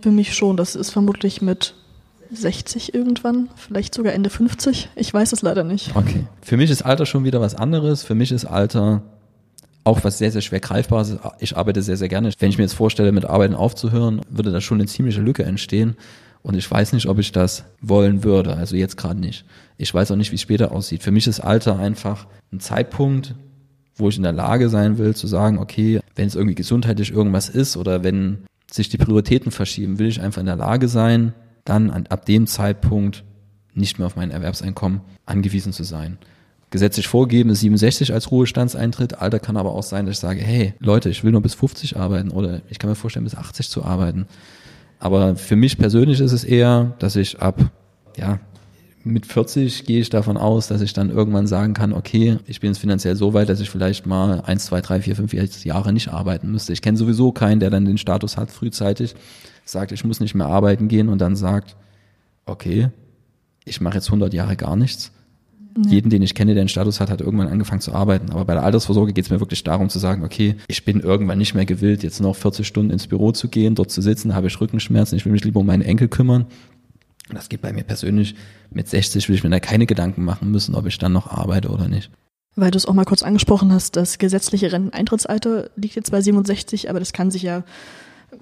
Für 0.00 0.10
mich 0.10 0.34
schon. 0.34 0.56
Das 0.56 0.74
ist 0.74 0.90
vermutlich 0.90 1.42
mit 1.42 1.74
60 2.30 2.94
irgendwann, 2.94 3.48
vielleicht 3.56 3.94
sogar 3.94 4.12
Ende 4.12 4.30
50. 4.30 4.90
Ich 4.96 5.12
weiß 5.12 5.32
es 5.32 5.42
leider 5.42 5.64
nicht. 5.64 5.96
Okay. 5.96 6.26
Für 6.42 6.56
mich 6.56 6.70
ist 6.70 6.82
Alter 6.82 7.06
schon 7.06 7.24
wieder 7.24 7.40
was 7.40 7.54
anderes. 7.54 8.02
Für 8.02 8.14
mich 8.14 8.32
ist 8.32 8.44
Alter 8.44 9.02
auch 9.84 10.04
was 10.04 10.18
sehr, 10.18 10.30
sehr 10.30 10.42
schwer 10.42 10.60
greifbares. 10.60 11.16
Ich 11.38 11.56
arbeite 11.56 11.82
sehr, 11.82 11.96
sehr 11.96 12.08
gerne. 12.08 12.30
Wenn 12.38 12.50
ich 12.50 12.58
mir 12.58 12.64
jetzt 12.64 12.74
vorstelle, 12.74 13.12
mit 13.12 13.24
Arbeiten 13.24 13.54
aufzuhören, 13.54 14.20
würde 14.28 14.52
da 14.52 14.60
schon 14.60 14.78
eine 14.78 14.86
ziemliche 14.86 15.22
Lücke 15.22 15.44
entstehen. 15.44 15.96
Und 16.42 16.54
ich 16.54 16.70
weiß 16.70 16.92
nicht, 16.92 17.06
ob 17.06 17.18
ich 17.18 17.32
das 17.32 17.64
wollen 17.80 18.22
würde. 18.22 18.54
Also 18.54 18.76
jetzt 18.76 18.96
gerade 18.96 19.18
nicht. 19.18 19.44
Ich 19.78 19.92
weiß 19.92 20.10
auch 20.10 20.16
nicht, 20.16 20.30
wie 20.30 20.36
es 20.36 20.42
später 20.42 20.72
aussieht. 20.72 21.02
Für 21.02 21.10
mich 21.10 21.26
ist 21.26 21.40
Alter 21.40 21.78
einfach 21.78 22.26
ein 22.52 22.60
Zeitpunkt, 22.60 23.34
wo 23.98 24.08
ich 24.08 24.16
in 24.16 24.22
der 24.22 24.32
Lage 24.32 24.68
sein 24.68 24.98
will, 24.98 25.14
zu 25.14 25.26
sagen, 25.26 25.58
okay, 25.58 26.00
wenn 26.14 26.26
es 26.26 26.34
irgendwie 26.34 26.54
gesundheitlich 26.54 27.12
irgendwas 27.12 27.48
ist 27.48 27.76
oder 27.76 28.02
wenn 28.02 28.38
sich 28.70 28.88
die 28.88 28.98
Prioritäten 28.98 29.50
verschieben, 29.50 29.98
will 29.98 30.08
ich 30.08 30.20
einfach 30.20 30.40
in 30.40 30.46
der 30.46 30.56
Lage 30.56 30.88
sein, 30.88 31.34
dann 31.64 31.90
an, 31.90 32.06
ab 32.06 32.24
dem 32.24 32.46
Zeitpunkt 32.46 33.24
nicht 33.74 33.98
mehr 33.98 34.06
auf 34.06 34.16
mein 34.16 34.30
Erwerbseinkommen 34.30 35.00
angewiesen 35.26 35.72
zu 35.72 35.84
sein. 35.84 36.18
Gesetzlich 36.70 37.08
vorgegeben 37.08 37.50
ist 37.50 37.60
67 37.60 38.12
als 38.12 38.30
Ruhestandseintritt. 38.30 39.20
Alter 39.20 39.38
kann 39.38 39.56
aber 39.56 39.72
auch 39.72 39.82
sein, 39.82 40.04
dass 40.04 40.16
ich 40.16 40.20
sage, 40.20 40.40
hey, 40.40 40.74
Leute, 40.80 41.08
ich 41.08 41.24
will 41.24 41.32
nur 41.32 41.40
bis 41.40 41.54
50 41.54 41.96
arbeiten 41.96 42.30
oder 42.30 42.60
ich 42.68 42.78
kann 42.78 42.90
mir 42.90 42.96
vorstellen, 42.96 43.24
bis 43.24 43.34
80 43.34 43.70
zu 43.70 43.84
arbeiten. 43.84 44.26
Aber 44.98 45.36
für 45.36 45.56
mich 45.56 45.78
persönlich 45.78 46.20
ist 46.20 46.32
es 46.32 46.44
eher, 46.44 46.94
dass 46.98 47.16
ich 47.16 47.40
ab, 47.40 47.70
ja, 48.16 48.40
mit 49.08 49.26
40 49.26 49.84
gehe 49.84 50.00
ich 50.00 50.10
davon 50.10 50.36
aus, 50.36 50.68
dass 50.68 50.80
ich 50.80 50.92
dann 50.92 51.10
irgendwann 51.10 51.46
sagen 51.46 51.74
kann, 51.74 51.92
okay, 51.92 52.38
ich 52.46 52.60
bin 52.60 52.70
jetzt 52.70 52.78
finanziell 52.78 53.16
so 53.16 53.34
weit, 53.34 53.48
dass 53.48 53.60
ich 53.60 53.70
vielleicht 53.70 54.06
mal 54.06 54.42
eins, 54.42 54.66
zwei, 54.66 54.80
drei, 54.80 55.00
vier, 55.00 55.16
fünf 55.16 55.32
Jahre 55.32 55.92
nicht 55.92 56.08
arbeiten 56.08 56.50
müsste. 56.50 56.72
Ich 56.72 56.82
kenne 56.82 56.98
sowieso 56.98 57.32
keinen, 57.32 57.60
der 57.60 57.70
dann 57.70 57.84
den 57.84 57.98
Status 57.98 58.36
hat, 58.36 58.50
frühzeitig 58.50 59.14
sagt, 59.64 59.92
ich 59.92 60.04
muss 60.04 60.20
nicht 60.20 60.34
mehr 60.34 60.46
arbeiten 60.46 60.88
gehen 60.88 61.08
und 61.08 61.20
dann 61.20 61.36
sagt, 61.36 61.76
okay, 62.46 62.88
ich 63.64 63.80
mache 63.80 63.96
jetzt 63.96 64.06
100 64.06 64.32
Jahre 64.32 64.56
gar 64.56 64.76
nichts. 64.76 65.12
Ja. 65.76 65.90
Jeden, 65.90 66.10
den 66.10 66.22
ich 66.22 66.34
kenne, 66.34 66.54
der 66.54 66.62
einen 66.62 66.68
Status 66.68 67.00
hat, 67.00 67.10
hat 67.10 67.20
irgendwann 67.20 67.48
angefangen 67.48 67.80
zu 67.80 67.92
arbeiten. 67.92 68.30
Aber 68.30 68.44
bei 68.44 68.54
der 68.54 68.64
Altersvorsorge 68.64 69.12
geht 69.12 69.26
es 69.26 69.30
mir 69.30 69.40
wirklich 69.40 69.62
darum 69.62 69.88
zu 69.88 69.98
sagen, 69.98 70.24
okay, 70.24 70.56
ich 70.66 70.84
bin 70.84 71.00
irgendwann 71.00 71.38
nicht 71.38 71.54
mehr 71.54 71.66
gewillt, 71.66 72.02
jetzt 72.02 72.20
noch 72.20 72.34
40 72.34 72.66
Stunden 72.66 72.90
ins 72.90 73.06
Büro 73.06 73.32
zu 73.32 73.48
gehen, 73.48 73.74
dort 73.74 73.90
zu 73.90 74.02
sitzen, 74.02 74.34
habe 74.34 74.48
ich 74.48 74.60
Rückenschmerzen, 74.60 75.16
ich 75.16 75.24
will 75.24 75.32
mich 75.32 75.44
lieber 75.44 75.60
um 75.60 75.66
meine 75.66 75.84
Enkel 75.84 76.08
kümmern. 76.08 76.46
Das 77.32 77.48
geht 77.48 77.60
bei 77.60 77.72
mir 77.72 77.84
persönlich. 77.84 78.34
Mit 78.70 78.88
60 78.88 79.28
will 79.28 79.36
ich 79.36 79.44
mir 79.44 79.50
da 79.50 79.60
keine 79.60 79.86
Gedanken 79.86 80.24
machen 80.24 80.50
müssen, 80.50 80.74
ob 80.74 80.86
ich 80.86 80.98
dann 80.98 81.12
noch 81.12 81.30
arbeite 81.30 81.68
oder 81.68 81.88
nicht. 81.88 82.10
Weil 82.56 82.70
du 82.70 82.76
es 82.76 82.86
auch 82.86 82.94
mal 82.94 83.04
kurz 83.04 83.22
angesprochen 83.22 83.72
hast, 83.72 83.96
das 83.96 84.18
gesetzliche 84.18 84.72
Renteneintrittsalter 84.72 85.70
liegt 85.76 85.94
jetzt 85.94 86.10
bei 86.10 86.20
67, 86.20 86.90
aber 86.90 86.98
das 86.98 87.12
kann 87.12 87.30
sich 87.30 87.42
ja 87.42 87.62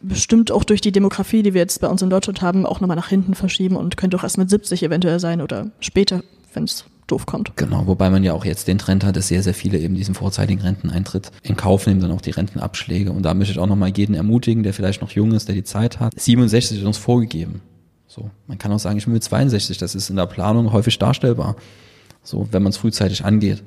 bestimmt 0.03 0.51
auch 0.51 0.64
durch 0.64 0.81
die 0.81 0.92
Demografie, 0.92 1.42
die 1.42 1.55
wir 1.55 1.61
jetzt 1.61 1.81
bei 1.81 1.88
uns 1.88 2.03
in 2.03 2.11
Deutschland 2.11 2.42
haben, 2.42 2.66
auch 2.66 2.81
nochmal 2.81 2.96
nach 2.96 3.09
hinten 3.09 3.35
verschieben 3.35 3.77
und 3.77 3.96
könnte 3.96 4.16
auch 4.16 4.22
erst 4.22 4.38
mit 4.38 4.51
70 4.51 4.83
eventuell 4.83 5.20
sein 5.20 5.42
oder 5.42 5.70
später, 5.81 6.22
wenn 6.55 6.64
es 6.64 6.87
doof 7.07 7.27
kommt. 7.27 7.57
Genau, 7.57 7.87
wobei 7.87 8.11
man 8.11 8.25
ja 8.25 8.33
auch 8.33 8.44
jetzt 8.44 8.68
den 8.68 8.79
Trend 8.79 9.05
hat, 9.05 9.16
dass 9.16 9.29
sehr, 9.29 9.42
sehr 9.42 9.55
viele 9.55 9.79
eben 9.79 9.94
diesen 9.94 10.14
vorzeitigen 10.14 10.61
Renteneintritt 10.61 11.31
in 11.42 11.57
Kauf 11.57 11.87
nehmen, 11.87 12.01
dann 12.01 12.11
auch 12.11 12.20
die 12.20 12.31
Rentenabschläge. 12.31 13.12
Und 13.12 13.22
da 13.22 13.35
möchte 13.35 13.53
ich 13.53 13.59
auch 13.59 13.66
nochmal 13.66 13.92
jeden 13.96 14.14
ermutigen, 14.14 14.62
der 14.62 14.75
vielleicht 14.75 15.03
noch 15.03 15.11
jung 15.12 15.33
ist, 15.33 15.46
der 15.49 15.55
die 15.55 15.64
Zeit 15.64 16.01
hat. 16.01 16.18
67 16.18 16.79
ist 16.79 16.85
uns 16.85 16.99
vorgegeben. 16.99 17.61
So, 18.16 18.31
man 18.46 18.59
kann 18.59 18.72
auch 18.72 18.79
sagen, 18.79 18.96
ich 18.98 19.05
bin 19.05 19.14
mit 19.14 19.22
62, 19.22 19.79
das 19.79 19.94
ist 19.94 20.11
in 20.11 20.16
der 20.16 20.26
Planung 20.26 20.72
häufig 20.72 20.98
darstellbar. 20.98 21.55
So, 22.22 22.48
wenn 22.50 22.62
man 22.62 22.70
es 22.70 22.79
frühzeitig 22.79 23.24
angeht. 23.24 23.62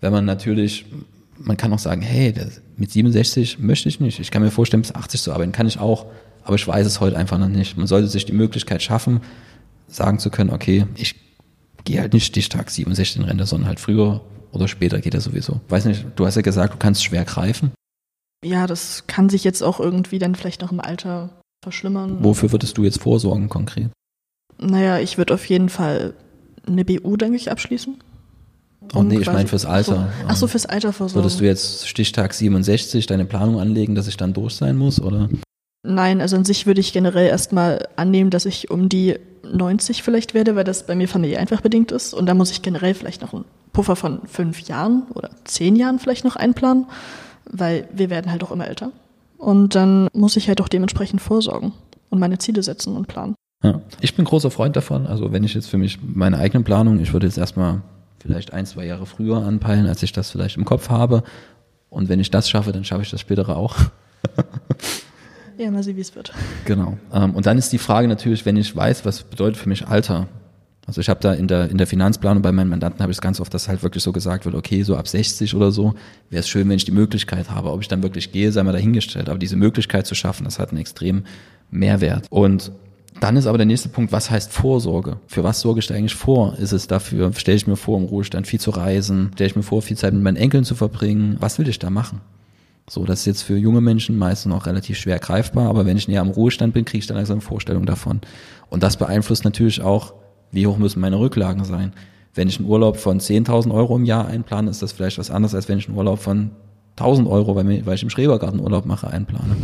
Wenn 0.00 0.12
man 0.12 0.26
natürlich 0.26 0.84
man 1.38 1.56
kann 1.56 1.72
auch 1.72 1.78
sagen, 1.78 2.02
hey, 2.02 2.34
mit 2.76 2.90
67 2.90 3.58
möchte 3.58 3.88
ich 3.88 4.00
nicht. 4.00 4.20
Ich 4.20 4.30
kann 4.30 4.42
mir 4.42 4.50
vorstellen, 4.50 4.82
bis 4.82 4.94
80 4.94 5.22
zu 5.22 5.32
arbeiten, 5.32 5.52
kann 5.52 5.66
ich 5.66 5.78
auch, 5.78 6.06
aber 6.44 6.56
ich 6.56 6.66
weiß 6.66 6.86
es 6.86 7.00
heute 7.00 7.16
einfach 7.16 7.38
noch 7.38 7.48
nicht. 7.48 7.76
Man 7.76 7.86
sollte 7.86 8.08
sich 8.08 8.24
die 8.24 8.32
Möglichkeit 8.32 8.82
schaffen, 8.82 9.20
sagen 9.88 10.18
zu 10.18 10.30
können, 10.30 10.50
okay, 10.50 10.86
ich 10.96 11.14
gehe 11.84 12.00
halt 12.00 12.12
nicht 12.12 12.26
Stichtag 12.26 12.70
67 12.70 13.16
in 13.16 13.24
Rente, 13.24 13.46
sondern 13.46 13.68
halt 13.68 13.80
früher 13.80 14.22
oder 14.52 14.68
später 14.68 15.00
geht 15.00 15.14
er 15.14 15.20
sowieso. 15.20 15.60
Weiß 15.68 15.84
nicht, 15.84 16.06
du 16.16 16.26
hast 16.26 16.36
ja 16.36 16.42
gesagt, 16.42 16.74
du 16.74 16.78
kannst 16.78 17.04
schwer 17.04 17.24
greifen. 17.24 17.72
Ja, 18.44 18.66
das 18.66 19.06
kann 19.06 19.28
sich 19.28 19.44
jetzt 19.44 19.62
auch 19.62 19.80
irgendwie 19.80 20.18
dann 20.18 20.34
vielleicht 20.34 20.62
noch 20.62 20.72
im 20.72 20.80
Alter 20.80 21.30
verschlimmern. 21.66 22.18
Wofür 22.20 22.52
würdest 22.52 22.78
du 22.78 22.84
jetzt 22.84 23.00
vorsorgen 23.00 23.48
konkret? 23.48 23.90
Naja, 24.56 25.00
ich 25.00 25.18
würde 25.18 25.34
auf 25.34 25.44
jeden 25.46 25.68
Fall 25.68 26.14
eine 26.64 26.84
BU, 26.84 27.16
denke 27.16 27.34
ich, 27.34 27.50
abschließen. 27.50 27.96
Oh 28.94 29.02
nee, 29.02 29.18
ich 29.18 29.26
meine 29.26 29.48
fürs 29.48 29.64
Alter. 29.64 30.12
Ach 30.28 30.36
so, 30.36 30.46
fürs 30.46 30.66
Alter 30.66 30.92
versorgen. 30.92 31.24
Würdest 31.24 31.40
du 31.40 31.44
jetzt 31.44 31.88
Stichtag 31.88 32.34
67 32.34 33.06
deine 33.06 33.24
Planung 33.24 33.58
anlegen, 33.58 33.96
dass 33.96 34.06
ich 34.06 34.16
dann 34.16 34.32
durch 34.32 34.54
sein 34.54 34.76
muss, 34.76 35.00
oder? 35.00 35.28
Nein, 35.82 36.20
also 36.20 36.36
an 36.36 36.44
sich 36.44 36.66
würde 36.66 36.80
ich 36.80 36.92
generell 36.92 37.26
erstmal 37.26 37.88
annehmen, 37.96 38.30
dass 38.30 38.46
ich 38.46 38.70
um 38.70 38.88
die 38.88 39.18
90 39.42 40.04
vielleicht 40.04 40.34
werde, 40.34 40.54
weil 40.54 40.62
das 40.62 40.86
bei 40.86 40.94
mir 40.94 41.08
familiär 41.08 41.40
einfach 41.40 41.62
bedingt 41.62 41.90
ist. 41.90 42.14
Und 42.14 42.26
da 42.26 42.34
muss 42.34 42.52
ich 42.52 42.62
generell 42.62 42.94
vielleicht 42.94 43.22
noch 43.22 43.34
einen 43.34 43.44
Puffer 43.72 43.96
von 43.96 44.20
fünf 44.28 44.60
Jahren 44.60 45.02
oder 45.14 45.30
zehn 45.42 45.74
Jahren 45.74 45.98
vielleicht 45.98 46.24
noch 46.24 46.36
einplanen, 46.36 46.86
weil 47.50 47.88
wir 47.92 48.08
werden 48.08 48.30
halt 48.30 48.44
auch 48.44 48.52
immer 48.52 48.68
älter. 48.68 48.92
Und 49.46 49.76
dann 49.76 50.08
muss 50.12 50.36
ich 50.36 50.48
halt 50.48 50.60
auch 50.60 50.66
dementsprechend 50.66 51.20
vorsorgen 51.20 51.72
und 52.10 52.18
meine 52.18 52.36
Ziele 52.38 52.64
setzen 52.64 52.96
und 52.96 53.06
planen. 53.06 53.36
Ja. 53.62 53.80
Ich 54.00 54.16
bin 54.16 54.24
großer 54.24 54.50
Freund 54.50 54.74
davon. 54.74 55.06
Also 55.06 55.30
wenn 55.30 55.44
ich 55.44 55.54
jetzt 55.54 55.68
für 55.68 55.78
mich 55.78 56.00
meine 56.02 56.38
eigene 56.38 56.64
Planung, 56.64 56.98
ich 56.98 57.12
würde 57.12 57.26
jetzt 57.26 57.38
erstmal 57.38 57.82
vielleicht 58.18 58.52
ein, 58.52 58.66
zwei 58.66 58.86
Jahre 58.86 59.06
früher 59.06 59.36
anpeilen, 59.36 59.86
als 59.86 60.02
ich 60.02 60.10
das 60.10 60.32
vielleicht 60.32 60.56
im 60.56 60.64
Kopf 60.64 60.90
habe. 60.90 61.22
Und 61.90 62.08
wenn 62.08 62.18
ich 62.18 62.32
das 62.32 62.50
schaffe, 62.50 62.72
dann 62.72 62.82
schaffe 62.82 63.02
ich 63.02 63.10
das 63.12 63.20
spätere 63.20 63.56
auch. 63.56 63.76
ja, 65.58 65.70
mal 65.70 65.84
sehen, 65.84 65.96
wie 65.96 66.00
es 66.00 66.16
wird. 66.16 66.32
Genau. 66.64 66.98
Ähm, 67.12 67.36
und 67.36 67.46
dann 67.46 67.56
ist 67.56 67.72
die 67.72 67.78
Frage 67.78 68.08
natürlich, 68.08 68.46
wenn 68.46 68.56
ich 68.56 68.74
weiß, 68.74 69.04
was 69.04 69.22
bedeutet 69.22 69.58
für 69.58 69.68
mich 69.68 69.86
Alter. 69.86 70.26
Also 70.86 71.00
ich 71.00 71.08
habe 71.08 71.20
da 71.20 71.34
in 71.34 71.48
der, 71.48 71.68
in 71.68 71.78
der 71.78 71.86
Finanzplanung 71.86 72.42
bei 72.42 72.52
meinen 72.52 72.70
Mandanten 72.70 73.02
habe 73.02 73.10
ich 73.10 73.18
es 73.18 73.20
ganz 73.20 73.40
oft, 73.40 73.52
dass 73.52 73.68
halt 73.68 73.82
wirklich 73.82 74.04
so 74.04 74.12
gesagt 74.12 74.44
wird, 74.44 74.54
okay, 74.54 74.84
so 74.84 74.96
ab 74.96 75.08
60 75.08 75.54
oder 75.54 75.72
so, 75.72 75.94
wäre 76.30 76.40
es 76.40 76.48
schön, 76.48 76.68
wenn 76.68 76.76
ich 76.76 76.84
die 76.84 76.92
Möglichkeit 76.92 77.50
habe. 77.50 77.72
Ob 77.72 77.80
ich 77.80 77.88
dann 77.88 78.04
wirklich 78.04 78.30
gehe, 78.30 78.52
sei 78.52 78.62
mal 78.62 78.72
dahingestellt. 78.72 79.28
Aber 79.28 79.38
diese 79.38 79.56
Möglichkeit 79.56 80.06
zu 80.06 80.14
schaffen, 80.14 80.44
das 80.44 80.60
hat 80.60 80.70
einen 80.70 80.80
extremen 80.80 81.24
Mehrwert. 81.70 82.26
Und 82.30 82.70
dann 83.20 83.36
ist 83.36 83.46
aber 83.46 83.58
der 83.58 83.66
nächste 83.66 83.88
Punkt, 83.88 84.12
was 84.12 84.30
heißt 84.30 84.52
Vorsorge? 84.52 85.18
Für 85.26 85.42
was 85.42 85.60
sorge 85.60 85.80
ich 85.80 85.86
da 85.86 85.94
eigentlich 85.94 86.14
vor? 86.14 86.56
Ist 86.58 86.72
es 86.72 86.86
dafür, 86.86 87.32
stelle 87.34 87.56
ich 87.56 87.66
mir 87.66 87.76
vor, 87.76 87.98
im 87.98 88.04
Ruhestand 88.04 88.46
viel 88.46 88.60
zu 88.60 88.70
reisen? 88.70 89.30
Stelle 89.34 89.50
ich 89.50 89.56
mir 89.56 89.62
vor, 89.62 89.82
viel 89.82 89.96
Zeit 89.96 90.12
mit 90.12 90.22
meinen 90.22 90.36
Enkeln 90.36 90.64
zu 90.64 90.74
verbringen? 90.74 91.36
Was 91.40 91.58
will 91.58 91.68
ich 91.68 91.78
da 91.78 91.90
machen? 91.90 92.20
So, 92.88 93.04
das 93.04 93.20
ist 93.20 93.26
jetzt 93.26 93.42
für 93.42 93.56
junge 93.56 93.80
Menschen 93.80 94.16
meistens 94.16 94.50
noch 94.50 94.66
relativ 94.66 94.96
schwer 94.98 95.18
greifbar, 95.18 95.68
aber 95.68 95.86
wenn 95.86 95.96
ich 95.96 96.06
näher 96.06 96.20
am 96.20 96.30
Ruhestand 96.30 96.72
bin, 96.72 96.84
kriege 96.84 97.00
ich 97.00 97.06
dann 97.08 97.16
langsam 97.16 97.38
eine 97.38 97.40
Vorstellung 97.40 97.84
davon. 97.84 98.20
Und 98.68 98.84
das 98.84 98.96
beeinflusst 98.96 99.44
natürlich 99.44 99.80
auch, 99.82 100.14
wie 100.56 100.66
hoch 100.66 100.78
müssen 100.78 101.00
meine 101.00 101.20
Rücklagen 101.20 101.64
sein. 101.64 101.92
Wenn 102.34 102.48
ich 102.48 102.58
einen 102.58 102.68
Urlaub 102.68 102.96
von 102.96 103.20
10.000 103.20 103.72
Euro 103.72 103.96
im 103.96 104.04
Jahr 104.04 104.26
einplane, 104.26 104.68
ist 104.70 104.82
das 104.82 104.92
vielleicht 104.92 105.18
was 105.18 105.30
anderes, 105.30 105.54
als 105.54 105.68
wenn 105.68 105.78
ich 105.78 105.88
einen 105.88 105.96
Urlaub 105.96 106.18
von 106.18 106.50
1.000 106.98 107.30
Euro, 107.30 107.54
weil 107.54 107.94
ich 107.94 108.02
im 108.02 108.10
Schrebergarten 108.10 108.60
Urlaub 108.60 108.84
mache, 108.84 109.08
einplane. 109.08 109.56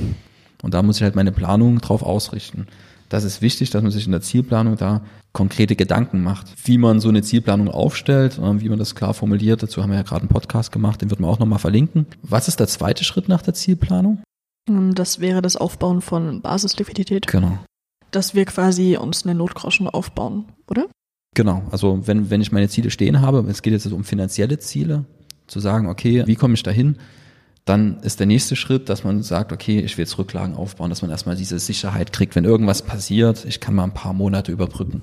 Und 0.63 0.75
da 0.75 0.83
muss 0.83 0.99
ich 0.99 1.03
halt 1.03 1.17
meine 1.17 1.33
Planung 1.33 1.81
drauf 1.81 2.05
ausrichten 2.05 2.69
das 3.13 3.25
ist 3.25 3.43
wichtig, 3.43 3.71
dass 3.71 3.83
man 3.83 3.93
sich 3.93 4.07
in 4.07 4.13
der 4.13 4.23
Zielplanung 4.23 4.77
da 4.77 5.03
konkrete 5.33 5.77
Gedanken 5.77 6.23
macht, 6.23 6.47
wie 6.65 6.79
man 6.79 6.99
so 7.01 7.11
eine 7.11 7.23
Zielplanung 7.23 7.69
aufstellt, 7.69 8.39
äh, 8.39 8.61
wie 8.61 8.69
man 8.69 8.79
das 8.79 8.95
klar 8.95 9.13
formuliert. 9.13 9.63
Dazu 9.63 9.83
haben 9.83 9.91
wir 9.91 9.97
ja 9.97 10.03
gerade 10.03 10.23
einen 10.23 10.29
Podcast 10.29 10.73
gemacht, 10.73 11.03
den 11.03 11.11
wird 11.11 11.21
man 11.21 11.31
auch 11.31 11.39
nochmal 11.39 11.59
verlinken. 11.59 12.07
Was 12.23 12.49
ist 12.49 12.59
der 12.59 12.69
zweite 12.69 13.05
Schritt 13.05 13.29
nach 13.29 13.43
der 13.43 13.55
Zielplanung? 13.55 14.23
Ähm, 14.69 14.95
das 14.95 15.21
wäre 15.21 15.43
das 15.43 15.57
Aufbauen 15.57 16.01
von 16.01 16.41
Basisliquidität. 16.41 17.27
Genau. 17.27 17.59
Dass 18.13 18.35
wir 18.35 18.45
quasi 18.45 18.97
uns 18.97 19.25
eine 19.25 19.35
Notgroschen 19.35 19.89
aufbauen, 19.89 20.45
oder? 20.69 20.87
Genau. 21.35 21.63
Also 21.71 22.07
wenn, 22.07 22.31
wenn 22.31 22.41
ich 22.41 22.53
meine 22.53 22.69
Ziele 22.69 22.91
stehen 22.91 23.21
habe, 23.21 23.45
es 23.49 23.63
geht 23.63 23.73
jetzt 23.73 23.91
um 23.91 24.05
finanzielle 24.05 24.59
Ziele, 24.59 25.05
zu 25.47 25.61
sagen, 25.61 25.89
okay, 25.89 26.23
wie 26.27 26.37
komme 26.37 26.55
ich 26.55 26.63
dahin? 26.63 26.97
Dann 27.65 28.01
ist 28.01 28.19
der 28.19 28.27
nächste 28.27 28.57
Schritt, 28.57 28.89
dass 28.89 29.05
man 29.05 29.23
sagt, 29.23 29.53
okay, 29.53 29.79
ich 29.81 29.97
will 29.97 30.05
jetzt 30.05 30.19
Rücklagen 30.19 30.57
aufbauen, 30.57 30.91
dass 30.91 31.03
man 31.03 31.11
erstmal 31.11 31.37
diese 31.37 31.59
Sicherheit 31.61 32.13
kriegt, 32.13 32.35
wenn 32.35 32.45
irgendwas 32.45 32.83
passiert, 32.83 33.45
ich 33.45 33.61
kann 33.61 33.75
mal 33.75 33.85
ein 33.85 33.95
paar 33.95 34.13
Monate 34.13 34.51
überbrücken. 34.51 35.03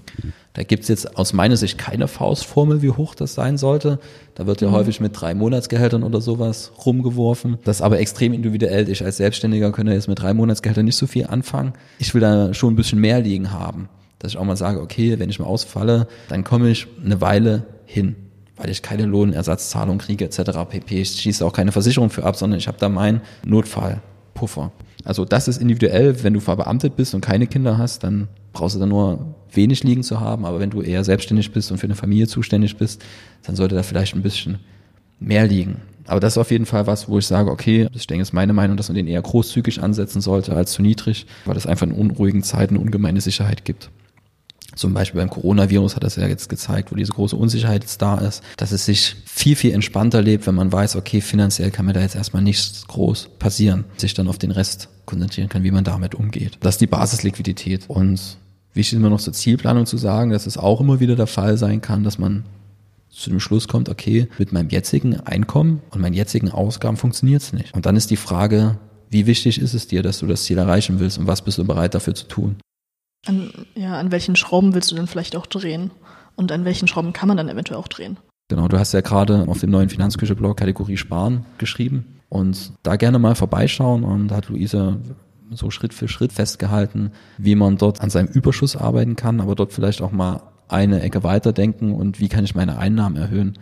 Da 0.59 0.65
gibt's 0.65 0.89
jetzt 0.89 1.15
aus 1.15 1.31
meiner 1.31 1.55
Sicht 1.55 1.77
keine 1.77 2.09
Faustformel, 2.09 2.81
wie 2.81 2.89
hoch 2.89 3.15
das 3.15 3.33
sein 3.33 3.57
sollte. 3.57 3.97
Da 4.35 4.45
wird 4.45 4.59
ja 4.59 4.67
mhm. 4.67 4.73
häufig 4.73 4.99
mit 4.99 5.13
drei 5.15 5.33
Monatsgehältern 5.33 6.03
oder 6.03 6.19
sowas 6.19 6.73
rumgeworfen. 6.85 7.59
Das 7.63 7.77
ist 7.77 7.81
aber 7.81 8.01
extrem 8.01 8.33
individuell. 8.33 8.89
Ich 8.89 9.01
als 9.01 9.15
Selbstständiger 9.15 9.71
könnte 9.71 9.93
jetzt 9.93 10.09
mit 10.09 10.21
drei 10.21 10.33
Monatsgehältern 10.33 10.83
nicht 10.83 10.97
so 10.97 11.07
viel 11.07 11.27
anfangen. 11.27 11.71
Ich 11.97 12.13
will 12.13 12.19
da 12.19 12.53
schon 12.53 12.73
ein 12.73 12.75
bisschen 12.75 12.99
mehr 12.99 13.21
liegen 13.21 13.53
haben. 13.53 13.87
Dass 14.19 14.33
ich 14.33 14.37
auch 14.37 14.43
mal 14.43 14.57
sage, 14.57 14.81
okay, 14.81 15.17
wenn 15.17 15.29
ich 15.29 15.39
mal 15.39 15.45
ausfalle, 15.45 16.09
dann 16.27 16.43
komme 16.43 16.69
ich 16.69 16.87
eine 17.05 17.21
Weile 17.21 17.65
hin, 17.85 18.17
weil 18.57 18.69
ich 18.69 18.81
keine 18.81 19.05
Lohnersatzzahlung 19.05 19.97
kriege 19.97 20.25
etc. 20.25 20.41
pp. 20.69 20.99
Ich 20.99 21.11
schieße 21.11 21.45
auch 21.45 21.53
keine 21.53 21.71
Versicherung 21.71 22.09
für 22.09 22.25
ab, 22.25 22.35
sondern 22.35 22.59
ich 22.59 22.67
habe 22.67 22.77
da 22.77 22.89
meinen 22.89 23.21
Notfallpuffer. 23.45 24.73
Also 25.05 25.23
das 25.23 25.47
ist 25.47 25.61
individuell, 25.61 26.21
wenn 26.21 26.33
du 26.33 26.41
verbeamtet 26.41 26.97
bist 26.97 27.15
und 27.15 27.21
keine 27.21 27.47
Kinder 27.47 27.77
hast, 27.77 28.03
dann 28.03 28.27
brauchst 28.51 28.75
du 28.75 28.79
da 28.81 28.85
nur 28.85 29.35
wenig 29.53 29.83
liegen 29.83 30.03
zu 30.03 30.19
haben, 30.19 30.45
aber 30.45 30.59
wenn 30.59 30.69
du 30.69 30.81
eher 30.81 31.03
selbstständig 31.03 31.51
bist 31.51 31.71
und 31.71 31.77
für 31.77 31.87
eine 31.87 31.95
Familie 31.95 32.27
zuständig 32.27 32.77
bist, 32.77 33.01
dann 33.43 33.55
sollte 33.55 33.75
da 33.75 33.83
vielleicht 33.83 34.15
ein 34.15 34.21
bisschen 34.21 34.59
mehr 35.19 35.47
liegen. 35.47 35.77
Aber 36.07 36.19
das 36.19 36.33
ist 36.33 36.37
auf 36.39 36.49
jeden 36.49 36.65
Fall 36.65 36.87
was, 36.87 37.07
wo 37.07 37.19
ich 37.19 37.27
sage, 37.27 37.51
okay, 37.51 37.87
ich 37.93 38.07
denke, 38.07 38.23
ist 38.23 38.33
meine 38.33 38.53
Meinung, 38.53 38.77
dass 38.77 38.89
man 38.89 38.95
den 38.95 39.07
eher 39.07 39.21
großzügig 39.21 39.83
ansetzen 39.83 40.21
sollte 40.21 40.55
als 40.55 40.71
zu 40.71 40.81
niedrig, 40.81 41.27
weil 41.45 41.53
das 41.53 41.67
einfach 41.67 41.85
in 41.85 41.93
unruhigen 41.93 42.41
Zeiten 42.41 42.77
ungemeine 42.77 43.21
Sicherheit 43.21 43.63
gibt. 43.63 43.91
Zum 44.75 44.93
Beispiel 44.93 45.19
beim 45.19 45.29
Coronavirus 45.29 45.95
hat 45.95 46.03
das 46.03 46.15
ja 46.15 46.27
jetzt 46.27 46.47
gezeigt, 46.47 46.91
wo 46.91 46.95
diese 46.95 47.11
große 47.11 47.35
Unsicherheit 47.35 47.83
jetzt 47.83 48.01
da 48.01 48.17
ist, 48.17 48.43
dass 48.57 48.71
es 48.71 48.85
sich 48.85 49.17
viel, 49.25 49.55
viel 49.55 49.73
entspannter 49.73 50.21
lebt, 50.21 50.47
wenn 50.47 50.55
man 50.55 50.71
weiß, 50.71 50.95
okay, 50.95 51.21
finanziell 51.21 51.69
kann 51.69 51.85
mir 51.85 51.93
da 51.93 52.01
jetzt 52.01 52.15
erstmal 52.15 52.43
nichts 52.43 52.87
groß 52.87 53.29
passieren, 53.39 53.85
sich 53.97 54.13
dann 54.13 54.27
auf 54.27 54.37
den 54.37 54.51
Rest 54.51 54.89
konzentrieren 55.05 55.49
kann, 55.49 55.63
wie 55.63 55.71
man 55.71 55.83
damit 55.83 56.15
umgeht. 56.15 56.57
Das 56.61 56.75
ist 56.75 56.81
die 56.81 56.87
Basisliquidität. 56.87 57.85
Und 57.89 58.37
wichtig 58.73 58.93
ist 58.93 58.99
immer 58.99 59.09
noch 59.09 59.19
zur 59.19 59.33
Zielplanung 59.33 59.85
zu 59.85 59.97
sagen, 59.97 60.31
dass 60.31 60.47
es 60.47 60.57
auch 60.57 60.81
immer 60.81 60.99
wieder 60.99 61.15
der 61.15 61.27
Fall 61.27 61.57
sein 61.57 61.81
kann, 61.81 62.03
dass 62.03 62.19
man 62.19 62.43
zu 63.09 63.29
dem 63.29 63.39
Schluss 63.39 63.67
kommt, 63.67 63.89
okay, 63.89 64.27
mit 64.37 64.51
meinem 64.51 64.69
jetzigen 64.69 65.19
Einkommen 65.19 65.81
und 65.91 66.01
meinen 66.01 66.13
jetzigen 66.13 66.51
Ausgaben 66.51 66.97
funktioniert 66.97 67.41
es 67.41 67.53
nicht. 67.53 67.73
Und 67.73 67.85
dann 67.85 67.95
ist 67.95 68.11
die 68.11 68.17
Frage, 68.17 68.77
wie 69.09 69.25
wichtig 69.25 69.59
ist 69.59 69.73
es 69.73 69.87
dir, 69.87 70.03
dass 70.03 70.19
du 70.19 70.27
das 70.27 70.43
Ziel 70.43 70.57
erreichen 70.57 70.99
willst 70.99 71.17
und 71.17 71.27
was 71.27 71.41
bist 71.41 71.57
du 71.57 71.65
bereit 71.65 71.95
dafür 71.95 72.13
zu 72.13 72.27
tun? 72.27 72.57
An, 73.25 73.51
ja, 73.75 73.97
an 73.99 74.11
welchen 74.11 74.35
Schrauben 74.35 74.73
willst 74.73 74.91
du 74.91 74.95
denn 74.95 75.07
vielleicht 75.07 75.35
auch 75.35 75.47
drehen? 75.47 75.91
Und 76.35 76.51
an 76.51 76.63
welchen 76.63 76.87
Schrauben 76.87 77.11
kann 77.11 77.27
man 77.27 77.35
dann 77.35 77.49
eventuell 77.49 77.79
auch 77.79 77.89
drehen? 77.89 78.17
Genau, 78.47 78.67
du 78.67 78.79
hast 78.79 78.93
ja 78.93 79.01
gerade 79.01 79.47
auf 79.47 79.59
dem 79.59 79.71
neuen 79.71 79.89
Finanzküche-Blog 79.89 80.57
Kategorie 80.57 80.97
Sparen 80.97 81.45
geschrieben 81.57 82.19
und 82.29 82.71
da 82.83 82.95
gerne 82.95 83.19
mal 83.19 83.35
vorbeischauen 83.35 84.03
und 84.03 84.29
da 84.29 84.37
hat 84.37 84.49
Luise 84.49 84.99
so 85.51 85.71
Schritt 85.71 85.93
für 85.93 86.07
Schritt 86.07 86.33
festgehalten, 86.33 87.11
wie 87.37 87.55
man 87.55 87.77
dort 87.77 88.01
an 88.01 88.09
seinem 88.09 88.27
Überschuss 88.27 88.75
arbeiten 88.75 89.15
kann, 89.15 89.41
aber 89.41 89.55
dort 89.55 89.73
vielleicht 89.73 90.01
auch 90.01 90.11
mal 90.11 90.41
eine 90.67 91.01
Ecke 91.01 91.23
weiterdenken 91.23 91.93
und 91.93 92.19
wie 92.19 92.29
kann 92.29 92.43
ich 92.43 92.55
meine 92.55 92.77
Einnahmen 92.77 93.15
erhöhen. 93.15 93.57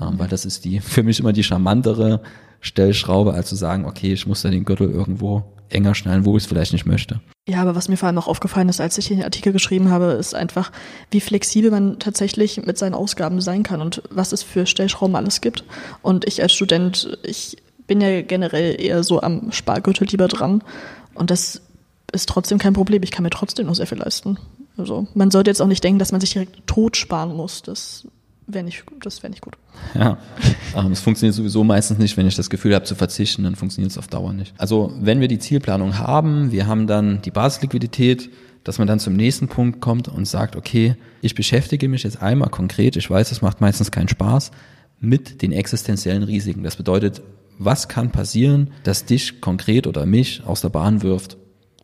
Ähm, 0.00 0.18
weil 0.18 0.28
das 0.28 0.44
ist 0.44 0.64
die 0.64 0.80
für 0.80 1.02
mich 1.02 1.20
immer 1.20 1.32
die 1.32 1.44
charmantere 1.44 2.22
Stellschraube, 2.60 3.32
als 3.32 3.48
zu 3.48 3.56
sagen, 3.56 3.84
okay, 3.84 4.12
ich 4.12 4.26
muss 4.26 4.42
da 4.42 4.50
den 4.50 4.64
Gürtel 4.64 4.90
irgendwo 4.90 5.44
enger 5.70 5.94
schnallen, 5.94 6.24
wo 6.24 6.36
ich 6.36 6.42
es 6.42 6.48
vielleicht 6.48 6.72
nicht 6.72 6.84
möchte. 6.84 7.20
Ja, 7.48 7.62
aber 7.62 7.74
was 7.74 7.88
mir 7.88 7.96
vor 7.96 8.08
allem 8.08 8.18
auch 8.18 8.26
aufgefallen 8.26 8.68
ist, 8.68 8.80
als 8.80 8.98
ich 8.98 9.08
den 9.08 9.22
Artikel 9.22 9.52
geschrieben 9.52 9.90
habe, 9.90 10.06
ist 10.12 10.34
einfach, 10.34 10.72
wie 11.10 11.20
flexibel 11.20 11.70
man 11.70 11.98
tatsächlich 11.98 12.64
mit 12.66 12.76
seinen 12.76 12.94
Ausgaben 12.94 13.40
sein 13.40 13.62
kann 13.62 13.80
und 13.80 14.02
was 14.10 14.32
es 14.32 14.42
für 14.42 14.66
Stellschrauben 14.66 15.16
alles 15.16 15.40
gibt. 15.40 15.64
Und 16.02 16.26
ich 16.26 16.42
als 16.42 16.52
Student, 16.52 17.18
ich 17.22 17.56
bin 17.86 18.00
ja 18.00 18.22
generell 18.22 18.80
eher 18.80 19.02
so 19.02 19.20
am 19.20 19.50
Spargürtel 19.52 20.06
lieber 20.08 20.28
dran. 20.28 20.62
Und 21.14 21.30
das 21.30 21.60
ist 22.12 22.28
trotzdem 22.28 22.58
kein 22.58 22.72
Problem. 22.72 23.02
Ich 23.02 23.10
kann 23.10 23.22
mir 23.22 23.30
trotzdem 23.30 23.66
noch 23.66 23.74
sehr 23.74 23.86
viel 23.86 23.98
leisten. 23.98 24.38
Also 24.76 25.06
man 25.14 25.30
sollte 25.30 25.50
jetzt 25.50 25.60
auch 25.60 25.66
nicht 25.66 25.84
denken, 25.84 25.98
dass 25.98 26.12
man 26.12 26.20
sich 26.20 26.32
direkt 26.32 26.66
tot 26.66 26.96
sparen 26.96 27.36
muss. 27.36 27.62
Das 27.62 28.06
wäre 28.46 28.64
nicht, 28.64 28.84
wäre 28.88 29.30
nicht 29.30 29.42
gut. 29.42 29.56
Ja, 29.94 30.18
ähm, 30.76 30.92
es 30.92 31.00
funktioniert 31.00 31.34
sowieso 31.34 31.64
meistens 31.64 31.98
nicht, 31.98 32.16
wenn 32.16 32.26
ich 32.26 32.36
das 32.36 32.50
Gefühl 32.50 32.74
habe 32.74 32.84
zu 32.84 32.94
verzichten, 32.94 33.44
dann 33.44 33.56
funktioniert 33.56 33.92
es 33.92 33.98
auf 33.98 34.08
Dauer 34.08 34.32
nicht. 34.32 34.54
Also 34.58 34.92
wenn 35.00 35.20
wir 35.20 35.28
die 35.28 35.38
Zielplanung 35.38 35.98
haben, 35.98 36.52
wir 36.52 36.66
haben 36.66 36.86
dann 36.86 37.22
die 37.22 37.30
Basisliquidität, 37.30 38.30
dass 38.64 38.78
man 38.78 38.86
dann 38.86 39.00
zum 39.00 39.14
nächsten 39.14 39.48
Punkt 39.48 39.80
kommt 39.80 40.08
und 40.08 40.26
sagt, 40.26 40.56
okay, 40.56 40.96
ich 41.22 41.34
beschäftige 41.34 41.88
mich 41.88 42.02
jetzt 42.02 42.22
einmal 42.22 42.50
konkret, 42.50 42.96
ich 42.96 43.08
weiß, 43.08 43.32
es 43.32 43.42
macht 43.42 43.60
meistens 43.60 43.90
keinen 43.90 44.08
Spaß, 44.08 44.50
mit 45.00 45.40
den 45.40 45.52
existenziellen 45.52 46.22
Risiken. 46.22 46.62
Das 46.62 46.76
bedeutet, 46.76 47.22
was 47.60 47.88
kann 47.88 48.10
passieren, 48.10 48.70
dass 48.84 49.04
dich 49.04 49.40
konkret 49.40 49.86
oder 49.86 50.06
mich 50.06 50.42
aus 50.46 50.62
der 50.62 50.70
Bahn 50.70 51.02
wirft, 51.02 51.36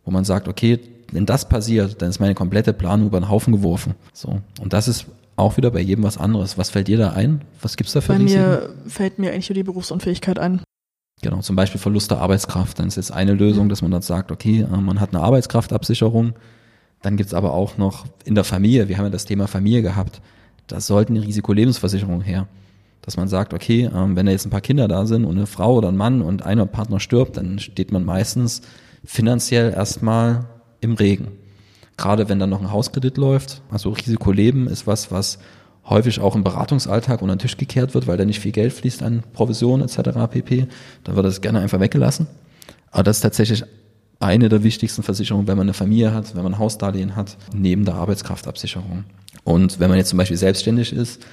wo 0.05 0.11
man 0.11 0.25
sagt, 0.25 0.49
okay, 0.49 0.81
wenn 1.13 1.27
das 1.27 1.49
passiert, 1.49 2.01
dann 2.01 2.09
ist 2.09 2.19
meine 2.19 2.35
komplette 2.35 2.73
Planung 2.73 3.09
über 3.09 3.21
den 3.21 3.29
Haufen 3.29 3.53
geworfen. 3.53 3.95
So. 4.13 4.41
Und 4.61 4.73
das 4.73 4.89
ist 4.89 5.07
auch 5.37 5.59
wieder 5.59 5.71
bei 5.71 5.81
jedem 5.81 6.03
was 6.03 6.17
anderes. 6.17 6.57
Was 6.57 6.71
fällt 6.71 6.89
dir 6.89 6.97
da 6.97 7.11
ein? 7.11 7.43
Was 7.61 7.77
gibt's 7.77 7.93
da 7.93 8.01
für 8.01 8.15
Bei 8.15 8.19
Risiken? 8.19 8.43
mir 8.43 8.75
fällt 8.87 9.19
mir 9.19 9.33
eigentlich 9.33 9.51
nur 9.51 9.55
die 9.55 9.63
Berufsunfähigkeit 9.63 10.39
ein. 10.39 10.63
Genau, 11.23 11.41
zum 11.41 11.57
Beispiel 11.57 11.81
Verlust 11.81 12.11
der 12.11 12.19
Arbeitskraft. 12.19 12.79
Dann 12.79 12.89
ist 12.89 12.97
jetzt 12.97 13.13
eine 13.13 13.35
Lösung, 13.35 13.69
dass 13.69 13.83
man 13.83 13.91
dann 13.91 14.03
sagt, 14.03 14.33
okay, 14.33 14.63
äh, 14.63 14.77
man 14.77 14.99
hat 14.99 15.15
eine 15.15 15.23
Arbeitskraftabsicherung. 15.23 16.33
Dann 17.03 17.19
gibt's 17.19 17.35
aber 17.35 17.53
auch 17.53 17.77
noch 17.77 18.07
in 18.25 18.35
der 18.35 18.45
Familie, 18.45 18.89
wir 18.89 18.97
haben 18.97 19.05
ja 19.05 19.11
das 19.11 19.27
Thema 19.27 19.47
Familie 19.47 19.83
gehabt, 19.83 20.23
da 20.67 20.81
sollten 20.81 21.15
die 21.15 21.21
Risikolebensversicherungen 21.21 22.23
her. 22.23 22.49
Dass 23.07 23.17
man 23.17 23.29
sagt, 23.29 23.55
okay, 23.55 23.89
ähm, 23.95 24.17
wenn 24.17 24.27
da 24.27 24.33
jetzt 24.33 24.47
ein 24.47 24.51
paar 24.51 24.61
Kinder 24.61 24.89
da 24.89 25.07
sind 25.07 25.25
und 25.25 25.37
eine 25.37 25.47
Frau 25.47 25.77
oder 25.77 25.89
ein 25.89 25.97
Mann 25.97 26.21
und 26.21 26.45
einer 26.45 26.67
Partner 26.67 27.01
stirbt, 27.01 27.39
dann 27.39 27.59
steht 27.59 27.93
man 27.93 28.05
meistens 28.05 28.61
finanziell 29.05 29.73
erstmal 29.73 30.45
im 30.81 30.95
Regen 30.95 31.29
gerade 31.97 32.29
wenn 32.29 32.39
dann 32.39 32.51
noch 32.51 32.61
ein 32.61 32.71
Hauskredit 32.71 33.17
läuft. 33.17 33.63
Also 33.71 33.91
Risikoleben 33.91 34.67
ist 34.69 34.87
was, 34.87 35.11
was 35.11 35.39
häufig 35.89 36.21
auch 36.21 36.35
im 36.35 36.45
Beratungsalltag 36.45 37.23
unter 37.23 37.37
den 37.37 37.41
Tisch 37.41 37.57
gekehrt 37.57 37.95
wird, 37.95 38.07
weil 38.07 38.17
da 38.17 38.25
nicht 38.25 38.41
viel 38.41 38.53
Geld 38.53 38.73
fließt 38.73 39.03
an 39.03 39.23
Provisionen 39.33 39.87
etc. 39.87 40.11
pp. 40.31 40.67
Dann 41.05 41.17
wird 41.17 41.27
das 41.27 41.41
gerne 41.41 41.61
einfach 41.61 41.81
weggelassen. 41.81 42.27
Aber 42.91 43.03
das 43.03 43.19
ist 43.19 43.23
tatsächlich 43.23 43.65
eine 44.19 44.49
der 44.49 44.63
wichtigsten 44.63 45.03
Versicherungen, 45.03 45.47
wenn 45.47 45.57
man 45.57 45.67
eine 45.67 45.75
Familie 45.75 46.13
hat, 46.13 46.35
wenn 46.35 46.43
man 46.43 46.55
ein 46.55 46.59
Hausdarlehen 46.59 47.17
hat, 47.17 47.37
neben 47.55 47.85
der 47.85 47.95
Arbeitskraftabsicherung. 47.95 49.05
Und 49.45 49.79
wenn 49.79 49.91
man 49.91 49.99
jetzt 49.99 50.09
zum 50.09 50.17
Beispiel 50.17 50.37
selbstständig 50.37 50.93
ist, 50.93 51.25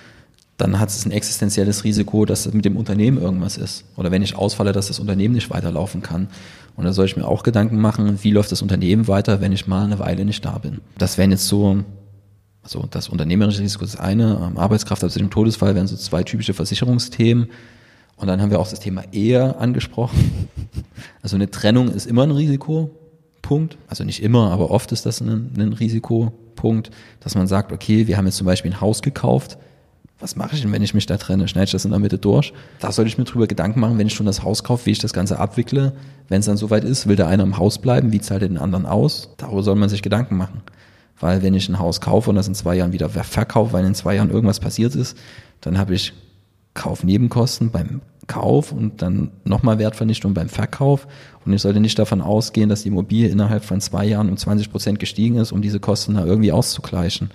dann 0.57 0.79
hat 0.79 0.89
es 0.89 1.05
ein 1.05 1.11
existenzielles 1.11 1.83
Risiko, 1.83 2.25
dass 2.25 2.51
mit 2.53 2.65
dem 2.65 2.77
Unternehmen 2.77 3.17
irgendwas 3.17 3.57
ist. 3.57 3.85
Oder 3.95 4.11
wenn 4.11 4.21
ich 4.21 4.35
ausfalle, 4.35 4.71
dass 4.71 4.87
das 4.87 4.99
Unternehmen 4.99 5.33
nicht 5.33 5.49
weiterlaufen 5.49 6.01
kann. 6.01 6.27
Und 6.75 6.85
da 6.85 6.93
soll 6.93 7.05
ich 7.05 7.17
mir 7.17 7.27
auch 7.27 7.43
Gedanken 7.43 7.79
machen, 7.79 8.19
wie 8.21 8.31
läuft 8.31 8.51
das 8.51 8.61
Unternehmen 8.61 9.07
weiter, 9.07 9.41
wenn 9.41 9.51
ich 9.51 9.67
mal 9.67 9.83
eine 9.83 9.99
Weile 9.99 10.25
nicht 10.25 10.45
da 10.45 10.57
bin. 10.59 10.81
Das 10.97 11.17
wären 11.17 11.31
jetzt 11.31 11.47
so, 11.47 11.83
also 12.61 12.87
das 12.89 13.09
unternehmerische 13.09 13.61
Risiko 13.61 13.83
ist 13.83 13.99
eine, 13.99 14.39
ähm, 14.47 14.57
Arbeitskraft, 14.57 15.03
also 15.03 15.19
im 15.19 15.29
Todesfall 15.29 15.75
wären 15.75 15.87
so 15.87 15.95
zwei 15.95 16.23
typische 16.23 16.53
Versicherungsthemen. 16.53 17.47
Und 18.15 18.27
dann 18.27 18.41
haben 18.41 18.51
wir 18.51 18.59
auch 18.59 18.69
das 18.69 18.79
Thema 18.79 19.03
Ehe 19.11 19.57
angesprochen. 19.57 20.49
Also 21.21 21.37
eine 21.37 21.49
Trennung 21.49 21.87
ist 21.89 22.05
immer 22.05 22.23
ein 22.23 22.31
Risikopunkt. 22.31 23.77
Also 23.87 24.03
nicht 24.03 24.21
immer, 24.21 24.51
aber 24.51 24.71
oft 24.71 24.91
ist 24.91 25.05
das 25.05 25.21
ein, 25.21 25.51
ein 25.57 25.71
Risikopunkt, 25.71 26.91
dass 27.21 27.35
man 27.35 27.47
sagt, 27.47 27.71
okay, 27.71 28.07
wir 28.07 28.17
haben 28.17 28.25
jetzt 28.25 28.35
zum 28.35 28.45
Beispiel 28.45 28.71
ein 28.71 28.81
Haus 28.81 29.01
gekauft, 29.01 29.57
was 30.23 30.37
mache 30.37 30.55
ich 30.55 30.61
denn, 30.61 30.71
wenn 30.71 30.81
ich 30.81 30.93
mich 30.93 31.05
da 31.05 31.17
trenne? 31.17 31.49
Schneide 31.49 31.65
ich 31.65 31.71
das 31.73 31.83
in 31.83 31.91
der 31.91 31.99
Mitte 31.99 32.17
durch? 32.17 32.53
Da 32.79 32.93
sollte 32.93 33.09
ich 33.09 33.17
mir 33.17 33.25
drüber 33.25 33.45
Gedanken 33.45 33.81
machen, 33.81 33.97
wenn 33.97 34.07
ich 34.07 34.13
schon 34.13 34.25
das 34.25 34.41
Haus 34.41 34.63
kaufe, 34.63 34.85
wie 34.85 34.91
ich 34.91 34.99
das 34.99 35.11
Ganze 35.11 35.37
abwickle. 35.37 35.91
Wenn 36.29 36.39
es 36.39 36.45
dann 36.45 36.55
soweit 36.55 36.85
ist, 36.85 37.07
will 37.07 37.17
der 37.17 37.27
eine 37.27 37.43
im 37.43 37.57
Haus 37.57 37.77
bleiben, 37.77 38.13
wie 38.13 38.21
zahlt 38.21 38.41
er 38.41 38.47
den 38.47 38.57
anderen 38.57 38.85
aus? 38.85 39.33
Darüber 39.35 39.63
soll 39.63 39.75
man 39.75 39.89
sich 39.89 40.01
Gedanken 40.01 40.37
machen. 40.37 40.61
Weil 41.19 41.43
wenn 41.43 41.53
ich 41.53 41.67
ein 41.67 41.77
Haus 41.77 41.99
kaufe 41.99 42.29
und 42.29 42.37
das 42.37 42.47
in 42.47 42.55
zwei 42.55 42.75
Jahren 42.75 42.93
wieder 42.93 43.09
verkaufe, 43.09 43.73
weil 43.73 43.85
in 43.85 43.95
zwei 43.95 44.15
Jahren 44.15 44.31
irgendwas 44.31 44.61
passiert 44.61 44.95
ist, 44.95 45.17
dann 45.59 45.77
habe 45.77 45.93
ich 45.93 46.13
Kaufnebenkosten 46.73 47.71
beim 47.71 48.01
Kauf 48.27 48.71
und 48.71 49.01
dann 49.01 49.31
nochmal 49.43 49.77
Wertvernichtung 49.77 50.33
beim 50.33 50.47
Verkauf. 50.47 51.05
Und 51.45 51.51
ich 51.51 51.61
sollte 51.61 51.81
nicht 51.81 51.99
davon 51.99 52.21
ausgehen, 52.21 52.69
dass 52.69 52.83
die 52.83 52.87
Immobilie 52.87 53.27
innerhalb 53.27 53.65
von 53.65 53.81
zwei 53.81 54.05
Jahren 54.05 54.29
um 54.29 54.37
20 54.37 54.71
Prozent 54.71 54.99
gestiegen 54.99 55.35
ist, 55.35 55.51
um 55.51 55.61
diese 55.61 55.81
Kosten 55.81 56.13
da 56.13 56.23
irgendwie 56.23 56.53
auszugleichen 56.53 57.29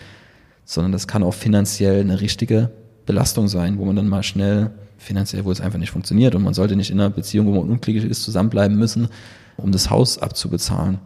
sondern 0.69 0.93
das 0.93 1.09
kann 1.09 1.23
auch 1.23 1.33
finanziell 1.33 2.03
eine 2.03 2.21
richtige 2.21 2.69
Belastung 3.09 3.49
sein, 3.49 3.79
wo 3.79 3.87
man 3.87 3.97
dann 3.97 4.07
mal 4.07 4.23
schnell 4.23 4.71
finanziell, 4.99 5.45
wo 5.45 5.51
es 5.51 5.61
einfach 5.61 5.79
nicht 5.79 5.91
funktioniert 5.91 6.35
und 6.35 6.43
man 6.43 6.55
sollte 6.55 6.77
nicht 6.77 6.91
in 6.91 7.01
einer 7.01 7.11
Beziehung, 7.11 7.47
wo 7.47 7.53
man 7.53 7.71
unglücklich 7.71 8.05
ist, 8.05 8.23
zusammenbleiben 8.23 8.77
müssen, 8.77 9.09
um 9.57 9.73
das 9.73 9.91
Haus 9.91 10.19
abzubezahlen. 10.19 10.99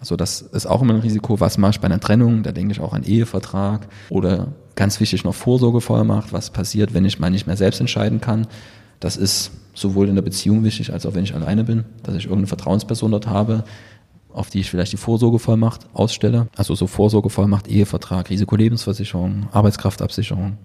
Also 0.00 0.16
das 0.16 0.42
ist 0.42 0.66
auch 0.66 0.82
immer 0.82 0.94
ein 0.94 1.00
Risiko, 1.00 1.40
was 1.40 1.56
mache 1.56 1.70
ich 1.70 1.80
bei 1.80 1.86
einer 1.86 2.00
Trennung, 2.00 2.42
da 2.42 2.52
denke 2.52 2.72
ich 2.72 2.80
auch 2.80 2.92
an 2.92 3.04
Ehevertrag 3.04 3.86
oder 4.10 4.48
ganz 4.74 4.98
wichtig 4.98 5.22
noch 5.22 5.34
Vorsorgevollmacht, 5.34 6.32
was 6.32 6.50
passiert, 6.50 6.92
wenn 6.92 7.04
ich 7.04 7.20
mal 7.20 7.30
nicht 7.30 7.46
mehr 7.46 7.56
selbst 7.56 7.80
entscheiden 7.80 8.20
kann. 8.20 8.48
Das 8.98 9.16
ist 9.16 9.52
sowohl 9.74 10.08
in 10.08 10.16
der 10.16 10.22
Beziehung 10.22 10.64
wichtig, 10.64 10.92
als 10.92 11.06
auch 11.06 11.14
wenn 11.14 11.24
ich 11.24 11.34
alleine 11.34 11.62
bin, 11.62 11.84
dass 12.02 12.16
ich 12.16 12.24
irgendeine 12.24 12.48
Vertrauensperson 12.48 13.12
dort 13.12 13.28
habe, 13.28 13.64
auf 14.32 14.50
die 14.50 14.60
ich 14.60 14.70
vielleicht 14.70 14.92
die 14.92 14.96
Vorsorgevollmacht 14.96 15.86
ausstelle. 15.94 16.48
Also 16.56 16.74
so 16.74 16.88
Vorsorgevollmacht, 16.88 17.68
Ehevertrag, 17.68 18.28
Risikolebensversicherung, 18.28 19.48
Arbeitskraftabsicherung, 19.52 20.58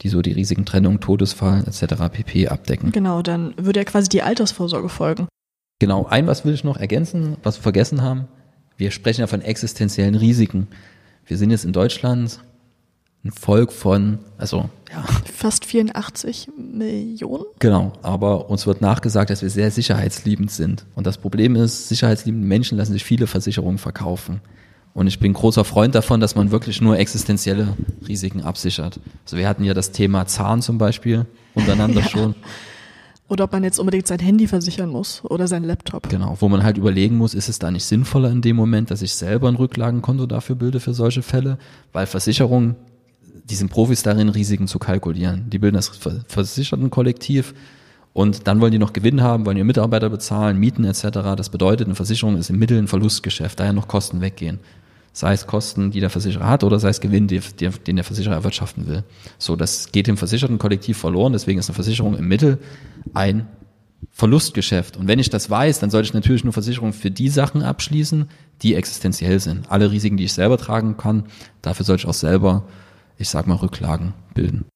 die 0.00 0.08
so 0.08 0.22
die 0.22 0.32
Risiken 0.32 0.64
Trennung, 0.64 1.00
Todesfall 1.00 1.64
etc. 1.66 1.94
pp. 2.10 2.48
abdecken. 2.48 2.92
Genau, 2.92 3.22
dann 3.22 3.54
würde 3.56 3.80
ja 3.80 3.84
quasi 3.84 4.08
die 4.08 4.22
Altersvorsorge 4.22 4.88
folgen. 4.88 5.28
Genau, 5.78 6.06
ein 6.06 6.26
was 6.26 6.44
will 6.44 6.54
ich 6.54 6.64
noch 6.64 6.76
ergänzen, 6.76 7.36
was 7.42 7.58
wir 7.58 7.62
vergessen 7.62 8.02
haben. 8.02 8.28
Wir 8.76 8.90
sprechen 8.90 9.20
ja 9.20 9.26
von 9.26 9.42
existenziellen 9.42 10.14
Risiken. 10.14 10.68
Wir 11.26 11.36
sind 11.36 11.50
jetzt 11.50 11.64
in 11.64 11.72
Deutschland 11.72 12.40
ein 13.24 13.30
Volk 13.30 13.72
von, 13.72 14.18
also 14.38 14.68
ja. 14.90 15.02
Fast 15.32 15.64
84 15.64 16.48
Millionen? 16.56 17.44
Genau, 17.60 17.92
aber 18.02 18.50
uns 18.50 18.66
wird 18.66 18.80
nachgesagt, 18.80 19.30
dass 19.30 19.42
wir 19.42 19.50
sehr 19.50 19.70
sicherheitsliebend 19.70 20.50
sind. 20.50 20.84
Und 20.94 21.06
das 21.06 21.18
Problem 21.18 21.56
ist, 21.56 21.88
sicherheitsliebende 21.88 22.46
Menschen 22.46 22.76
lassen 22.78 22.92
sich 22.92 23.04
viele 23.04 23.26
Versicherungen 23.26 23.78
verkaufen. 23.78 24.40
Und 24.94 25.06
ich 25.06 25.18
bin 25.18 25.32
großer 25.32 25.64
Freund 25.64 25.94
davon, 25.94 26.20
dass 26.20 26.34
man 26.34 26.50
wirklich 26.50 26.80
nur 26.80 26.98
existenzielle 26.98 27.76
Risiken 28.06 28.42
absichert. 28.42 29.00
Also 29.24 29.36
wir 29.38 29.48
hatten 29.48 29.64
ja 29.64 29.72
das 29.72 29.92
Thema 29.92 30.26
Zahn 30.26 30.60
zum 30.60 30.78
Beispiel 30.78 31.26
untereinander 31.54 32.02
ja. 32.02 32.08
schon. 32.08 32.34
Oder 33.28 33.44
ob 33.44 33.52
man 33.52 33.64
jetzt 33.64 33.78
unbedingt 33.78 34.06
sein 34.06 34.18
Handy 34.18 34.46
versichern 34.46 34.90
muss 34.90 35.24
oder 35.24 35.48
sein 35.48 35.64
Laptop. 35.64 36.10
Genau, 36.10 36.36
wo 36.40 36.50
man 36.50 36.62
halt 36.62 36.76
überlegen 36.76 37.16
muss, 37.16 37.32
ist 37.32 37.48
es 37.48 37.58
da 37.58 37.70
nicht 37.70 37.84
sinnvoller 37.84 38.30
in 38.30 38.42
dem 38.42 38.56
Moment, 38.56 38.90
dass 38.90 39.00
ich 39.00 39.14
selber 39.14 39.48
ein 39.48 39.54
Rücklagenkonto 39.54 40.26
dafür 40.26 40.56
bilde 40.56 40.80
für 40.80 40.92
solche 40.92 41.22
Fälle? 41.22 41.56
Weil 41.94 42.04
Versicherungen, 42.04 42.76
die 43.48 43.54
sind 43.54 43.70
Profis 43.70 44.02
darin, 44.02 44.28
Risiken 44.28 44.66
zu 44.66 44.78
kalkulieren. 44.78 45.48
Die 45.48 45.58
bilden 45.58 45.76
das 45.76 45.90
Versichertenkollektiv 46.28 47.54
und 48.12 48.46
dann 48.46 48.60
wollen 48.60 48.72
die 48.72 48.78
noch 48.78 48.92
Gewinn 48.92 49.22
haben, 49.22 49.46
wollen 49.46 49.56
ihre 49.56 49.64
Mitarbeiter 49.64 50.10
bezahlen, 50.10 50.58
Mieten 50.58 50.84
etc. 50.84 51.04
Das 51.34 51.48
bedeutet, 51.48 51.86
eine 51.86 51.94
Versicherung 51.94 52.36
ist 52.36 52.50
im 52.50 52.58
Mittel 52.58 52.76
ein 52.76 52.88
Verlustgeschäft, 52.88 53.58
daher 53.58 53.72
noch 53.72 53.88
Kosten 53.88 54.20
weggehen 54.20 54.58
sei 55.12 55.34
es 55.34 55.46
Kosten, 55.46 55.90
die 55.90 56.00
der 56.00 56.10
Versicherer 56.10 56.48
hat, 56.48 56.64
oder 56.64 56.78
sei 56.78 56.88
es 56.88 57.00
Gewinn, 57.00 57.26
die, 57.26 57.40
die, 57.40 57.68
den 57.68 57.96
der 57.96 58.04
Versicherer 58.04 58.34
erwirtschaften 58.34 58.86
will. 58.86 59.04
So, 59.38 59.56
das 59.56 59.92
geht 59.92 60.06
dem 60.06 60.16
versicherten 60.16 60.58
Kollektiv 60.58 60.98
verloren, 60.98 61.32
deswegen 61.32 61.58
ist 61.58 61.68
eine 61.68 61.74
Versicherung 61.74 62.16
im 62.16 62.28
Mittel 62.28 62.58
ein 63.14 63.46
Verlustgeschäft. 64.10 64.96
Und 64.96 65.08
wenn 65.08 65.18
ich 65.18 65.30
das 65.30 65.48
weiß, 65.48 65.80
dann 65.80 65.90
sollte 65.90 66.06
ich 66.06 66.14
natürlich 66.14 66.44
nur 66.44 66.52
Versicherungen 66.52 66.92
für 66.92 67.10
die 67.10 67.28
Sachen 67.28 67.62
abschließen, 67.62 68.28
die 68.62 68.74
existenziell 68.74 69.40
sind. 69.40 69.70
Alle 69.70 69.90
Risiken, 69.90 70.16
die 70.16 70.24
ich 70.24 70.32
selber 70.32 70.58
tragen 70.58 70.96
kann, 70.96 71.24
dafür 71.62 71.84
sollte 71.84 72.02
ich 72.02 72.08
auch 72.08 72.14
selber, 72.14 72.64
ich 73.16 73.28
sag 73.28 73.46
mal, 73.46 73.54
Rücklagen 73.54 74.14
bilden. 74.34 74.66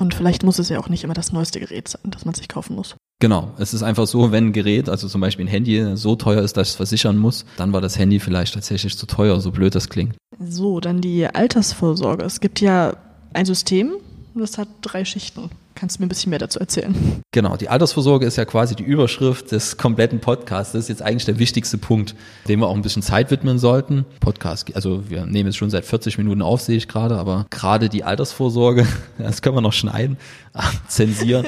Und 0.00 0.14
vielleicht 0.14 0.44
muss 0.44 0.58
es 0.58 0.70
ja 0.70 0.78
auch 0.78 0.88
nicht 0.88 1.04
immer 1.04 1.14
das 1.14 1.32
neueste 1.32 1.60
Gerät 1.60 1.88
sein, 1.88 2.10
das 2.10 2.24
man 2.24 2.34
sich 2.34 2.48
kaufen 2.48 2.74
muss. 2.74 2.96
Genau, 3.20 3.52
es 3.58 3.74
ist 3.74 3.82
einfach 3.82 4.06
so, 4.06 4.32
wenn 4.32 4.46
ein 4.46 4.52
Gerät, 4.54 4.88
also 4.88 5.06
zum 5.06 5.20
Beispiel 5.20 5.44
ein 5.44 5.48
Handy, 5.48 5.94
so 5.94 6.16
teuer 6.16 6.42
ist, 6.42 6.56
dass 6.56 6.68
ich 6.68 6.72
es 6.72 6.76
versichern 6.76 7.18
muss, 7.18 7.44
dann 7.58 7.74
war 7.74 7.82
das 7.82 7.98
Handy 7.98 8.18
vielleicht 8.18 8.54
tatsächlich 8.54 8.96
zu 8.96 9.04
teuer, 9.04 9.38
so 9.40 9.50
blöd 9.50 9.74
das 9.74 9.90
klingt. 9.90 10.16
So, 10.42 10.80
dann 10.80 11.02
die 11.02 11.26
Altersvorsorge. 11.26 12.24
Es 12.24 12.40
gibt 12.40 12.62
ja 12.62 12.94
ein 13.34 13.44
System, 13.44 13.92
das 14.34 14.56
hat 14.56 14.68
drei 14.80 15.04
Schichten. 15.04 15.50
Kannst 15.74 15.98
du 15.98 16.02
mir 16.02 16.06
ein 16.06 16.08
bisschen 16.08 16.30
mehr 16.30 16.38
dazu 16.38 16.58
erzählen? 16.58 16.94
Genau, 17.32 17.58
die 17.58 17.68
Altersvorsorge 17.68 18.24
ist 18.24 18.36
ja 18.36 18.46
quasi 18.46 18.74
die 18.74 18.82
Überschrift 18.84 19.52
des 19.52 19.76
kompletten 19.76 20.20
Podcasts. 20.20 20.72
Das 20.72 20.84
ist 20.84 20.88
jetzt 20.88 21.02
eigentlich 21.02 21.26
der 21.26 21.38
wichtigste 21.38 21.76
Punkt, 21.76 22.14
dem 22.48 22.60
wir 22.60 22.68
auch 22.68 22.74
ein 22.74 22.82
bisschen 22.82 23.02
Zeit 23.02 23.30
widmen 23.30 23.58
sollten. 23.58 24.06
Podcast, 24.20 24.74
also 24.74 25.10
wir 25.10 25.26
nehmen 25.26 25.48
jetzt 25.48 25.56
schon 25.56 25.70
seit 25.70 25.84
40 25.84 26.16
Minuten 26.16 26.40
auf, 26.40 26.62
sehe 26.62 26.76
ich 26.76 26.88
gerade, 26.88 27.16
aber 27.16 27.46
gerade 27.50 27.90
die 27.90 28.02
Altersvorsorge, 28.02 28.86
das 29.18 29.42
können 29.42 29.56
wir 29.56 29.62
noch 29.62 29.74
schneiden, 29.74 30.16
zensieren. 30.88 31.46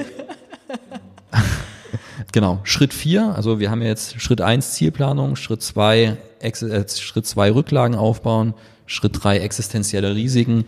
genau, 2.33 2.61
Schritt 2.65 2.95
vier, 2.95 3.35
also 3.35 3.59
wir 3.59 3.71
haben 3.71 3.83
jetzt 3.83 4.21
Schritt 4.21 4.41
eins 4.41 4.73
Zielplanung, 4.73 5.37
Schritt 5.37 5.63
zwei 5.63 6.17
äh, 6.41 6.89
Schritt 6.89 7.27
zwei 7.27 7.53
Rücklagen 7.53 7.97
aufbauen, 7.97 8.55
Schritt 8.87 9.23
drei 9.23 9.39
existenzielle 9.39 10.15
Risiken 10.15 10.65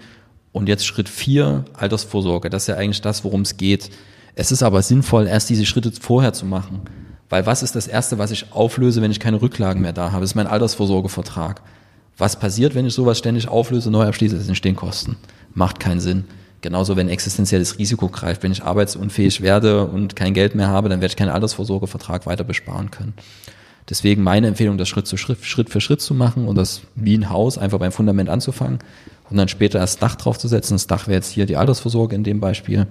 und 0.53 0.69
jetzt 0.69 0.87
Schritt 0.87 1.09
vier 1.09 1.65
Altersvorsorge. 1.75 2.51
Das 2.51 2.65
ist 2.65 2.69
ja 2.69 2.77
eigentlich 2.77 3.01
das, 3.01 3.25
worum 3.25 3.43
es 3.43 3.57
geht. 3.57 3.91
Es 4.35 4.53
ist 4.53 4.63
aber 4.63 4.83
sinnvoll, 4.83 5.27
erst 5.27 5.51
diese 5.51 5.67
Schritte 5.67 5.93
vorher 5.93 6.33
zu 6.33 6.47
machen. 6.47 6.83
Weil 7.29 7.47
was 7.47 7.63
ist 7.63 7.75
das 7.75 7.87
Erste, 7.87 8.19
was 8.19 8.31
ich 8.31 8.53
auflöse, 8.53 9.03
wenn 9.03 9.11
ich 9.11 9.21
keine 9.21 9.41
Rücklagen 9.41 9.83
mehr 9.83 9.93
da 9.93 10.13
habe? 10.13 10.21
Das 10.21 10.31
ist 10.31 10.37
mein 10.37 10.47
Altersvorsorgevertrag. 10.47 11.63
Was 12.17 12.39
passiert, 12.39 12.75
wenn 12.75 12.87
ich 12.87 12.95
sowas 12.95 13.19
ständig 13.19 13.49
auflöse, 13.49 13.91
neu 13.91 14.07
abschließe? 14.07 14.37
Es 14.37 14.47
entstehen 14.47 14.77
Kosten. 14.77 15.17
Macht 15.53 15.81
keinen 15.81 16.01
Sinn. 16.01 16.25
Genauso, 16.65 16.97
wenn 16.97 17.11
existenzielles 17.11 17.79
Risiko 17.79 18.09
greift. 18.09 18.43
Wenn 18.43 18.51
ich 18.51 18.63
arbeitsunfähig 18.63 19.43
werde 19.43 19.85
und 19.87 20.17
kein 20.17 20.33
Geld 20.33 20.55
mehr 20.55 20.69
habe, 20.69 20.89
dann 20.89 21.03
werde 21.03 21.13
ich 21.13 21.17
keinen 21.17 21.29
Altersvorsorgevertrag 21.29 22.25
weiter 22.25 22.43
besparen 22.43 22.91
können. 22.91 23.13
Deswegen 23.91 24.23
meine 24.23 24.47
Empfehlung, 24.47 24.79
das 24.79 24.89
Schritt, 24.89 25.07
zu 25.07 25.19
Schritt, 25.19 25.45
Schritt 25.45 25.69
für 25.69 25.83
Schritt 25.83 26.01
zu 26.01 26.15
machen 26.15 26.49
und 26.49 26.57
das 26.57 26.81
wie 26.95 27.19
ein 27.19 27.29
Haus 27.29 27.59
einfach 27.59 27.79
beim 27.81 27.93
Fundament 27.93 28.31
anzufangen 28.31 28.79
und 29.29 29.37
dann 29.37 29.49
später 29.49 29.79
erst 29.79 30.01
Dach 30.01 30.15
draufzusetzen. 30.15 30.77
Das 30.77 30.87
Dach 30.87 31.07
wäre 31.07 31.17
jetzt 31.17 31.31
hier 31.31 31.45
die 31.45 31.59
Altersvorsorge 31.59 32.17
in 32.17 32.25
dem 32.25 32.41
Beispiel. 32.41 32.87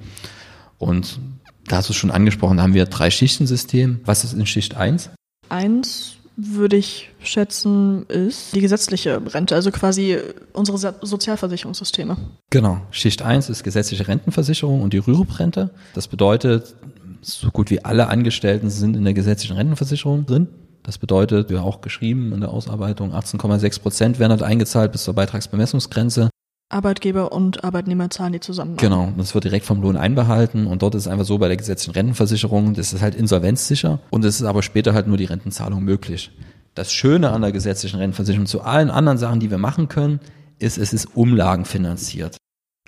Und 0.78 1.20
da 1.68 1.78
hast 1.78 1.90
du 1.90 1.94
es 1.94 1.98
schon 1.98 2.12
angesprochen, 2.12 2.58
da 2.58 2.64
haben 2.64 2.76
wir 2.76 2.86
drei 2.86 3.10
Schichtensystem. 3.10 4.02
Was 4.06 4.24
ist 4.24 4.34
in 4.34 4.46
Schicht 4.46 4.78
1? 4.78 5.10
1 5.50 6.18
würde 6.36 6.78
ich 6.78 7.12
schätzen, 7.22 8.06
ist 8.08 8.56
die 8.56 8.62
gesetzliche 8.62 9.22
Rente, 9.34 9.56
also 9.56 9.72
quasi 9.72 10.18
unsere 10.54 10.96
Sozialversicherungssysteme. 11.02 12.18
Genau. 12.50 12.82
Schicht 12.92 13.22
1 13.22 13.50
ist 13.50 13.64
gesetzliche 13.64 14.08
Rentenversicherung 14.08 14.82
und 14.82 14.94
die 14.94 14.98
Rürup-Rente. 14.98 15.70
Das 15.94 16.08
bedeutet, 16.08 16.76
so 17.22 17.50
gut 17.52 17.70
wie 17.70 17.86
alle 17.86 18.08
Angestellten 18.08 18.70
sind 18.70 18.96
in 18.96 19.04
der 19.04 19.14
gesetzlichen 19.14 19.56
Rentenversicherung 19.56 20.26
drin. 20.26 20.48
Das 20.84 20.98
bedeutet, 20.98 21.50
wir 21.50 21.60
haben 21.60 21.66
auch 21.66 21.82
geschrieben 21.82 22.34
in 22.34 22.42
der 22.42 22.50
Ausarbeitung, 22.50 23.14
18,6 23.14 23.82
Prozent 23.82 24.20
werden 24.20 24.32
halt 24.32 24.44
eingezahlt 24.44 24.92
bis 24.92 25.04
zur 25.04 25.14
Beitragsbemessungsgrenze. 25.14 26.30
Arbeitgeber 26.74 27.32
und 27.32 27.64
Arbeitnehmer 27.64 28.10
zahlen 28.10 28.34
die 28.34 28.40
zusammen. 28.40 28.78
Genau, 28.78 29.14
das 29.18 29.34
wird 29.34 29.46
direkt 29.46 29.66
vom 29.66 29.82
Lohn 29.82 29.96
einbehalten 29.96 30.68
und 30.68 30.82
dort 30.82 30.96
ist 30.96 31.04
es 31.04 31.08
einfach 31.08 31.26
so 31.26 31.38
bei 31.38 31.48
der 31.48 31.58
gesetzlichen 31.58 31.94
Rentenversicherung, 31.94 32.74
das 32.74 32.94
ist 32.94 33.02
halt 33.02 33.16
insolvenzsicher 33.16 34.00
und 34.10 34.26
es 34.26 34.42
ist 34.42 34.46
aber 34.46 34.64
später 34.64 34.94
halt 34.94 35.08
nur 35.08 35.18
die 35.18 35.26
Rentenzahlung 35.26 35.84
möglich. 35.84 36.32
Das 36.76 36.92
Schöne 36.92 37.30
an 37.32 37.42
der 37.42 37.52
gesetzlichen 37.52 38.00
Rentenversicherung 38.00 38.48
zu 38.48 38.62
allen 38.62 38.90
anderen 38.90 39.18
Sachen, 39.18 39.40
die 39.40 39.52
wir 39.52 39.60
machen 39.60 39.88
können, 39.88 40.20
ist, 40.60 40.78
es 40.78 40.94
ist 40.94 41.16
umlagenfinanziert. 41.16 42.38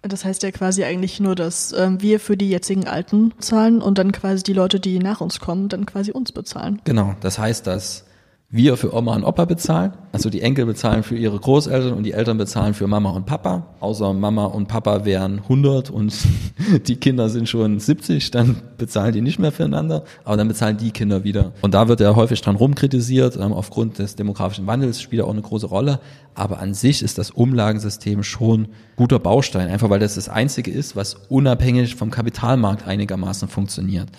Das 0.01 0.23
heißt 0.23 0.43
ja 0.43 0.51
quasi 0.51 0.83
eigentlich 0.83 1.19
nur, 1.19 1.35
dass 1.35 1.73
ähm, 1.73 2.01
wir 2.01 2.19
für 2.19 2.37
die 2.37 2.49
jetzigen 2.49 2.87
Alten 2.87 3.33
zahlen 3.39 3.81
und 3.81 3.97
dann 3.97 4.11
quasi 4.11 4.43
die 4.43 4.53
Leute, 4.53 4.79
die 4.79 4.99
nach 4.99 5.21
uns 5.21 5.39
kommen, 5.39 5.67
dann 5.67 5.85
quasi 5.85 6.11
uns 6.11 6.31
bezahlen. 6.31 6.79
Genau, 6.83 7.15
das 7.21 7.39
heißt, 7.39 7.65
dass 7.65 8.05
wir 8.49 8.77
für 8.77 8.93
Oma 8.93 9.15
und 9.15 9.23
Opa 9.23 9.45
bezahlen. 9.45 9.93
Also 10.11 10.29
die 10.29 10.41
Enkel 10.41 10.65
bezahlen 10.65 11.03
für 11.03 11.17
ihre 11.17 11.37
Großeltern 11.37 11.93
und 11.93 12.03
die 12.03 12.13
Eltern 12.13 12.37
bezahlen 12.37 12.73
für 12.73 12.87
Mama 12.87 13.09
und 13.09 13.25
Papa. 13.25 13.75
Außer 13.79 14.13
Mama 14.13 14.45
und 14.45 14.67
Papa 14.67 15.03
wären 15.03 15.39
100 15.39 15.89
und 15.89 16.15
die 16.87 16.95
Kinder 16.95 17.27
sind 17.29 17.49
schon 17.49 17.79
70, 17.79 18.31
dann 18.31 18.61
bezahlen 18.77 19.13
die 19.13 19.21
nicht 19.21 19.39
mehr 19.39 19.51
füreinander, 19.51 20.03
aber 20.23 20.37
dann 20.37 20.47
bezahlen 20.47 20.77
die 20.77 20.91
Kinder 20.91 21.23
wieder. 21.23 21.53
Und 21.61 21.73
da 21.73 21.87
wird 21.87 21.99
ja 21.99 22.15
häufig 22.15 22.39
dran 22.41 22.55
rumkritisiert, 22.55 23.35
ähm, 23.35 23.51
aufgrund 23.51 23.99
des 23.99 24.15
demografischen 24.15 24.67
Wandels 24.67 25.01
spielt 25.01 25.23
auch 25.23 25.31
eine 25.31 25.41
große 25.41 25.67
Rolle. 25.67 25.99
Aber 26.35 26.59
an 26.59 26.73
sich 26.73 27.01
ist 27.01 27.17
das 27.17 27.31
Umlagensystem 27.31 28.21
schon 28.23 28.67
guter 28.95 29.19
Baustein, 29.19 29.69
einfach 29.69 29.89
weil 29.89 29.99
das 29.99 30.15
das 30.15 30.29
einzige 30.29 30.69
ist, 30.71 30.95
was 30.95 31.15
unabhängig 31.29 31.95
vom 31.95 32.11
Kapitalmarkt 32.11 32.87
einigermaßen 32.87 33.47
funktioniert. 33.47 34.09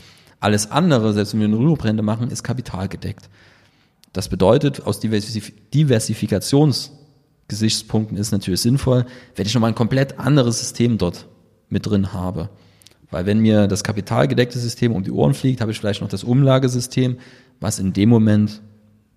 Alles 0.41 0.71
andere, 0.71 1.13
selbst 1.13 1.33
wenn 1.33 1.41
wir 1.41 1.49
eine 1.49 1.59
Rüruprente 1.59 2.03
machen, 2.03 2.31
ist 2.31 2.43
kapitalgedeckt. 2.43 3.29
Das 4.17 4.29
bedeutet, 4.31 4.87
aus 4.87 4.99
Diversif 4.99 5.53
Diversifikationsgesichtspunkten 5.75 8.17
ist 8.17 8.33
natürlich 8.33 8.63
sinnvoll, 8.63 9.05
wenn 9.35 9.45
ich 9.45 9.53
nochmal 9.53 9.73
ein 9.73 9.75
komplett 9.75 10.19
anderes 10.19 10.59
System 10.59 10.97
dort 10.97 11.27
mit 11.69 11.85
drin 11.85 12.15
habe. 12.15 12.49
Weil 13.11 13.27
wenn 13.27 13.41
mir 13.41 13.67
das 13.67 13.85
kapitalgedeckte 13.85 14.59
System 14.59 14.93
um 14.93 15.05
die 15.05 15.11
Ohren 15.11 15.35
fliegt, 15.35 15.61
habe 15.61 15.71
ich 15.71 15.79
vielleicht 15.79 16.01
noch 16.01 16.09
das 16.09 16.25
Umlagesystem, 16.25 17.19
was 17.61 17.79
in 17.79 17.93
dem 17.93 18.09
Moment 18.09 18.63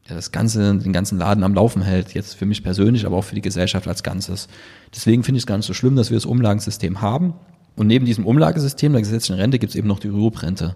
ja, 0.10 0.16
das 0.16 0.34
ganze, 0.34 0.76
den 0.76 0.92
ganzen 0.92 1.18
Laden 1.18 1.46
am 1.46 1.54
Laufen 1.54 1.82
hält. 1.82 2.14
Jetzt 2.14 2.34
für 2.34 2.46
mich 2.46 2.62
persönlich, 2.62 3.06
aber 3.06 3.16
auch 3.16 3.24
für 3.24 3.36
die 3.36 3.42
Gesellschaft 3.42 3.88
als 3.88 4.04
Ganzes. 4.04 4.50
Deswegen 4.94 5.24
finde 5.24 5.38
ich 5.38 5.44
es 5.44 5.48
gar 5.48 5.56
nicht 5.56 5.68
so 5.68 5.74
schlimm, 5.74 5.96
dass 5.96 6.10
wir 6.10 6.18
das 6.18 6.26
Umlagensystem 6.26 7.00
haben. 7.00 7.36
Und 7.78 7.88
neben 7.88 8.06
diesem 8.06 8.26
Umlagesystem 8.26 8.92
der 8.92 9.02
gesetzlichen 9.02 9.40
Rente 9.40 9.60
gibt 9.60 9.70
es 9.70 9.78
eben 9.78 9.88
noch 9.88 10.00
die 10.00 10.10
Rürup-Rente. 10.10 10.76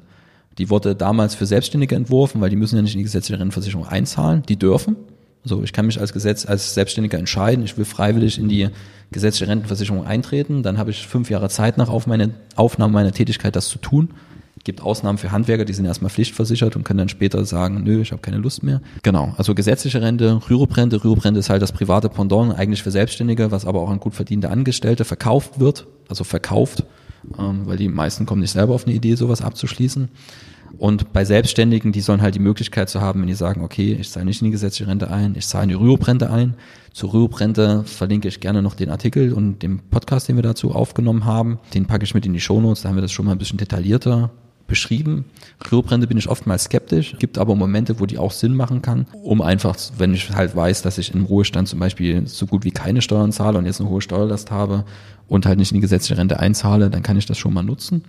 Die 0.58 0.70
wurde 0.70 0.96
damals 0.96 1.36
für 1.36 1.46
Selbstständige 1.46 1.96
entworfen, 1.96 2.42
weil 2.42 2.50
die 2.50 2.56
müssen 2.56 2.76
ja 2.76 2.82
nicht 2.82 2.94
in 2.94 3.00
die 3.00 3.06
gesetzliche 3.06 3.40
Rentenversicherung 3.40 3.88
einzahlen. 3.88 4.44
Die 4.48 4.58
dürfen. 4.58 4.96
Also 5.44 5.62
ich 5.62 5.74
kann 5.74 5.86
mich 5.86 6.00
als 6.00 6.14
Gesetz, 6.14 6.46
als 6.46 6.74
Selbstständiger 6.74 7.18
entscheiden, 7.18 7.66
ich 7.66 7.78
will 7.78 7.86
freiwillig 7.86 8.38
in 8.38 8.48
die 8.48 8.70
gesetzliche 9.12 9.50
Rentenversicherung 9.50 10.06
eintreten. 10.06 10.64
Dann 10.64 10.78
habe 10.78 10.92
ich 10.92 11.06
fünf 11.06 11.30
Jahre 11.30 11.50
Zeit 11.50 11.78
nach 11.78 11.90
auf 11.90 12.08
meine 12.08 12.32
Aufnahme 12.56 12.94
meiner 12.94 13.12
Tätigkeit, 13.12 13.56
das 13.56 13.68
zu 13.68 13.78
tun. 13.78 14.10
Es 14.58 14.64
gibt 14.64 14.82
Ausnahmen 14.82 15.18
für 15.18 15.34
Handwerker, 15.34 15.66
die 15.66 15.74
sind 15.74 15.84
erstmal 15.84 16.10
pflichtversichert 16.10 16.78
und 16.78 16.86
können 16.86 17.00
dann 17.00 17.10
später 17.10 17.44
sagen, 17.44 17.84
nö, 17.84 18.02
ich 18.02 18.14
habe 18.14 18.22
keine 18.22 18.38
Lust 18.38 18.64
mehr. 18.64 18.82
Genau, 19.02 19.34
also 19.36 19.54
gesetzliche 19.54 20.02
Rente, 20.02 20.40
Rürup-Rente. 20.50 21.04
Rürup-Rente 21.04 21.42
ist 21.42 21.50
halt 21.50 21.62
das 21.62 21.74
private 21.74 22.08
Pendant, 22.08 22.58
eigentlich 22.58 22.82
für 22.82 22.92
Selbstständige, 22.92 23.52
was 23.52 23.66
aber 23.66 23.82
auch 23.82 23.90
an 23.90 24.00
gut 24.00 24.16
verdiente 24.16 24.50
Angestellte 24.50 25.04
verkauft 25.04 25.60
wird, 25.60 25.86
also 26.08 26.24
verkauft 26.24 26.86
weil 27.24 27.78
die 27.78 27.90
meisten 27.90 28.26
kommen 28.26 28.42
nicht 28.42 28.52
selber 28.52 28.74
auf 28.74 28.86
eine 28.86 28.96
Idee, 28.96 29.16
sowas 29.16 29.42
abzuschließen. 29.42 30.10
Und 30.78 31.14
bei 31.14 31.24
Selbstständigen, 31.24 31.92
die 31.92 32.02
sollen 32.02 32.22
halt 32.22 32.36
die 32.36 32.40
Möglichkeit 32.40 32.90
zu 32.90 33.00
haben, 33.00 33.22
wenn 33.22 33.28
die 33.28 33.36
sagen, 33.36 33.64
okay, 33.64 33.96
ich 34.00 34.10
zahle 34.10 34.26
nicht 34.26 34.42
in 34.42 34.46
die 34.46 34.52
gesetzliche 34.52 34.90
Rente 34.90 35.10
ein, 35.12 35.36
ich 35.38 35.48
zahle 35.48 35.64
in 35.64 35.70
die 35.70 35.76
Rürup-Rente 35.76 36.32
ein. 36.32 36.56
Zur 36.92 37.14
Rürup-Rente 37.14 37.84
verlinke 37.84 38.28
ich 38.28 38.40
gerne 38.40 38.62
noch 38.62 38.74
den 38.74 38.90
Artikel 38.90 39.34
und 39.34 39.60
den 39.60 39.80
Podcast, 39.90 40.28
den 40.28 40.36
wir 40.36 40.44
dazu 40.44 40.72
aufgenommen 40.72 41.26
haben. 41.26 41.60
Den 41.74 41.86
packe 41.86 42.04
ich 42.04 42.16
mit 42.16 42.26
in 42.26 42.34
die 42.34 42.42
Shownotes, 42.42 42.82
da 42.82 42.90
haben 42.90 42.96
wir 42.96 43.02
das 43.02 43.12
schon 43.12 43.26
mal 43.26 43.34
ein 43.34 43.38
bisschen 43.38 43.58
detaillierter 43.58 44.32
beschrieben. 44.68 45.26
Rüruprente 45.72 46.08
bin 46.08 46.18
ich 46.18 46.30
oftmals 46.30 46.66
skeptisch, 46.66 47.16
gibt 47.20 47.38
aber 47.38 47.56
Momente, 47.56 48.00
wo 48.00 48.06
die 48.06 48.18
auch 48.18 48.32
Sinn 48.32 48.56
machen 48.56 48.82
kann, 48.82 49.08
um 49.12 49.42
einfach, 49.42 49.76
wenn 49.98 50.14
ich 50.14 50.32
halt 50.32 50.56
weiß, 50.56 50.82
dass 50.82 50.98
ich 50.98 51.14
im 51.14 51.26
Ruhestand 51.26 51.68
zum 51.68 51.80
Beispiel 51.80 52.28
so 52.28 52.46
gut 52.46 52.64
wie 52.64 52.72
keine 52.72 53.02
Steuern 53.02 53.32
zahle 53.32 53.58
und 53.58 53.66
jetzt 53.66 53.82
eine 53.82 53.90
hohe 53.90 54.02
Steuerlast 54.02 54.52
habe 54.52 54.86
und 55.28 55.46
halt 55.46 55.60
nicht 55.60 55.72
in 55.72 55.76
die 55.76 55.82
gesetzliche 55.82 56.18
Rente 56.18 56.40
einzahle, 56.40 56.90
dann 56.90 57.04
kann 57.04 57.18
ich 57.18 57.26
das 57.26 57.38
schon 57.38 57.54
mal 57.54 57.64
nutzen. 57.64 58.04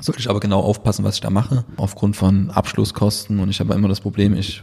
Sollte 0.00 0.20
ich 0.20 0.28
aber 0.28 0.40
genau 0.40 0.60
aufpassen, 0.60 1.04
was 1.04 1.16
ich 1.16 1.20
da 1.20 1.30
mache, 1.30 1.64
aufgrund 1.76 2.16
von 2.16 2.50
Abschlusskosten 2.50 3.38
und 3.38 3.50
ich 3.50 3.60
habe 3.60 3.74
immer 3.74 3.88
das 3.88 4.00
Problem, 4.00 4.34
ich 4.34 4.62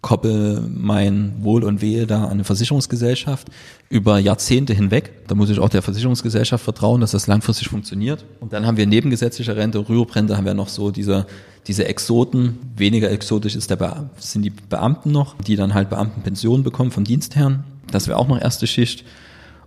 koppel 0.00 0.62
mein 0.66 1.34
Wohl 1.40 1.62
und 1.62 1.82
Wehe 1.82 2.06
da 2.06 2.24
an 2.24 2.30
eine 2.30 2.44
Versicherungsgesellschaft 2.44 3.48
über 3.90 4.18
Jahrzehnte 4.18 4.72
hinweg. 4.72 5.12
Da 5.28 5.34
muss 5.34 5.50
ich 5.50 5.58
auch 5.58 5.68
der 5.68 5.82
Versicherungsgesellschaft 5.82 6.64
vertrauen, 6.64 7.02
dass 7.02 7.10
das 7.10 7.26
langfristig 7.26 7.68
funktioniert. 7.68 8.24
Und 8.40 8.52
dann 8.52 8.66
haben 8.66 8.78
wir 8.78 8.86
nebengesetzliche 8.86 9.56
Rente, 9.56 9.78
Rüruprente 9.88 10.36
haben 10.36 10.46
wir 10.46 10.54
noch 10.54 10.68
so 10.68 10.90
diese, 10.90 11.26
diese 11.66 11.84
Exoten. 11.86 12.58
Weniger 12.76 13.10
exotisch 13.10 13.56
ist 13.56 13.68
der 13.68 13.76
Be 13.76 14.08
sind 14.18 14.42
die 14.42 14.50
Beamten 14.50 15.12
noch, 15.12 15.36
die 15.36 15.56
dann 15.56 15.74
halt 15.74 15.90
Beamtenpensionen 15.90 16.64
bekommen 16.64 16.90
vom 16.90 17.04
Dienstherrn. 17.04 17.64
Das 17.90 18.08
wäre 18.08 18.18
auch 18.18 18.28
noch 18.28 18.40
erste 18.40 18.66
Schicht. 18.66 19.04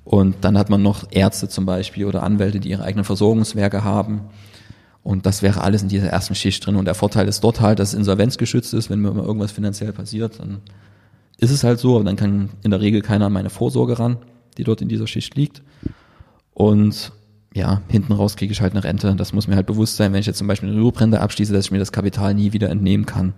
Und 0.03 0.37
dann 0.41 0.57
hat 0.57 0.69
man 0.69 0.81
noch 0.81 1.05
Ärzte 1.11 1.47
zum 1.47 1.65
Beispiel 1.65 2.05
oder 2.05 2.23
Anwälte, 2.23 2.59
die 2.59 2.69
ihre 2.69 2.83
eigenen 2.83 3.05
Versorgungswerke 3.05 3.83
haben. 3.83 4.21
Und 5.03 5.25
das 5.25 5.41
wäre 5.41 5.61
alles 5.61 5.81
in 5.81 5.89
dieser 5.89 6.07
ersten 6.07 6.33
Schicht 6.33 6.65
drin. 6.65 6.75
Und 6.75 6.85
der 6.85 6.95
Vorteil 6.95 7.27
ist 7.27 7.43
dort 7.43 7.59
halt, 7.59 7.79
dass 7.79 7.89
es 7.89 7.93
insolvenzgeschützt 7.93 8.73
ist. 8.73 8.89
Wenn 8.89 8.99
mir 8.99 9.11
mal 9.11 9.25
irgendwas 9.25 9.51
finanziell 9.51 9.91
passiert, 9.91 10.39
dann 10.39 10.61
ist 11.37 11.51
es 11.51 11.63
halt 11.63 11.79
so. 11.79 11.95
Aber 11.95 12.05
dann 12.05 12.15
kann 12.15 12.49
in 12.63 12.71
der 12.71 12.79
Regel 12.79 13.01
keiner 13.01 13.25
an 13.25 13.33
meine 13.33 13.49
Vorsorge 13.49 13.99
ran, 13.99 14.17
die 14.57 14.63
dort 14.63 14.81
in 14.81 14.87
dieser 14.87 15.07
Schicht 15.07 15.35
liegt. 15.35 15.61
Und 16.53 17.11
ja, 17.53 17.81
hinten 17.89 18.13
raus 18.13 18.37
kriege 18.37 18.53
ich 18.53 18.61
halt 18.61 18.73
eine 18.73 18.83
Rente. 18.83 19.13
Das 19.15 19.33
muss 19.33 19.47
mir 19.47 19.55
halt 19.55 19.67
bewusst 19.67 19.97
sein, 19.97 20.13
wenn 20.13 20.21
ich 20.21 20.25
jetzt 20.25 20.37
zum 20.37 20.47
Beispiel 20.47 20.69
eine 20.69 20.77
Rüruprente 20.77 21.19
abschließe, 21.19 21.51
dass 21.51 21.65
ich 21.65 21.71
mir 21.71 21.79
das 21.79 21.91
Kapital 21.91 22.33
nie 22.33 22.53
wieder 22.53 22.69
entnehmen 22.69 23.05
kann. 23.05 23.33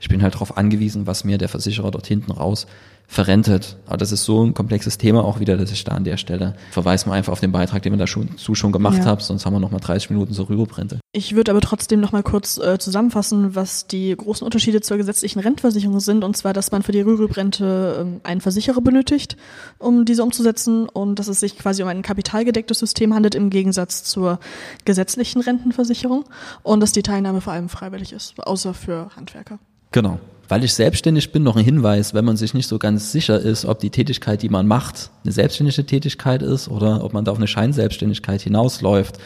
Ich 0.00 0.08
bin 0.08 0.22
halt 0.22 0.34
darauf 0.34 0.56
angewiesen, 0.56 1.06
was 1.06 1.24
mir 1.24 1.38
der 1.38 1.48
Versicherer 1.48 1.90
dort 1.90 2.06
hinten 2.06 2.32
raus 2.32 2.66
verrentet. 3.10 3.76
Aber 3.86 3.96
das 3.96 4.12
ist 4.12 4.24
so 4.24 4.44
ein 4.44 4.54
komplexes 4.54 4.96
Thema 4.96 5.24
auch 5.24 5.40
wieder, 5.40 5.56
dass 5.56 5.72
ich 5.72 5.82
da 5.82 5.92
an 5.92 6.04
der 6.04 6.16
Stelle 6.16 6.54
verweise 6.70 7.08
mal 7.08 7.16
einfach 7.16 7.32
auf 7.32 7.40
den 7.40 7.50
Beitrag, 7.50 7.82
den 7.82 7.92
wir 7.92 7.98
da 7.98 8.06
schon, 8.06 8.38
zu 8.38 8.54
schon 8.54 8.70
gemacht 8.70 8.98
ja. 8.98 9.04
haben, 9.04 9.20
sonst 9.20 9.44
haben 9.44 9.52
wir 9.52 9.58
noch 9.58 9.72
mal 9.72 9.80
30 9.80 10.10
Minuten 10.10 10.32
zur 10.32 10.48
Rüberbrente. 10.48 11.00
Ich 11.12 11.34
würde 11.34 11.50
aber 11.50 11.60
trotzdem 11.60 11.98
noch 11.98 12.12
mal 12.12 12.22
kurz 12.22 12.56
äh, 12.58 12.78
zusammenfassen, 12.78 13.56
was 13.56 13.88
die 13.88 14.16
großen 14.16 14.44
Unterschiede 14.44 14.80
zur 14.80 14.96
gesetzlichen 14.96 15.40
Rentenversicherung 15.40 15.98
sind, 15.98 16.22
und 16.22 16.36
zwar, 16.36 16.52
dass 16.52 16.70
man 16.70 16.84
für 16.84 16.92
die 16.92 17.00
Rüruprente 17.00 17.96
ähm, 18.00 18.20
einen 18.22 18.40
Versicherer 18.40 18.80
benötigt, 18.80 19.36
um 19.80 20.04
diese 20.04 20.22
umzusetzen, 20.22 20.88
und 20.88 21.18
dass 21.18 21.26
es 21.26 21.40
sich 21.40 21.58
quasi 21.58 21.82
um 21.82 21.88
ein 21.88 22.02
kapitalgedecktes 22.02 22.78
System 22.78 23.12
handelt 23.12 23.34
im 23.34 23.50
Gegensatz 23.50 24.04
zur 24.04 24.38
gesetzlichen 24.84 25.40
Rentenversicherung 25.40 26.26
und 26.62 26.78
dass 26.78 26.92
die 26.92 27.02
Teilnahme 27.02 27.40
vor 27.40 27.54
allem 27.54 27.68
freiwillig 27.68 28.12
ist, 28.12 28.38
außer 28.38 28.72
für 28.72 29.10
Handwerker. 29.16 29.58
Genau 29.92 30.18
weil 30.50 30.64
ich 30.64 30.74
selbstständig 30.74 31.30
bin, 31.30 31.44
noch 31.44 31.56
ein 31.56 31.64
Hinweis, 31.64 32.12
wenn 32.12 32.24
man 32.24 32.36
sich 32.36 32.54
nicht 32.54 32.66
so 32.66 32.78
ganz 32.78 33.12
sicher 33.12 33.38
ist, 33.38 33.64
ob 33.64 33.78
die 33.78 33.90
Tätigkeit, 33.90 34.42
die 34.42 34.48
man 34.48 34.66
macht, 34.66 35.10
eine 35.22 35.32
selbstständige 35.32 35.86
Tätigkeit 35.86 36.42
ist 36.42 36.68
oder 36.68 37.04
ob 37.04 37.12
man 37.12 37.24
da 37.24 37.30
auf 37.30 37.38
eine 37.38 37.46
Scheinselbstständigkeit 37.46 38.42
hinausläuft. 38.42 39.18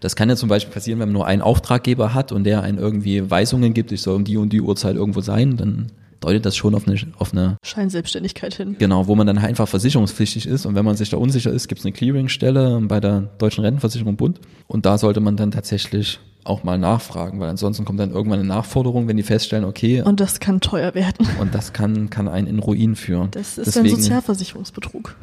Das 0.00 0.16
kann 0.16 0.28
ja 0.28 0.34
zum 0.34 0.48
Beispiel 0.48 0.74
passieren, 0.74 0.98
wenn 0.98 1.08
man 1.08 1.14
nur 1.14 1.26
einen 1.26 1.40
Auftraggeber 1.40 2.14
hat 2.14 2.32
und 2.32 2.44
der 2.44 2.62
einen 2.62 2.78
irgendwie 2.78 3.30
Weisungen 3.30 3.74
gibt, 3.74 3.92
ich 3.92 4.02
soll 4.02 4.16
um 4.16 4.24
die 4.24 4.36
und 4.36 4.52
die 4.52 4.60
Uhrzeit 4.60 4.96
irgendwo 4.96 5.20
sein, 5.20 5.56
dann 5.56 5.92
deutet 6.18 6.44
das 6.44 6.56
schon 6.56 6.74
auf 6.74 6.88
eine, 6.88 6.98
auf 7.18 7.32
eine 7.32 7.56
Scheinselbstständigkeit 7.62 8.54
hin. 8.54 8.74
Genau, 8.76 9.06
wo 9.06 9.14
man 9.14 9.28
dann 9.28 9.38
einfach 9.38 9.68
versicherungspflichtig 9.68 10.46
ist 10.46 10.66
und 10.66 10.74
wenn 10.74 10.84
man 10.84 10.96
sich 10.96 11.10
da 11.10 11.16
unsicher 11.16 11.52
ist, 11.52 11.68
gibt 11.68 11.78
es 11.78 11.84
eine 11.84 11.92
Clearingstelle 11.92 12.80
bei 12.82 12.98
der 12.98 13.20
Deutschen 13.38 13.62
Rentenversicherung 13.62 14.16
Bund 14.16 14.40
und 14.66 14.84
da 14.84 14.98
sollte 14.98 15.20
man 15.20 15.36
dann 15.36 15.52
tatsächlich 15.52 16.18
auch 16.46 16.64
mal 16.64 16.78
nachfragen, 16.78 17.40
weil 17.40 17.48
ansonsten 17.48 17.84
kommt 17.84 18.00
dann 18.00 18.10
irgendwann 18.10 18.40
eine 18.40 18.48
Nachforderung, 18.48 19.08
wenn 19.08 19.16
die 19.16 19.22
feststellen, 19.22 19.64
okay. 19.64 20.02
Und 20.02 20.20
das 20.20 20.40
kann 20.40 20.60
teuer 20.60 20.94
werden. 20.94 21.26
Und 21.40 21.54
das 21.54 21.72
kann, 21.72 22.10
kann 22.10 22.28
einen 22.28 22.46
in 22.46 22.58
Ruin 22.58 22.96
führen. 22.96 23.30
Das 23.32 23.58
ist 23.58 23.68
Deswegen, 23.68 23.94
ein 23.94 24.00
Sozialversicherungsbetrug. 24.00 25.16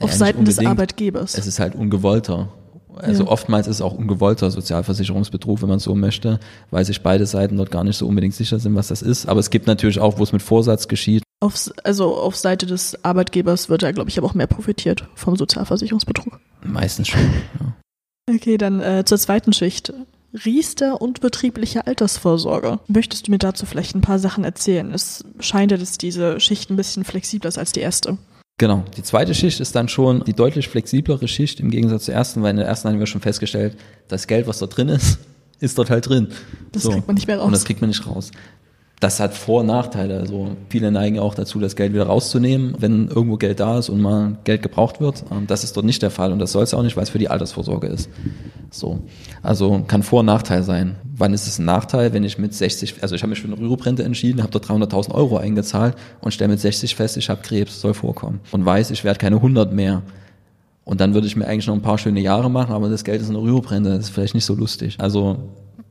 Auf 0.00 0.10
ja, 0.10 0.16
Seiten 0.16 0.44
des 0.44 0.58
Arbeitgebers. 0.58 1.38
Es 1.38 1.46
ist 1.46 1.60
halt 1.60 1.74
ungewollter. 1.74 2.48
Also 2.96 3.24
ja. 3.24 3.30
oftmals 3.30 3.66
ist 3.66 3.76
es 3.76 3.82
auch 3.82 3.94
ungewollter 3.94 4.50
Sozialversicherungsbetrug, 4.50 5.62
wenn 5.62 5.68
man 5.68 5.78
so 5.80 5.94
möchte, 5.94 6.38
weil 6.70 6.84
sich 6.84 7.02
beide 7.02 7.26
Seiten 7.26 7.56
dort 7.56 7.70
gar 7.70 7.82
nicht 7.82 7.96
so 7.96 8.06
unbedingt 8.06 8.34
sicher 8.34 8.58
sind, 8.58 8.74
was 8.74 8.88
das 8.88 9.02
ist. 9.02 9.26
Aber 9.26 9.40
es 9.40 9.50
gibt 9.50 9.66
natürlich 9.66 9.98
auch, 9.98 10.18
wo 10.18 10.22
es 10.22 10.32
mit 10.32 10.42
Vorsatz 10.42 10.86
geschieht. 10.86 11.22
Auf, 11.40 11.70
also 11.82 12.16
auf 12.16 12.36
Seite 12.36 12.66
des 12.66 13.04
Arbeitgebers 13.04 13.68
wird 13.68 13.82
da, 13.82 13.92
glaube 13.92 14.10
ich, 14.10 14.18
aber 14.18 14.28
auch 14.28 14.34
mehr 14.34 14.46
profitiert 14.46 15.08
vom 15.14 15.36
Sozialversicherungsbetrug. 15.36 16.38
Meistens 16.62 17.08
schon, 17.08 17.20
ja. 17.60 17.74
Okay, 18.32 18.56
dann 18.56 18.80
äh, 18.80 19.04
zur 19.04 19.18
zweiten 19.18 19.52
Schicht. 19.52 19.92
Riester 20.44 21.00
und 21.00 21.20
betriebliche 21.20 21.86
Altersvorsorge. 21.86 22.80
Möchtest 22.88 23.26
du 23.26 23.30
mir 23.30 23.38
dazu 23.38 23.66
vielleicht 23.66 23.94
ein 23.94 24.00
paar 24.00 24.18
Sachen 24.18 24.44
erzählen? 24.44 24.92
Es 24.92 25.24
scheint 25.40 25.70
ja, 25.70 25.76
dass 25.76 25.98
diese 25.98 26.40
Schicht 26.40 26.70
ein 26.70 26.76
bisschen 26.76 27.04
flexibler 27.04 27.48
ist 27.48 27.58
als 27.58 27.72
die 27.72 27.80
erste. 27.80 28.18
Genau. 28.58 28.84
Die 28.96 29.02
zweite 29.02 29.34
Schicht 29.34 29.60
ist 29.60 29.74
dann 29.74 29.88
schon 29.88 30.24
die 30.24 30.32
deutlich 30.32 30.68
flexiblere 30.68 31.28
Schicht 31.28 31.60
im 31.60 31.70
Gegensatz 31.70 32.04
zur 32.04 32.14
ersten, 32.14 32.42
weil 32.42 32.50
in 32.50 32.56
der 32.56 32.66
ersten 32.66 32.88
haben 32.88 32.98
wir 32.98 33.06
schon 33.06 33.20
festgestellt, 33.20 33.76
das 34.08 34.26
Geld, 34.26 34.46
was 34.46 34.58
da 34.58 34.66
drin 34.66 34.88
ist, 34.88 35.18
ist 35.60 35.78
dort 35.78 35.90
halt 35.90 36.08
drin. 36.08 36.28
Das 36.72 36.82
so. 36.82 36.90
kriegt 36.90 37.06
man 37.06 37.14
nicht 37.14 37.26
mehr 37.26 37.38
raus. 37.38 37.46
Und 37.46 37.52
das 37.52 37.64
kriegt 37.64 37.80
man 37.80 37.90
nicht 37.90 38.06
raus 38.06 38.30
das 39.04 39.20
hat 39.20 39.34
Vor- 39.34 39.60
und 39.60 39.66
Nachteile. 39.66 40.18
Also 40.18 40.56
viele 40.70 40.90
neigen 40.90 41.18
auch 41.18 41.34
dazu, 41.34 41.60
das 41.60 41.76
Geld 41.76 41.92
wieder 41.92 42.06
rauszunehmen, 42.06 42.76
wenn 42.78 43.08
irgendwo 43.08 43.36
Geld 43.36 43.60
da 43.60 43.78
ist 43.78 43.90
und 43.90 44.00
mal 44.00 44.38
Geld 44.44 44.62
gebraucht 44.62 45.00
wird. 45.00 45.24
Ähm, 45.30 45.46
das 45.46 45.62
ist 45.62 45.76
dort 45.76 45.84
nicht 45.84 46.02
der 46.02 46.10
Fall 46.10 46.32
und 46.32 46.38
das 46.38 46.52
soll 46.52 46.64
es 46.64 46.72
auch 46.72 46.82
nicht, 46.82 46.96
weil 46.96 47.02
es 47.04 47.10
für 47.10 47.18
die 47.18 47.28
Altersvorsorge 47.28 47.86
ist. 47.86 48.08
So. 48.74 49.00
Also 49.42 49.84
kann 49.86 50.02
Vor- 50.02 50.20
und 50.20 50.26
Nachteil 50.26 50.62
sein. 50.62 50.96
Wann 51.16 51.32
ist 51.32 51.46
es 51.46 51.58
ein 51.58 51.64
Nachteil, 51.64 52.12
wenn 52.12 52.24
ich 52.24 52.38
mit 52.38 52.52
60, 52.52 53.02
also 53.02 53.14
ich 53.14 53.22
habe 53.22 53.30
mich 53.30 53.40
für 53.40 53.46
eine 53.46 53.58
Rüruprente 53.58 54.02
entschieden, 54.02 54.42
habe 54.42 54.50
dort 54.50 54.66
300.000 54.66 55.12
Euro 55.12 55.36
eingezahlt 55.36 55.96
und 56.20 56.32
stelle 56.32 56.48
mit 56.48 56.60
60 56.60 56.96
fest, 56.96 57.16
ich 57.16 57.28
habe 57.30 57.42
Krebs, 57.42 57.80
soll 57.80 57.94
vorkommen. 57.94 58.40
Und 58.50 58.64
weiß, 58.64 58.90
ich 58.90 59.04
werde 59.04 59.18
keine 59.18 59.36
100 59.36 59.72
mehr. 59.72 60.02
Und 60.84 61.00
dann 61.00 61.14
würde 61.14 61.26
ich 61.26 61.36
mir 61.36 61.46
eigentlich 61.46 61.66
noch 61.66 61.74
ein 61.74 61.82
paar 61.82 61.98
schöne 61.98 62.20
Jahre 62.20 62.50
machen, 62.50 62.74
aber 62.74 62.88
das 62.88 63.04
Geld 63.04 63.22
ist 63.22 63.30
eine 63.30 63.40
Rüruprente, 63.40 63.90
das 63.90 64.06
ist 64.06 64.10
vielleicht 64.10 64.34
nicht 64.34 64.44
so 64.44 64.54
lustig. 64.54 64.96
Also 64.98 65.38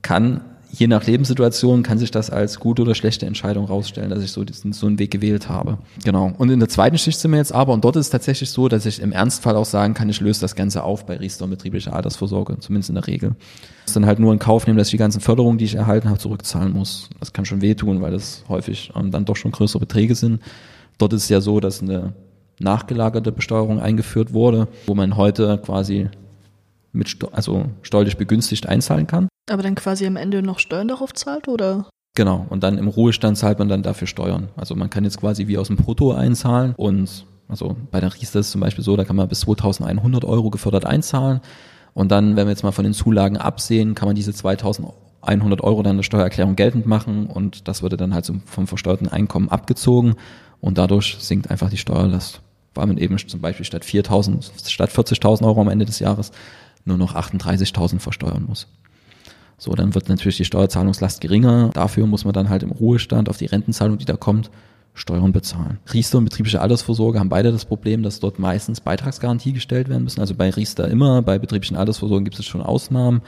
kann 0.02 0.42
je 0.76 0.88
nach 0.88 1.06
Lebenssituation 1.06 1.84
kann 1.84 2.00
sich 2.00 2.10
das 2.10 2.32
als 2.32 2.60
gute 2.60 2.82
oder 2.82 2.96
schlechte 2.96 3.28
Entscheidung 3.28 3.66
rausstellen, 3.66 4.10
dass 4.10 4.24
ich 4.24 4.32
so, 4.32 4.44
diesen, 4.44 4.74
so 4.74 4.88
einen 4.88 4.98
Weg 4.98 5.12
gewählt 5.12 5.48
habe. 5.48 5.78
Genau. 6.04 6.34
Und 6.38 6.50
in 6.50 6.60
der 6.60 6.68
zweiten 6.68 6.98
Schicht 6.98 7.20
sind 7.20 7.30
wir 7.32 7.38
jetzt 7.38 7.54
aber, 7.54 7.74
und 7.74 7.86
dort 7.86 7.96
ist 7.96 8.08
es 8.08 8.10
tatsächlich 8.10 8.50
so, 8.50 8.68
dass 8.68 8.88
ich 8.88 9.00
im 9.00 9.12
Ernstfall 9.12 9.56
auch 9.56 9.66
sagen 9.66 9.94
kann, 9.94 10.10
ich 10.10 10.20
löse 10.20 10.42
das 10.42 10.56
Ganze 10.56 10.84
auf 10.84 11.06
bei 11.06 11.18
Riester 11.18 11.46
und 11.46 11.52
betrieblicher 11.52 11.94
Altersvorsorge, 11.94 12.58
zumindest 12.60 12.90
in 12.90 12.96
der 12.96 13.06
Regel. 13.06 13.36
Das 13.84 13.92
ist 13.92 13.96
dann 13.96 14.08
halt 14.08 14.18
nur 14.18 14.34
in 14.34 14.40
Kauf 14.40 14.66
nehmen, 14.66 14.80
dass 14.80 14.88
ich 14.88 14.94
die 14.94 14.98
ganzen 14.98 15.22
Förderungen, 15.22 15.60
die 15.60 15.66
ich 15.66 15.76
erhalten 15.76 16.10
habe, 16.10 16.18
zurückzahlen 16.18 16.74
muss. 16.74 17.10
Das 17.20 17.34
kann 17.34 17.46
schon 17.46 17.62
wehtun, 17.62 18.02
weil 18.02 18.12
das 18.12 18.44
häufig 18.50 18.92
ähm, 18.96 19.12
dann 19.12 19.26
doch 19.26 19.36
schon 19.36 19.52
größere 19.52 19.80
Beträge 19.80 20.16
sind. 20.16 20.42
Dort 20.98 21.14
ist 21.14 21.24
es 21.24 21.30
ja 21.30 21.40
so, 21.40 21.60
dass 21.60 21.84
eine 21.84 22.14
nachgelagerte 22.60 23.32
Besteuerung 23.32 23.80
eingeführt 23.80 24.34
wurde, 24.34 24.68
wo 24.88 24.96
man 24.96 25.18
heute 25.18 25.60
quasi 25.64 26.10
mit, 26.94 27.16
also 27.32 27.66
steuerlich 27.84 28.18
begünstigt 28.18 28.68
einzahlen 28.68 29.06
kann. 29.06 29.28
Aber 29.50 29.64
dann 29.64 29.76
quasi 29.76 30.06
am 30.06 30.16
Ende 30.16 30.42
noch 30.42 30.60
Steuern 30.60 30.88
darauf 30.88 31.14
zahlt, 31.14 31.48
oder? 31.48 31.90
Genau, 32.16 32.46
und 32.50 32.64
dann 32.64 32.78
im 32.78 32.88
Ruhestand 32.88 33.38
zahlt 33.38 33.60
man 33.60 33.70
dann 33.70 33.82
dafür 33.82 34.08
Steuern. 34.08 34.50
Also 34.56 34.76
man 34.76 34.90
kann 34.90 35.04
jetzt 35.04 35.20
quasi 35.20 35.48
wie 35.48 35.58
aus 35.58 35.68
dem 35.68 35.78
Brutto 35.78 36.14
einzahlen 36.14 36.74
und 36.78 37.26
also 37.48 37.76
bei 37.92 38.00
der 38.00 38.14
Riester 38.14 38.40
ist 38.40 38.48
es 38.48 38.52
zum 38.52 38.62
Beispiel 38.62 38.84
so, 38.84 38.96
da 38.96 39.04
kann 39.04 39.16
man 39.16 39.28
bis 39.28 39.42
2100 39.42 40.24
Euro 40.24 40.50
gefördert 40.50 40.86
einzahlen 40.86 41.42
und 41.94 42.12
dann, 42.12 42.36
wenn 42.36 42.46
wir 42.46 42.52
jetzt 42.52 42.64
mal 42.64 42.72
von 42.72 42.84
den 42.84 42.94
Zulagen 42.94 43.38
absehen, 43.38 43.96
kann 43.96 44.08
man 44.08 44.16
diese 44.16 44.34
2100 44.34 45.62
Euro 45.62 45.82
dann 45.82 45.96
eine 45.96 46.04
Steuererklärung 46.04 46.56
geltend 46.56 46.86
machen 46.86 47.26
und 47.28 47.68
das 47.68 47.82
würde 47.82 47.98
dann 47.98 48.14
halt 48.14 48.32
vom 48.46 48.68
versteuerten 48.68 49.08
Einkommen 49.08 49.50
abgezogen 49.50 50.16
und 50.62 50.78
dadurch 50.78 51.18
sinkt 51.20 51.50
einfach 51.50 51.70
die 51.70 51.78
Steuerlast. 51.78 52.42
Weil 52.76 52.88
man 52.88 52.98
eben 52.98 53.18
zum 53.18 53.42
Beispiel 53.42 53.66
statt 53.66 53.84
4.000, 53.84 54.68
statt 54.68 54.90
40.000 54.90 55.46
Euro 55.46 55.62
am 55.62 55.70
Ende 55.70 55.86
des 55.86 56.00
Jahres 56.00 56.32
nur 56.86 56.98
noch 56.98 57.16
38.000 57.16 58.00
versteuern 58.00 58.46
muss. 58.48 58.68
So, 59.58 59.74
dann 59.74 59.96
wird 59.96 60.10
natürlich 60.10 60.38
die 60.38 60.46
Steuerzahlungslast 60.46 61.22
geringer. 61.22 61.70
Dafür 61.74 62.08
muss 62.08 62.26
man 62.26 62.34
dann 62.34 62.50
halt 62.50 62.64
im 62.64 62.72
Ruhestand 62.72 63.30
auf 63.30 63.38
die 63.38 63.46
Rentenzahlung, 63.46 63.98
die 63.98 64.06
da 64.06 64.16
kommt, 64.16 64.50
Steuern 64.96 65.32
bezahlen. 65.32 65.80
Riester 65.92 66.20
und 66.20 66.26
betriebliche 66.26 66.62
Altersvorsorge 66.62 67.20
haben 67.20 67.30
beide 67.30 67.52
das 67.52 67.66
Problem, 67.66 68.04
dass 68.04 68.20
dort 68.20 68.38
meistens 68.38 68.80
Beitragsgarantie 68.80 69.54
gestellt 69.54 69.90
werden 69.90 70.04
müssen. 70.04 70.20
Also 70.20 70.36
bei 70.36 70.52
Riester 70.52 70.88
immer, 70.88 71.22
bei 71.24 71.40
betrieblichen 71.40 71.78
Altersvorsorgen 71.78 72.26
gibt 72.26 72.38
es 72.38 72.46
schon 72.46 72.62
Ausnahmen. 72.62 73.22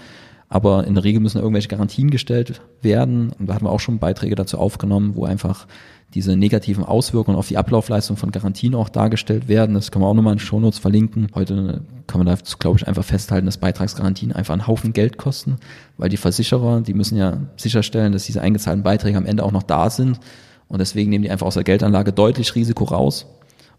Aber 0.48 0.86
in 0.86 0.96
der 0.96 1.04
Regel 1.04 1.22
müssen 1.22 1.40
irgendwelche 1.40 1.68
Garantien 1.68 2.12
gestellt 2.12 2.62
werden. 2.82 3.34
Und 3.40 3.48
da 3.48 3.56
hatten 3.56 3.66
wir 3.66 3.72
auch 3.72 3.80
schon 3.80 4.00
Beiträge 4.00 4.36
dazu 4.36 4.58
aufgenommen, 4.60 5.16
wo 5.16 5.26
einfach 5.26 5.68
diese 6.14 6.36
negativen 6.36 6.84
Auswirkungen 6.84 7.38
auf 7.38 7.48
die 7.48 7.58
Ablaufleistung 7.58 8.16
von 8.16 8.32
Garantien 8.32 8.74
auch 8.76 8.90
dargestellt 8.90 9.48
werden. 9.48 9.76
Das 9.76 9.92
kann 9.92 10.02
man 10.02 10.10
auch 10.10 10.14
nochmal 10.14 10.34
in 10.34 10.40
Shownotes 10.40 10.80
verlinken. 10.80 11.28
Heute 11.36 11.82
kann 12.08 12.20
man 12.20 12.28
dazu, 12.28 12.58
glaube 12.58 12.78
ich, 12.80 12.88
einfach 12.88 13.04
festhalten, 13.04 13.48
dass 13.48 13.58
Beitragsgarantien 13.58 14.32
einfach 14.32 14.54
einen 14.54 14.68
Haufen 14.68 14.94
Geld 14.94 15.18
kosten, 15.18 15.58
weil 15.98 16.10
die 16.10 16.18
Versicherer, 16.18 16.82
die 16.82 16.94
müssen 16.94 17.18
ja 17.18 17.40
sicherstellen, 17.58 18.14
dass 18.14 18.26
diese 18.26 18.42
eingezahlten 18.42 18.84
Beiträge 18.84 19.18
am 19.18 19.26
Ende 19.26 19.44
auch 19.44 19.52
noch 19.52 19.64
da 19.64 19.90
sind. 19.90 20.20
Und 20.68 20.80
deswegen 20.80 21.10
nehmen 21.10 21.24
die 21.24 21.32
einfach 21.32 21.48
aus 21.48 21.56
der 21.56 21.64
Geldanlage 21.64 22.14
deutlich 22.14 22.56
Risiko 22.56 22.86
raus. 22.86 23.26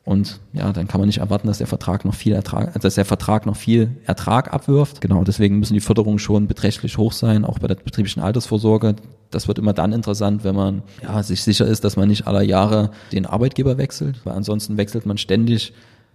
Und 0.07 0.39
ja, 0.53 0.73
dann 0.73 0.87
kann 0.87 1.01
man 1.01 1.09
nicht 1.09 1.19
erwarten, 1.19 1.49
dass 1.49 1.59
der 1.59 1.67
Vertrag 1.67 2.05
noch 2.05 2.15
viel 2.15 2.33
Ertrag, 2.33 2.81
dass 2.81 2.95
der 2.95 3.05
Vertrag 3.05 3.45
noch 3.45 3.57
viel 3.57 3.91
Ertrag 4.05 4.55
abwirft. 4.55 5.01
Genau, 5.01 5.25
deswegen 5.25 5.59
müssen 5.59 5.75
die 5.75 5.81
Förderungen 5.81 6.21
schon 6.21 6.47
beträchtlich 6.47 6.97
hoch 6.97 7.13
sein, 7.13 7.45
auch 7.45 7.59
bei 7.59 7.67
der 7.67 7.75
betrieblichen 7.75 8.23
Altersvorsorge. 8.23 8.95
Das 9.33 9.49
wird 9.49 9.59
immer 9.59 9.73
dann 9.73 9.93
interessant, 9.93 10.45
wenn 10.45 10.55
man 10.55 10.85
ja, 11.03 11.25
sich 11.25 11.43
sicher 11.43 11.67
ist, 11.67 11.83
dass 11.83 11.97
man 11.97 12.07
nicht 12.07 12.29
aller 12.29 12.43
Jahre 12.43 12.93
den 13.11 13.27
Arbeitgeber 13.27 13.79
wechselt, 13.79 14.25
weil 14.25 14.35
ansonsten 14.35 14.77
wechselt 14.77 15.07
man 15.07 15.19
ständig 15.19 15.73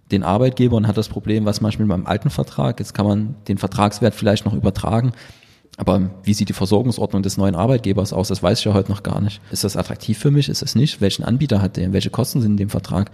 den 0.10 0.24
Arbeitgeber 0.24 0.78
und 0.78 0.88
hat 0.88 0.96
das 0.96 1.10
Problem, 1.10 1.44
was 1.44 1.60
manchmal 1.60 1.90
beim 1.90 2.06
alten 2.06 2.30
Vertrag, 2.30 2.80
jetzt 2.80 2.94
kann 2.94 3.06
man 3.06 3.36
den 3.50 3.58
Vertragswert 3.58 4.16
vielleicht 4.16 4.46
noch 4.46 4.54
übertragen, 4.54 5.12
Aber 5.78 6.12
wie 6.24 6.34
sieht 6.34 6.50
die 6.50 6.54
Versorgungsordnung 6.54 7.24
des 7.24 7.38
neuen 7.38 7.56
Arbeitgebers 7.56 8.14
aus? 8.14 8.28
Das 8.28 8.44
weiß 8.44 8.60
ich 8.60 8.66
ja 8.66 8.74
heute 8.74 8.92
noch 8.92 9.04
gar 9.04 9.22
nicht. 9.22 9.42
Ist 9.52 9.64
das 9.64 9.78
attraktiv 9.78 10.18
für 10.18 10.32
mich? 10.32 10.50
Ist 10.50 10.62
es 10.62 10.76
nicht? 10.76 11.02
Welchen 11.02 11.24
Anbieter 11.24 11.62
hat 11.62 11.78
der? 11.78 11.94
Welche 11.94 12.10
Kosten 12.10 12.42
sind 12.42 12.52
in 12.52 12.58
dem 12.58 12.70
Vertrag? 12.70 13.12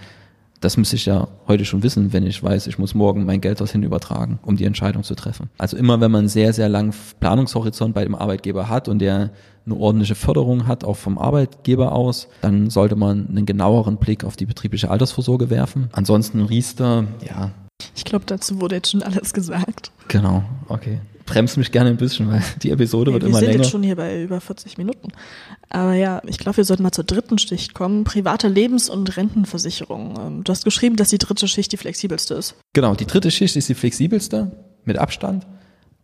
Das 0.60 0.78
müsste 0.78 0.96
ich 0.96 1.06
ja 1.06 1.28
heute 1.48 1.66
schon 1.66 1.84
wissen, 1.84 2.14
wenn 2.14 2.26
ich 2.26 2.42
weiß, 2.42 2.68
ich 2.68 2.80
muss 2.80 2.96
morgen 2.96 3.26
mein 3.26 3.42
Geld 3.42 3.60
dorthin 3.60 3.84
übertragen, 3.84 4.40
um 4.44 4.58
die 4.58 4.66
Entscheidung 4.66 5.04
zu 5.04 5.16
treffen. 5.16 5.50
Also 5.58 5.78
immer, 5.78 6.02
wenn 6.02 6.12
man 6.12 6.28
sehr, 6.28 6.54
sehr 6.54 6.70
langen 6.70 6.94
Planungshorizont 7.20 7.94
bei 7.94 8.04
dem 8.04 8.16
Arbeitgeber 8.16 8.68
hat 8.70 8.88
und 8.88 9.00
der 9.00 9.30
eine 9.66 9.76
ordentliche 9.76 10.16
Förderung 10.16 10.66
hat, 10.66 10.84
auch 10.84 10.96
vom 10.96 11.18
Arbeitgeber 11.18 11.92
aus, 11.92 12.28
dann 12.42 12.70
sollte 12.70 12.96
man 12.96 13.28
einen 13.28 13.46
genaueren 13.46 13.98
Blick 13.98 14.24
auf 14.24 14.36
die 14.36 14.46
betriebliche 14.46 14.90
Altersvorsorge 14.90 15.50
werfen. 15.50 15.90
Ansonsten 15.92 16.42
Riester, 16.42 17.06
ja. 17.28 17.52
Ich 17.96 18.06
glaube, 18.06 18.26
dazu 18.26 18.60
wurde 18.60 18.76
jetzt 18.76 18.92
schon 18.92 19.04
alles 19.04 19.34
gesagt. 19.34 19.92
Genau, 20.08 20.44
okay 20.68 21.00
bremst 21.28 21.58
mich 21.58 21.72
gerne 21.72 21.92
ein 21.92 21.98
bisschen, 21.98 22.28
weil 22.32 22.42
die 22.64 22.72
Episode 22.72 23.12
hey, 23.12 23.22
wird 23.22 23.30
immer 23.30 23.40
länger. 23.40 23.48
Wir 23.48 23.54
sind 23.54 23.62
jetzt 23.62 23.72
schon 23.72 23.84
hier 23.84 23.96
bei 23.96 24.24
über 24.24 24.42
40 24.42 24.80
Minuten. 24.80 25.10
Aber 25.70 25.94
ja, 25.94 26.22
ich 26.26 26.40
glaube, 26.40 26.58
wir 26.58 26.64
sollten 26.64 26.82
mal 26.82 26.92
zur 26.92 27.04
dritten 27.04 27.38
Schicht 27.38 27.76
kommen. 27.76 28.04
Private 28.04 28.48
Lebens- 28.48 28.90
und 28.90 29.16
Rentenversicherung. 29.16 30.16
Ähm, 30.20 30.44
du 30.44 30.52
hast 30.52 30.64
geschrieben, 30.64 30.96
dass 30.96 31.10
die 31.10 31.20
dritte 31.20 31.48
Schicht 31.48 31.72
die 31.72 31.78
flexibelste 31.78 32.34
ist. 32.34 32.56
Genau, 32.74 32.96
die 32.96 33.06
dritte 33.06 33.30
Schicht 33.30 33.56
ist 33.56 33.70
die 33.70 33.76
flexibelste, 33.76 34.52
mit 34.86 34.98
Abstand. 34.98 35.46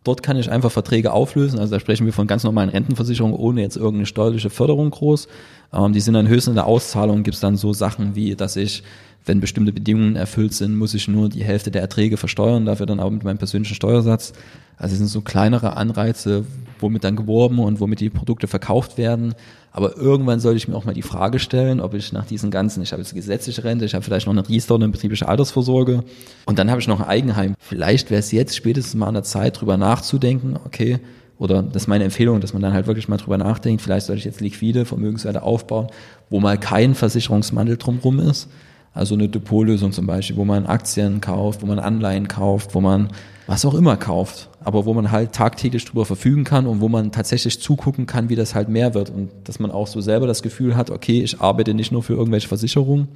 Dort 0.04 0.22
kann 0.22 0.36
ich 0.36 0.50
einfach 0.50 0.70
Verträge 0.70 1.12
auflösen. 1.12 1.58
Also 1.58 1.72
da 1.72 1.80
sprechen 1.80 2.04
wir 2.04 2.12
von 2.12 2.26
ganz 2.26 2.44
normalen 2.44 2.68
Rentenversicherungen 2.68 3.36
ohne 3.36 3.62
jetzt 3.62 3.76
irgendeine 3.76 4.04
steuerliche 4.04 4.50
Förderung 4.50 4.90
groß. 4.90 5.26
Ähm, 5.72 5.94
die 5.94 6.00
sind 6.00 6.14
dann 6.14 6.28
höchstens 6.28 6.52
in 6.52 6.56
der 6.56 6.66
Auszahlung 6.66 7.22
gibt 7.22 7.36
es 7.36 7.40
dann 7.40 7.56
so 7.56 7.72
Sachen 7.72 8.14
wie, 8.14 8.36
dass 8.36 8.56
ich 8.56 8.82
wenn 9.24 9.40
bestimmte 9.40 9.72
Bedingungen 9.72 10.16
erfüllt 10.16 10.52
sind, 10.52 10.76
muss 10.76 10.94
ich 10.94 11.08
nur 11.08 11.28
die 11.28 11.44
Hälfte 11.44 11.70
der 11.70 11.82
Erträge 11.82 12.16
versteuern, 12.16 12.66
dafür 12.66 12.86
dann 12.86 13.00
auch 13.00 13.10
mit 13.10 13.24
meinem 13.24 13.38
persönlichen 13.38 13.74
Steuersatz. 13.74 14.32
Also 14.76 14.92
es 14.92 14.98
sind 14.98 15.08
so 15.08 15.22
kleinere 15.22 15.76
Anreize, 15.76 16.44
womit 16.80 17.04
dann 17.04 17.16
geworben 17.16 17.58
und 17.58 17.80
womit 17.80 18.00
die 18.00 18.10
Produkte 18.10 18.48
verkauft 18.48 18.98
werden. 18.98 19.34
Aber 19.72 19.96
irgendwann 19.96 20.40
sollte 20.40 20.58
ich 20.58 20.68
mir 20.68 20.76
auch 20.76 20.84
mal 20.84 20.94
die 20.94 21.02
Frage 21.02 21.38
stellen, 21.38 21.80
ob 21.80 21.94
ich 21.94 22.12
nach 22.12 22.26
diesen 22.26 22.50
ganzen, 22.50 22.82
ich 22.82 22.92
habe 22.92 23.02
jetzt 23.02 23.14
gesetzliche 23.14 23.64
Rente, 23.64 23.84
ich 23.84 23.94
habe 23.94 24.04
vielleicht 24.04 24.26
noch 24.26 24.32
eine 24.32 24.48
Riester 24.48 24.74
eine 24.74 24.88
betriebliche 24.88 25.26
Altersvorsorge 25.26 26.04
und 26.46 26.58
dann 26.58 26.70
habe 26.70 26.80
ich 26.80 26.86
noch 26.86 27.00
ein 27.00 27.06
Eigenheim. 27.06 27.54
Vielleicht 27.58 28.10
wäre 28.10 28.20
es 28.20 28.30
jetzt 28.30 28.54
spätestens 28.54 28.94
mal 28.94 29.08
an 29.08 29.14
der 29.14 29.24
Zeit, 29.24 29.60
drüber 29.60 29.76
nachzudenken, 29.76 30.56
okay, 30.64 31.00
oder 31.38 31.62
das 31.62 31.82
ist 31.82 31.88
meine 31.88 32.04
Empfehlung, 32.04 32.40
dass 32.40 32.52
man 32.52 32.62
dann 32.62 32.72
halt 32.72 32.86
wirklich 32.86 33.08
mal 33.08 33.16
drüber 33.16 33.38
nachdenkt, 33.38 33.82
vielleicht 33.82 34.06
sollte 34.06 34.20
ich 34.20 34.24
jetzt 34.24 34.40
liquide 34.40 34.84
Vermögenswerte 34.84 35.42
aufbauen, 35.42 35.88
wo 36.30 36.38
mal 36.38 36.58
kein 36.58 36.94
Versicherungsmandel 36.94 37.76
drumherum 37.76 38.20
ist, 38.20 38.48
also 38.94 39.14
eine 39.14 39.28
Depotlösung 39.28 39.92
zum 39.92 40.06
Beispiel, 40.06 40.36
wo 40.36 40.44
man 40.44 40.66
Aktien 40.66 41.20
kauft, 41.20 41.62
wo 41.62 41.66
man 41.66 41.80
Anleihen 41.80 42.28
kauft, 42.28 42.74
wo 42.74 42.80
man 42.80 43.08
was 43.46 43.64
auch 43.64 43.74
immer 43.74 43.96
kauft, 43.96 44.48
aber 44.62 44.86
wo 44.86 44.94
man 44.94 45.10
halt 45.10 45.32
tagtäglich 45.32 45.84
drüber 45.84 46.06
verfügen 46.06 46.44
kann 46.44 46.66
und 46.66 46.80
wo 46.80 46.88
man 46.88 47.12
tatsächlich 47.12 47.60
zugucken 47.60 48.06
kann, 48.06 48.28
wie 48.28 48.36
das 48.36 48.54
halt 48.54 48.68
mehr 48.68 48.94
wird 48.94 49.10
und 49.10 49.30
dass 49.44 49.58
man 49.58 49.70
auch 49.72 49.88
so 49.88 50.00
selber 50.00 50.26
das 50.26 50.42
Gefühl 50.42 50.76
hat, 50.76 50.90
okay, 50.90 51.22
ich 51.22 51.40
arbeite 51.40 51.74
nicht 51.74 51.92
nur 51.92 52.02
für 52.02 52.14
irgendwelche 52.14 52.48
Versicherungen, 52.48 53.08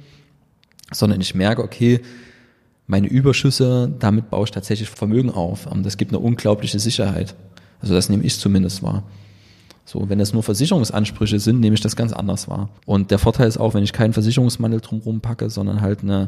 sondern 0.91 1.21
ich 1.21 1.33
merke, 1.33 1.63
okay, 1.63 2.01
meine 2.85 3.07
Überschüsse, 3.07 3.91
damit 3.99 4.29
baue 4.29 4.45
ich 4.45 4.51
tatsächlich 4.51 4.89
Vermögen 4.89 5.29
auf. 5.29 5.67
Und 5.67 5.85
das 5.85 5.97
gibt 5.97 6.11
eine 6.11 6.19
unglaubliche 6.19 6.79
Sicherheit. 6.79 7.35
Also 7.81 7.93
das 7.93 8.09
nehme 8.09 8.23
ich 8.23 8.37
zumindest 8.37 8.83
wahr. 8.83 9.03
So, 9.89 10.07
wenn 10.07 10.19
das 10.19 10.33
nur 10.33 10.43
Versicherungsansprüche 10.43 11.39
sind, 11.39 11.61
nehme 11.61 11.73
ich 11.73 11.81
das 11.81 11.95
ganz 11.95 12.13
anders 12.13 12.47
wahr. 12.47 12.69
Und 12.85 13.09
der 13.09 13.17
Vorteil 13.17 13.47
ist 13.47 13.57
auch, 13.57 13.73
wenn 13.73 13.83
ich 13.83 13.91
keinen 13.91 14.13
Versicherungsmandel 14.13 14.81
drumherum 14.81 15.19
packe, 15.19 15.49
sondern 15.49 15.81
halt 15.81 16.03
eine 16.03 16.27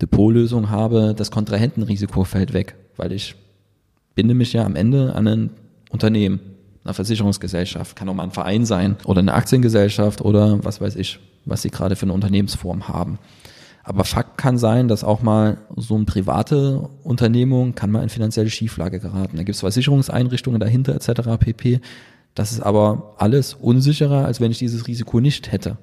Depotlösung 0.00 0.70
habe, 0.70 1.12
das 1.14 1.30
Kontrahentenrisiko 1.30 2.24
fällt 2.24 2.54
weg, 2.54 2.74
weil 2.96 3.12
ich 3.12 3.34
binde 4.14 4.32
mich 4.32 4.54
ja 4.54 4.64
am 4.64 4.76
Ende 4.76 5.14
an 5.14 5.28
ein 5.28 5.50
Unternehmen, 5.90 6.40
eine 6.84 6.94
Versicherungsgesellschaft, 6.94 7.96
kann 7.96 8.08
auch 8.08 8.14
mal 8.14 8.22
ein 8.22 8.30
Verein 8.30 8.64
sein 8.64 8.96
oder 9.04 9.18
eine 9.18 9.34
Aktiengesellschaft 9.34 10.22
oder 10.22 10.64
was 10.64 10.80
weiß 10.80 10.96
ich, 10.96 11.20
was 11.44 11.60
sie 11.60 11.70
gerade 11.70 11.96
für 11.96 12.06
eine 12.06 12.14
Unternehmensform 12.14 12.88
haben. 12.88 13.18
Aber 13.84 14.04
Fakt 14.04 14.38
kann 14.38 14.56
sein, 14.56 14.88
dass 14.88 15.04
auch 15.04 15.20
mal 15.20 15.58
so 15.76 15.96
eine 15.96 16.06
private 16.06 16.88
Unternehmung 17.04 17.74
kann 17.74 17.90
mal 17.90 18.02
in 18.02 18.08
finanzielle 18.08 18.48
Schieflage 18.48 19.00
geraten. 19.00 19.36
Da 19.36 19.42
gibt 19.42 19.54
es 19.54 19.60
Versicherungseinrichtungen 19.60 20.60
dahinter 20.60 20.94
etc. 20.94 21.38
pp. 21.38 21.80
Das 22.36 22.52
ist 22.52 22.60
aber 22.60 23.14
alles 23.18 23.54
unsicherer, 23.54 24.26
als 24.26 24.40
wenn 24.40 24.52
ich 24.52 24.58
dieses 24.58 24.86
Risiko 24.86 25.18
nicht 25.20 25.50
hätte. 25.50 25.78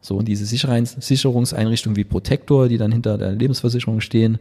So, 0.00 0.16
und 0.16 0.28
diese 0.28 0.46
Sicherungseinrichtungen 0.46 1.96
wie 1.96 2.04
Protektor, 2.04 2.68
die 2.68 2.78
dann 2.78 2.92
hinter 2.92 3.18
der 3.18 3.32
Lebensversicherung 3.32 4.00
stehen, 4.00 4.38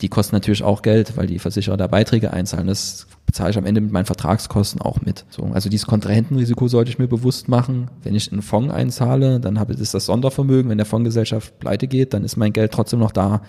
die 0.00 0.08
kosten 0.08 0.34
natürlich 0.34 0.64
auch 0.64 0.80
Geld, 0.80 1.16
weil 1.16 1.26
die 1.26 1.38
Versicherer 1.38 1.76
da 1.76 1.86
Beiträge 1.86 2.32
einzahlen. 2.32 2.66
Das 2.66 3.06
bezahle 3.26 3.50
ich 3.50 3.58
am 3.58 3.66
Ende 3.66 3.82
mit 3.82 3.92
meinen 3.92 4.06
Vertragskosten 4.06 4.80
auch 4.80 5.02
mit. 5.02 5.26
So, 5.28 5.42
also 5.52 5.68
dieses 5.68 5.86
Kontrahentenrisiko 5.86 6.66
sollte 6.66 6.90
ich 6.90 6.98
mir 6.98 7.08
bewusst 7.08 7.46
machen. 7.46 7.90
Wenn 8.02 8.14
ich 8.14 8.32
einen 8.32 8.40
Fonds 8.40 8.72
einzahle, 8.72 9.38
dann 9.38 9.60
habe 9.60 9.74
ich 9.74 9.78
das 9.78 9.92
Sondervermögen. 9.92 10.70
Wenn 10.70 10.78
der 10.78 10.86
Fondsgesellschaft 10.86 11.58
pleite 11.60 11.88
geht, 11.88 12.14
dann 12.14 12.24
ist 12.24 12.36
mein 12.36 12.54
Geld 12.54 12.72
trotzdem 12.72 13.00
noch 13.00 13.12
da. 13.12 13.42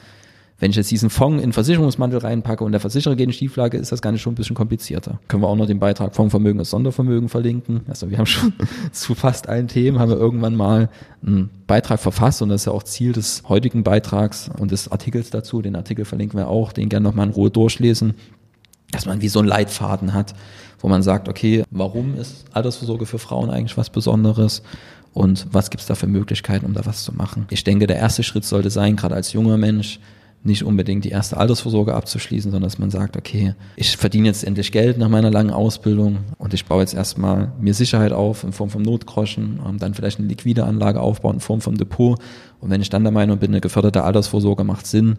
Wenn 0.59 0.69
ich 0.71 0.77
jetzt 0.77 0.91
diesen 0.91 1.09
Fonds 1.09 1.43
in 1.43 1.51
Versicherungsmantel 1.51 2.19
reinpacke 2.19 2.63
und 2.63 2.71
der 2.71 2.79
Versicherer 2.79 3.15
geht 3.15 3.27
in 3.27 3.33
Schieflage, 3.33 3.77
ist 3.77 3.91
das 3.91 4.03
nicht 4.03 4.21
schon 4.21 4.33
ein 4.33 4.35
bisschen 4.35 4.55
komplizierter. 4.55 5.19
Können 5.27 5.43
wir 5.43 5.47
auch 5.47 5.55
noch 5.55 5.65
den 5.65 5.79
Beitrag 5.79 6.15
Fondsvermögen 6.15 6.59
als 6.59 6.69
Sondervermögen 6.69 7.27
verlinken. 7.27 7.81
Also 7.87 8.09
wir 8.09 8.17
haben 8.17 8.25
schon 8.25 8.53
zu 8.91 9.15
fast 9.15 9.49
allen 9.49 9.67
Themen 9.67 9.99
haben 9.99 10.09
wir 10.09 10.17
irgendwann 10.17 10.55
mal 10.55 10.89
einen 11.25 11.49
Beitrag 11.67 11.99
verfasst 11.99 12.41
und 12.41 12.49
das 12.49 12.61
ist 12.61 12.65
ja 12.65 12.71
auch 12.71 12.83
Ziel 12.83 13.13
des 13.13 13.43
heutigen 13.49 13.83
Beitrags 13.83 14.49
und 14.57 14.71
des 14.71 14.91
Artikels 14.91 15.31
dazu. 15.31 15.61
Den 15.61 15.75
Artikel 15.75 16.05
verlinken 16.05 16.39
wir 16.39 16.47
auch, 16.47 16.71
den 16.71 16.89
gerne 16.89 17.03
nochmal 17.03 17.27
in 17.27 17.33
Ruhe 17.33 17.49
durchlesen, 17.49 18.13
dass 18.91 19.05
man 19.05 19.21
wie 19.21 19.29
so 19.29 19.39
einen 19.39 19.47
Leitfaden 19.47 20.13
hat, 20.13 20.33
wo 20.79 20.87
man 20.87 21.01
sagt, 21.01 21.27
okay, 21.27 21.63
warum 21.71 22.15
ist 22.15 22.45
Altersvorsorge 22.53 23.05
für 23.05 23.19
Frauen 23.19 23.49
eigentlich 23.49 23.77
was 23.77 23.89
Besonderes? 23.89 24.61
Und 25.13 25.47
was 25.51 25.69
gibt 25.69 25.81
es 25.81 25.87
da 25.87 25.95
für 25.95 26.07
Möglichkeiten, 26.07 26.65
um 26.65 26.73
da 26.73 26.85
was 26.85 27.03
zu 27.03 27.13
machen? 27.13 27.45
Ich 27.51 27.63
denke, 27.63 27.85
der 27.85 27.97
erste 27.97 28.23
Schritt 28.23 28.45
sollte 28.45 28.69
sein, 28.69 28.95
gerade 28.95 29.15
als 29.15 29.33
junger 29.33 29.57
Mensch, 29.57 29.99
nicht 30.45 30.63
unbedingt 30.63 31.05
die 31.05 31.09
erste 31.09 31.37
Altersvorsorge 31.37 31.93
abzuschließen, 31.93 32.51
sondern 32.51 32.69
dass 32.69 32.77
man 32.77 32.91
sagt, 32.91 33.15
okay, 33.15 33.55
ich 33.77 33.95
verdiene 33.95 34.27
jetzt 34.27 34.43
endlich 34.43 34.73
Geld 34.73 34.97
nach 34.97 35.07
meiner 35.07 35.31
langen 35.31 35.51
Ausbildung 35.51 36.19
und 36.37 36.53
ich 36.53 36.65
baue 36.65 36.81
jetzt 36.81 36.93
erstmal 36.93 37.53
mir 37.59 37.73
Sicherheit 37.73 38.11
auf 38.11 38.43
in 38.43 38.51
Form 38.51 38.69
von 38.69 38.81
Notgroschen, 38.81 39.59
und 39.59 39.81
dann 39.81 39.93
vielleicht 39.93 40.19
eine 40.19 40.27
liquide 40.27 40.65
Anlage 40.65 40.99
aufbauen 40.99 41.35
in 41.35 41.39
Form 41.39 41.61
von 41.61 41.75
Depot. 41.75 42.19
Und 42.59 42.69
wenn 42.69 42.81
ich 42.81 42.89
dann 42.89 43.03
der 43.03 43.13
Meinung 43.13 43.39
bin, 43.39 43.51
eine 43.51 43.61
geförderte 43.61 44.03
Altersvorsorge 44.03 44.65
macht 44.65 44.85
Sinn, 44.85 45.17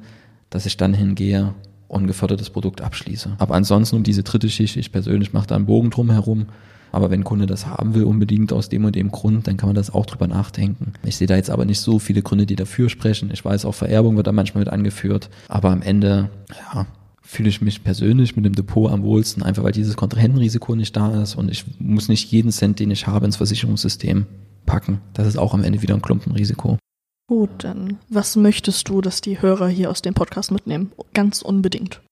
dass 0.50 0.66
ich 0.66 0.76
dann 0.76 0.92
hingehe 0.92 1.54
und 1.88 2.04
ein 2.04 2.06
gefördertes 2.06 2.50
Produkt 2.50 2.82
abschließe. 2.82 3.36
Aber 3.38 3.54
ansonsten 3.54 3.96
um 3.96 4.02
diese 4.02 4.22
dritte 4.22 4.50
Schicht, 4.50 4.76
ich 4.76 4.92
persönlich 4.92 5.32
mache 5.32 5.46
da 5.46 5.56
einen 5.56 5.66
Bogen 5.66 5.90
drum 5.90 6.10
herum 6.10 6.46
aber 6.94 7.10
wenn 7.10 7.20
ein 7.20 7.24
Kunde 7.24 7.46
das 7.46 7.66
haben 7.66 7.94
will, 7.94 8.04
unbedingt 8.04 8.52
aus 8.52 8.68
dem 8.68 8.84
und 8.84 8.94
dem 8.94 9.10
Grund, 9.10 9.46
dann 9.46 9.56
kann 9.56 9.68
man 9.68 9.76
das 9.76 9.92
auch 9.92 10.06
drüber 10.06 10.26
nachdenken. 10.26 10.94
Ich 11.04 11.16
sehe 11.16 11.26
da 11.26 11.36
jetzt 11.36 11.50
aber 11.50 11.64
nicht 11.64 11.80
so 11.80 11.98
viele 11.98 12.22
Gründe, 12.22 12.46
die 12.46 12.56
dafür 12.56 12.88
sprechen. 12.88 13.30
Ich 13.32 13.44
weiß, 13.44 13.64
auch 13.64 13.74
Vererbung 13.74 14.16
wird 14.16 14.26
da 14.26 14.32
manchmal 14.32 14.64
mit 14.64 14.72
angeführt. 14.72 15.30
Aber 15.48 15.70
am 15.70 15.82
Ende, 15.82 16.30
ja, 16.72 16.86
fühle 17.22 17.48
ich 17.48 17.60
mich 17.60 17.82
persönlich 17.82 18.36
mit 18.36 18.44
dem 18.44 18.54
Depot 18.54 18.90
am 18.90 19.02
wohlsten, 19.02 19.42
einfach 19.42 19.64
weil 19.64 19.72
dieses 19.72 19.96
Kontrahentenrisiko 19.96 20.76
nicht 20.76 20.94
da 20.96 21.22
ist 21.22 21.34
und 21.34 21.50
ich 21.50 21.64
muss 21.78 22.08
nicht 22.08 22.30
jeden 22.30 22.52
Cent, 22.52 22.78
den 22.78 22.90
ich 22.90 23.06
habe, 23.06 23.26
ins 23.26 23.36
Versicherungssystem 23.36 24.26
packen. 24.66 25.00
Das 25.14 25.26
ist 25.26 25.36
auch 25.36 25.54
am 25.54 25.64
Ende 25.64 25.82
wieder 25.82 25.94
ein 25.94 26.02
Klumpenrisiko. 26.02 26.78
Gut, 27.26 27.50
dann 27.58 27.96
was 28.10 28.36
möchtest 28.36 28.88
du, 28.88 29.00
dass 29.00 29.22
die 29.22 29.40
Hörer 29.40 29.68
hier 29.68 29.90
aus 29.90 30.02
dem 30.02 30.14
Podcast 30.14 30.52
mitnehmen? 30.52 30.92
Ganz 31.14 31.40
unbedingt. 31.40 32.02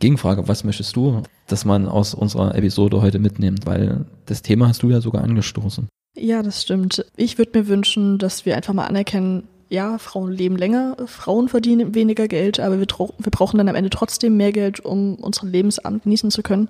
Gegenfrage, 0.00 0.48
was 0.48 0.64
möchtest 0.64 0.96
du, 0.96 1.22
dass 1.46 1.64
man 1.64 1.86
aus 1.86 2.14
unserer 2.14 2.54
Episode 2.54 3.00
heute 3.00 3.18
mitnimmt? 3.18 3.66
Weil 3.66 4.06
das 4.26 4.42
Thema 4.42 4.68
hast 4.68 4.82
du 4.82 4.90
ja 4.90 5.00
sogar 5.00 5.22
angestoßen. 5.22 5.88
Ja, 6.16 6.42
das 6.42 6.62
stimmt. 6.62 7.04
Ich 7.16 7.38
würde 7.38 7.58
mir 7.58 7.66
wünschen, 7.66 8.18
dass 8.18 8.46
wir 8.46 8.56
einfach 8.56 8.72
mal 8.72 8.86
anerkennen, 8.86 9.48
ja, 9.68 9.98
Frauen 9.98 10.32
leben 10.32 10.56
länger, 10.56 10.96
Frauen 11.06 11.48
verdienen 11.48 11.94
weniger 11.94 12.28
Geld, 12.28 12.60
aber 12.60 12.78
wir, 12.78 12.86
wir, 12.88 13.30
brauchen 13.30 13.58
dann 13.58 13.68
am 13.68 13.74
Ende 13.74 13.90
trotzdem 13.90 14.36
mehr 14.36 14.52
Geld, 14.52 14.80
um 14.80 15.16
unseren 15.16 15.50
Lebensabend 15.50 16.04
genießen 16.04 16.30
zu 16.30 16.42
können. 16.42 16.68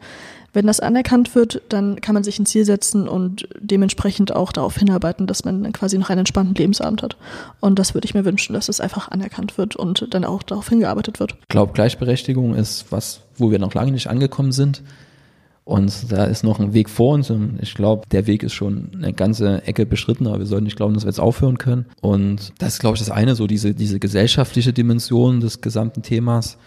Wenn 0.52 0.66
das 0.66 0.80
anerkannt 0.80 1.34
wird, 1.34 1.62
dann 1.68 2.00
kann 2.00 2.14
man 2.14 2.22
sich 2.22 2.38
ein 2.38 2.46
Ziel 2.46 2.64
setzen 2.64 3.08
und 3.08 3.48
dementsprechend 3.58 4.34
auch 4.34 4.52
darauf 4.52 4.76
hinarbeiten, 4.76 5.26
dass 5.26 5.44
man 5.44 5.64
dann 5.64 5.72
quasi 5.72 5.98
noch 5.98 6.10
einen 6.10 6.20
entspannten 6.20 6.54
Lebensabend 6.54 7.02
hat. 7.02 7.16
Und 7.60 7.78
das 7.78 7.94
würde 7.94 8.06
ich 8.06 8.14
mir 8.14 8.24
wünschen, 8.24 8.52
dass 8.52 8.68
es 8.68 8.80
einfach 8.80 9.10
anerkannt 9.10 9.58
wird 9.58 9.74
und 9.74 10.06
dann 10.14 10.24
auch 10.24 10.42
darauf 10.44 10.68
hingearbeitet 10.68 11.18
wird. 11.18 11.32
Ich 11.42 11.48
glaube, 11.48 11.72
Gleichberechtigung 11.72 12.54
ist 12.54 12.86
was, 12.90 13.20
wo 13.36 13.50
wir 13.50 13.58
noch 13.58 13.74
lange 13.74 13.90
nicht 13.90 14.06
angekommen 14.06 14.52
sind. 14.52 14.82
Und 15.64 16.12
da 16.12 16.24
ist 16.24 16.44
noch 16.44 16.60
ein 16.60 16.74
Weg 16.74 16.90
vor 16.90 17.14
uns 17.14 17.30
und 17.30 17.58
ich 17.62 17.74
glaube, 17.74 18.06
der 18.10 18.26
Weg 18.26 18.42
ist 18.42 18.52
schon 18.52 18.90
eine 18.94 19.14
ganze 19.14 19.66
Ecke 19.66 19.86
beschritten, 19.86 20.26
aber 20.26 20.40
wir 20.40 20.46
sollten 20.46 20.64
nicht 20.64 20.76
glauben, 20.76 20.92
dass 20.92 21.04
wir 21.04 21.08
jetzt 21.08 21.20
aufhören 21.20 21.56
können. 21.56 21.86
Und 22.02 22.52
das 22.58 22.74
ist, 22.74 22.80
glaube 22.80 22.96
ich, 22.96 23.00
das 23.00 23.10
eine, 23.10 23.34
so 23.34 23.46
diese, 23.46 23.72
diese 23.72 23.98
gesellschaftliche 23.98 24.74
Dimension 24.74 25.40
des 25.40 25.62
gesamten 25.62 26.02
Themas, 26.02 26.58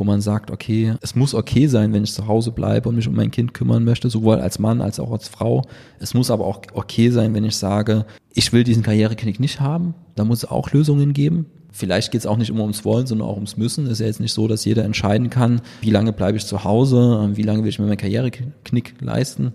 wo 0.00 0.04
man 0.04 0.22
sagt, 0.22 0.50
okay, 0.50 0.94
es 1.02 1.14
muss 1.14 1.34
okay 1.34 1.66
sein, 1.66 1.92
wenn 1.92 2.04
ich 2.04 2.14
zu 2.14 2.26
Hause 2.26 2.52
bleibe 2.52 2.88
und 2.88 2.96
mich 2.96 3.06
um 3.06 3.14
mein 3.14 3.30
Kind 3.30 3.52
kümmern 3.52 3.84
möchte, 3.84 4.08
sowohl 4.08 4.36
als 4.36 4.58
Mann 4.58 4.80
als 4.80 4.98
auch 4.98 5.12
als 5.12 5.28
Frau. 5.28 5.60
Es 5.98 6.14
muss 6.14 6.30
aber 6.30 6.46
auch 6.46 6.62
okay 6.72 7.10
sein, 7.10 7.34
wenn 7.34 7.44
ich 7.44 7.58
sage, 7.58 8.06
ich 8.32 8.50
will 8.54 8.64
diesen 8.64 8.82
Karriereknick 8.82 9.38
nicht 9.40 9.60
haben. 9.60 9.92
Da 10.14 10.24
muss 10.24 10.38
es 10.38 10.50
auch 10.50 10.72
Lösungen 10.72 11.12
geben. 11.12 11.44
Vielleicht 11.70 12.12
geht 12.12 12.22
es 12.22 12.26
auch 12.26 12.38
nicht 12.38 12.48
immer 12.48 12.62
ums 12.62 12.82
Wollen, 12.86 13.06
sondern 13.06 13.28
auch 13.28 13.34
ums 13.34 13.58
Müssen. 13.58 13.84
Es 13.84 13.92
ist 13.92 14.00
ja 14.00 14.06
jetzt 14.06 14.20
nicht 14.20 14.32
so, 14.32 14.48
dass 14.48 14.64
jeder 14.64 14.84
entscheiden 14.84 15.28
kann, 15.28 15.60
wie 15.82 15.90
lange 15.90 16.14
bleibe 16.14 16.38
ich 16.38 16.46
zu 16.46 16.64
Hause, 16.64 17.28
wie 17.34 17.42
lange 17.42 17.62
will 17.62 17.68
ich 17.68 17.78
mir 17.78 17.84
meinen 17.84 17.98
Karriereknick 17.98 18.94
leisten. 19.02 19.52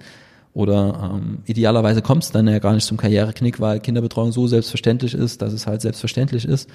Oder 0.54 1.12
ähm, 1.12 1.40
idealerweise 1.48 2.04
kommt 2.04 2.24
es 2.24 2.32
dann 2.32 2.48
ja 2.48 2.60
gar 2.60 2.76
nicht 2.76 2.86
zum 2.86 2.98
Karriereknick, 2.98 3.60
weil 3.60 3.80
Kinderbetreuung 3.80 4.32
so 4.32 4.46
selbstverständlich 4.46 5.16
ist, 5.16 5.42
dass 5.42 5.54
es 5.54 5.66
halt 5.66 5.82
selbstverständlich 5.82 6.46
ist. 6.46 6.70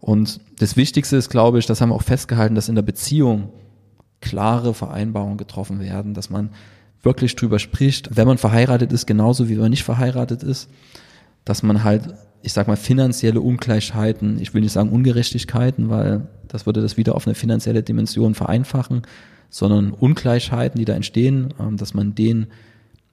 Und 0.00 0.40
das 0.58 0.76
Wichtigste 0.76 1.16
ist, 1.16 1.28
glaube 1.28 1.58
ich, 1.58 1.66
das 1.66 1.80
haben 1.80 1.90
wir 1.90 1.94
auch 1.94 2.02
festgehalten, 2.02 2.54
dass 2.54 2.68
in 2.68 2.74
der 2.74 2.82
Beziehung 2.82 3.50
klare 4.20 4.74
Vereinbarungen 4.74 5.38
getroffen 5.38 5.80
werden, 5.80 6.14
dass 6.14 6.30
man 6.30 6.50
wirklich 7.02 7.36
drüber 7.36 7.58
spricht, 7.58 8.16
wenn 8.16 8.26
man 8.26 8.38
verheiratet 8.38 8.92
ist, 8.92 9.06
genauso 9.06 9.48
wie 9.48 9.54
man 9.56 9.70
nicht 9.70 9.84
verheiratet 9.84 10.42
ist, 10.42 10.68
dass 11.44 11.62
man 11.62 11.84
halt, 11.84 12.14
ich 12.42 12.52
sag 12.52 12.66
mal, 12.68 12.76
finanzielle 12.76 13.40
Ungleichheiten, 13.40 14.40
ich 14.40 14.54
will 14.54 14.62
nicht 14.62 14.72
sagen 14.72 14.90
Ungerechtigkeiten, 14.90 15.88
weil 15.88 16.28
das 16.48 16.66
würde 16.66 16.82
das 16.82 16.96
wieder 16.96 17.14
auf 17.14 17.26
eine 17.26 17.34
finanzielle 17.34 17.82
Dimension 17.82 18.34
vereinfachen, 18.34 19.02
sondern 19.50 19.92
Ungleichheiten, 19.92 20.78
die 20.78 20.84
da 20.84 20.94
entstehen, 20.94 21.54
ähm, 21.60 21.76
dass 21.76 21.94
man 21.94 22.14
denen 22.14 22.48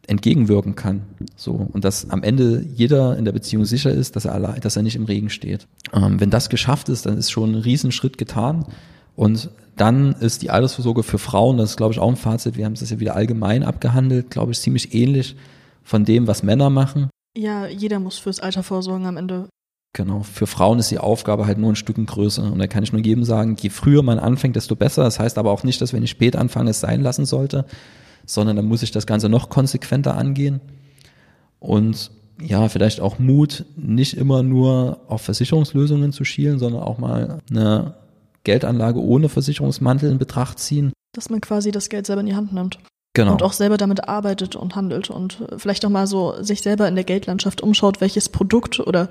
entgegenwirken 0.07 0.75
kann. 0.75 1.03
So. 1.35 1.67
Und 1.71 1.85
dass 1.85 2.09
am 2.09 2.23
Ende 2.23 2.65
jeder 2.75 3.17
in 3.17 3.25
der 3.25 3.31
Beziehung 3.31 3.65
sicher 3.65 3.91
ist, 3.91 4.15
dass 4.15 4.25
er 4.25 4.33
allein, 4.33 4.59
dass 4.61 4.75
er 4.75 4.83
nicht 4.83 4.95
im 4.95 5.05
Regen 5.05 5.29
steht. 5.29 5.67
Ähm, 5.93 6.19
wenn 6.19 6.29
das 6.29 6.49
geschafft 6.49 6.89
ist, 6.89 7.05
dann 7.05 7.17
ist 7.17 7.31
schon 7.31 7.53
ein 7.53 7.61
Riesenschritt 7.61 8.17
getan. 8.17 8.65
Und 9.15 9.49
dann 9.75 10.13
ist 10.13 10.41
die 10.41 10.49
Altersvorsorge 10.49 11.03
für 11.03 11.17
Frauen, 11.17 11.57
das 11.57 11.71
ist 11.71 11.77
glaube 11.77 11.93
ich 11.93 11.99
auch 11.99 12.09
ein 12.09 12.15
Fazit, 12.15 12.57
wir 12.57 12.65
haben 12.65 12.73
es 12.73 12.89
ja 12.89 12.99
wieder 12.99 13.15
allgemein 13.15 13.63
abgehandelt, 13.63 14.29
glaube 14.29 14.51
ich, 14.51 14.59
ziemlich 14.59 14.93
ähnlich 14.93 15.35
von 15.83 16.05
dem, 16.05 16.27
was 16.27 16.43
Männer 16.43 16.69
machen. 16.69 17.09
Ja, 17.37 17.67
jeder 17.67 17.99
muss 17.99 18.17
fürs 18.17 18.39
Alter 18.39 18.63
vorsorgen 18.63 19.05
am 19.05 19.17
Ende. 19.17 19.49
Genau. 19.93 20.23
Für 20.23 20.47
Frauen 20.47 20.79
ist 20.79 20.91
die 20.91 20.97
Aufgabe 20.97 21.45
halt 21.45 21.57
nur 21.57 21.71
ein 21.71 21.77
Stück 21.77 21.95
größer. 22.05 22.51
Und 22.51 22.59
da 22.59 22.67
kann 22.67 22.83
ich 22.83 22.91
nur 22.91 23.01
jedem 23.01 23.23
sagen, 23.23 23.55
je 23.57 23.69
früher 23.69 24.03
man 24.03 24.19
anfängt, 24.19 24.57
desto 24.57 24.75
besser. 24.75 25.03
Das 25.03 25.19
heißt 25.19 25.37
aber 25.37 25.51
auch 25.51 25.63
nicht, 25.63 25.79
dass 25.79 25.93
wenn 25.93 26.03
ich 26.03 26.09
spät 26.09 26.35
anfange, 26.35 26.71
es 26.71 26.81
sein 26.81 27.01
lassen 27.01 27.25
sollte 27.25 27.65
sondern 28.25 28.55
dann 28.55 28.65
muss 28.65 28.83
ich 28.83 28.91
das 28.91 29.07
Ganze 29.07 29.29
noch 29.29 29.49
konsequenter 29.49 30.15
angehen. 30.15 30.61
Und 31.59 32.11
ja, 32.41 32.67
vielleicht 32.69 32.99
auch 32.99 33.17
Mut, 33.19 33.65
nicht 33.75 34.17
immer 34.17 34.43
nur 34.43 35.01
auf 35.07 35.21
Versicherungslösungen 35.21 36.11
zu 36.11 36.25
schielen, 36.25 36.59
sondern 36.59 36.83
auch 36.83 36.97
mal 36.97 37.39
eine 37.49 37.95
Geldanlage 38.43 39.01
ohne 39.01 39.29
Versicherungsmantel 39.29 40.11
in 40.11 40.17
Betracht 40.17 40.59
ziehen. 40.59 40.91
Dass 41.13 41.29
man 41.29 41.41
quasi 41.41 41.71
das 41.71 41.89
Geld 41.89 42.05
selber 42.05 42.21
in 42.21 42.27
die 42.27 42.35
Hand 42.35 42.53
nimmt. 42.53 42.79
Genau. 43.13 43.31
Und 43.31 43.43
auch 43.43 43.53
selber 43.53 43.77
damit 43.77 44.09
arbeitet 44.09 44.57
und 44.57 44.75
handelt 44.75 45.09
und 45.09 45.45
vielleicht 45.57 45.85
auch 45.85 45.89
mal 45.89 46.05
so 46.05 46.35
sich 46.43 46.61
selber 46.61 46.87
in 46.87 46.95
der 46.95 47.05
Geldlandschaft 47.05 47.61
umschaut, 47.61 48.01
welches 48.01 48.27
Produkt 48.27 48.81
oder 48.81 49.07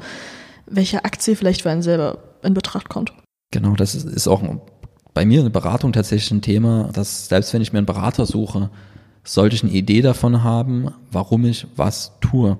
welche 0.67 1.05
Aktie 1.05 1.37
vielleicht 1.37 1.63
für 1.63 1.71
einen 1.71 1.83
selber 1.83 2.19
in 2.43 2.53
Betracht 2.53 2.91
kommt. 2.91 3.15
Genau, 3.51 3.75
das 3.75 3.95
ist 3.95 4.29
auch 4.29 4.43
bei 5.15 5.25
mir 5.25 5.41
eine 5.41 5.51
Beratung 5.51 5.93
tatsächlich 5.93 6.31
ein 6.33 6.43
Thema, 6.43 6.91
dass 6.93 7.29
selbst 7.29 7.55
wenn 7.55 7.63
ich 7.63 7.73
mir 7.73 7.79
einen 7.79 7.87
Berater 7.87 8.27
suche, 8.27 8.69
sollte 9.25 9.57
ich 9.57 9.63
eine 9.63 9.73
Idee 9.73 10.03
davon 10.03 10.43
haben, 10.43 10.93
warum 11.11 11.45
ich 11.47 11.67
was 11.77 12.13
tue. 12.21 12.59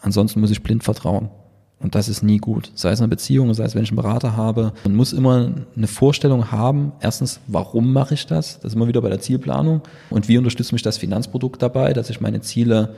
Ansonsten 0.00 0.40
muss 0.40 0.50
ich 0.50 0.62
blind 0.62 0.84
vertrauen. 0.84 1.30
Und 1.78 1.94
das 1.94 2.08
ist 2.08 2.22
nie 2.22 2.38
gut. 2.38 2.70
Sei 2.74 2.90
es 2.90 3.00
eine 3.00 3.08
Beziehung, 3.08 3.52
sei 3.52 3.64
es, 3.64 3.74
wenn 3.74 3.82
ich 3.82 3.90
einen 3.90 3.96
Berater 3.96 4.36
habe. 4.36 4.72
Man 4.84 4.96
muss 4.96 5.12
immer 5.12 5.52
eine 5.76 5.86
Vorstellung 5.86 6.50
haben. 6.50 6.92
Erstens, 7.00 7.40
warum 7.48 7.92
mache 7.92 8.14
ich 8.14 8.26
das? 8.26 8.56
Das 8.56 8.72
ist 8.72 8.74
immer 8.74 8.88
wieder 8.88 9.02
bei 9.02 9.10
der 9.10 9.20
Zielplanung. 9.20 9.82
Und 10.08 10.28
wie 10.28 10.38
unterstützt 10.38 10.72
mich 10.72 10.82
das 10.82 10.96
Finanzprodukt 10.96 11.60
dabei, 11.60 11.92
dass 11.92 12.08
ich 12.08 12.20
meine 12.20 12.40
Ziele 12.40 12.94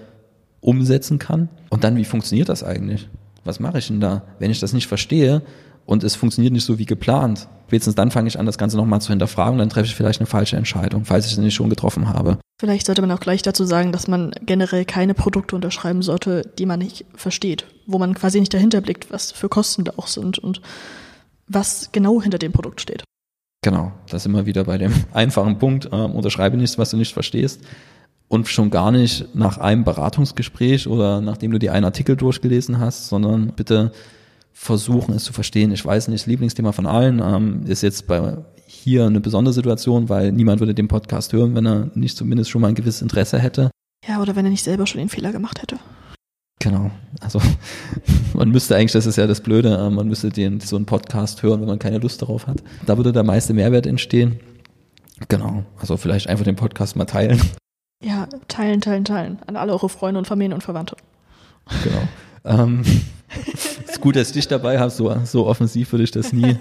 umsetzen 0.61 1.19
kann? 1.19 1.49
Und 1.71 1.83
dann, 1.83 1.97
wie 1.97 2.05
funktioniert 2.05 2.49
das 2.49 2.63
eigentlich? 2.63 3.09
Was 3.45 3.59
mache 3.59 3.79
ich 3.79 3.89
denn 3.89 4.01
da? 4.01 4.23
Wenn 4.39 4.51
ich 4.51 4.61
das 4.61 4.73
nicht 4.73 4.87
verstehe, 4.87 5.43
und 5.89 6.05
es 6.05 6.17
funktioniert 6.17 6.53
nicht 6.53 6.67
so 6.67 6.79
wie 6.79 6.85
geplant. 6.85 7.49
Spätestens 7.67 7.95
dann 7.95 8.11
fange 8.11 8.29
ich 8.29 8.39
an, 8.39 8.45
das 8.45 8.59
Ganze 8.59 8.77
nochmal 8.77 9.01
zu 9.01 9.09
hinterfragen 9.09 9.55
und 9.55 9.59
dann 9.61 9.71
treffe 9.71 9.87
ich 9.87 9.95
vielleicht 9.95 10.21
eine 10.21 10.27
falsche 10.27 10.59
Entscheidung, 10.59 11.07
falls 11.07 11.27
ich 11.27 11.35
sie 11.35 11.41
nicht 11.41 11.55
schon 11.55 11.71
getroffen 11.71 12.11
habe. 12.11 12.37
Vielleicht 12.61 12.85
sollte 12.85 13.01
man 13.01 13.11
auch 13.11 13.21
gleich 13.21 13.41
dazu 13.41 13.65
sagen, 13.65 13.91
dass 13.91 14.07
man 14.07 14.33
generell 14.43 14.85
keine 14.85 15.15
Produkte 15.15 15.57
unterschreiben 15.57 16.03
sollte, 16.03 16.43
die 16.59 16.67
man 16.67 16.81
nicht 16.81 17.07
versteht, 17.15 17.65
wo 17.87 17.99
man 17.99 18.13
quasi 18.13 18.39
nicht 18.39 18.53
dahinter 18.53 18.83
blickt, 18.83 19.11
was 19.11 19.33
für 19.33 19.49
Kosten 19.49 19.85
da 19.85 19.93
auch 19.97 20.09
sind 20.09 20.39
und 20.39 20.61
was 21.47 21.89
genau 21.91 22.21
hinter 22.21 22.37
dem 22.37 22.53
Produkt 22.53 22.83
steht. 22.83 23.03
Genau, 23.63 23.93
das 24.11 24.27
immer 24.27 24.45
wieder 24.45 24.65
bei 24.65 24.77
dem 24.77 24.93
einfachen 25.15 25.59
Punkt, 25.59 25.87
äh, 25.87 25.97
unterschreibe 25.97 26.59
nichts, 26.59 26.77
was 26.77 26.91
du 26.91 26.99
nicht 26.99 27.15
verstehst. 27.15 27.63
Und 28.29 28.47
schon 28.47 28.69
gar 28.69 28.93
nicht 28.93 29.35
nach 29.35 29.57
einem 29.57 29.85
Beratungsgespräch 29.85 30.87
oder 30.87 31.23
nachdem 31.23 31.51
du 31.51 31.59
dir 31.59 31.73
einen 31.73 31.87
Artikel 31.87 32.15
durchgelesen 32.15 32.79
hast, 32.79 33.09
sondern 33.09 33.55
bitte 33.57 33.93
versuchen, 34.59 35.15
es 35.15 35.23
zu 35.23 35.33
verstehen. 35.33 35.71
Ich 35.71 35.85
weiß 35.85 36.09
nicht, 36.09 36.23
das 36.23 36.27
Lieblingsthema 36.27 36.73
von 36.73 36.87
allen 36.87 37.23
ähm, 37.25 37.65
ist 37.67 37.83
jetzt 37.83 38.09
bei 38.09 38.39
hier 38.67 39.07
eine 39.07 39.21
besondere 39.21 39.55
Situation, 39.55 40.09
weil 40.09 40.33
niemand 40.33 40.59
würde 40.59 40.75
den 40.75 40.89
Podcast 40.89 41.33
hören, 41.33 41.55
wenn 41.55 41.65
er 41.65 41.91
nicht 41.95 42.17
zumindest 42.17 42.51
schon 42.51 42.61
mal 42.61 42.69
ein 42.69 42.75
gewisses 42.75 43.01
Interesse 43.01 43.39
hätte. 43.39 43.71
Ja, 44.07 44.21
oder 44.21 44.35
wenn 44.35 44.45
er 44.45 44.51
nicht 44.51 44.65
selber 44.65 44.87
schon 44.87 44.99
den 44.99 45.09
Fehler 45.09 45.31
gemacht 45.31 45.63
hätte. 45.63 45.79
Genau. 46.59 46.91
Also 47.21 47.41
man 48.35 48.51
müsste 48.51 48.75
eigentlich, 48.75 48.93
das 48.93 49.07
ist 49.07 49.17
ja 49.17 49.29
das 49.29 49.41
Blöde, 49.41 49.77
äh, 49.77 49.91
man 49.91 50.09
müsste 50.09 50.29
den 50.29 50.59
so 50.59 50.75
einen 50.75 50.87
Podcast 50.87 51.45
hören, 51.45 51.61
wenn 51.61 51.69
man 51.69 51.79
keine 51.79 51.99
Lust 51.99 52.21
darauf 52.21 52.49
hat. 52.49 52.63
Da 52.85 52.97
würde 52.97 53.13
der 53.13 53.23
meiste 53.23 53.55
Mehrwert 53.55 53.87
entstehen. 53.87 54.41
Genau. 55.29 55.65
Also 55.79 55.97
vielleicht 55.97 56.29
einfach 56.29 56.45
den 56.45 56.57
Podcast 56.57 56.97
mal 56.97 57.07
teilen. 57.07 57.41
Ja, 58.01 58.29
teilen, 58.47 58.81
teilen, 58.81 59.05
teilen. 59.05 59.41
An 59.49 59.57
alle 59.57 59.73
eure 59.73 59.89
Freunde 59.89 60.19
und 60.19 60.29
Familien 60.29 60.53
und 60.53 60.63
Verwandte. 60.63 60.95
Genau. 61.83 62.63
Ähm, 62.63 62.85
ist 63.87 64.01
gut, 64.01 64.17
dass 64.17 64.29
ich 64.29 64.35
dich 64.35 64.49
dabei 64.49 64.79
habe. 64.79 64.91
So, 64.91 65.15
so 65.25 65.47
offensiv 65.47 65.93
würde 65.93 66.05
ich 66.05 66.11
das 66.11 66.33
nie, 66.33 66.57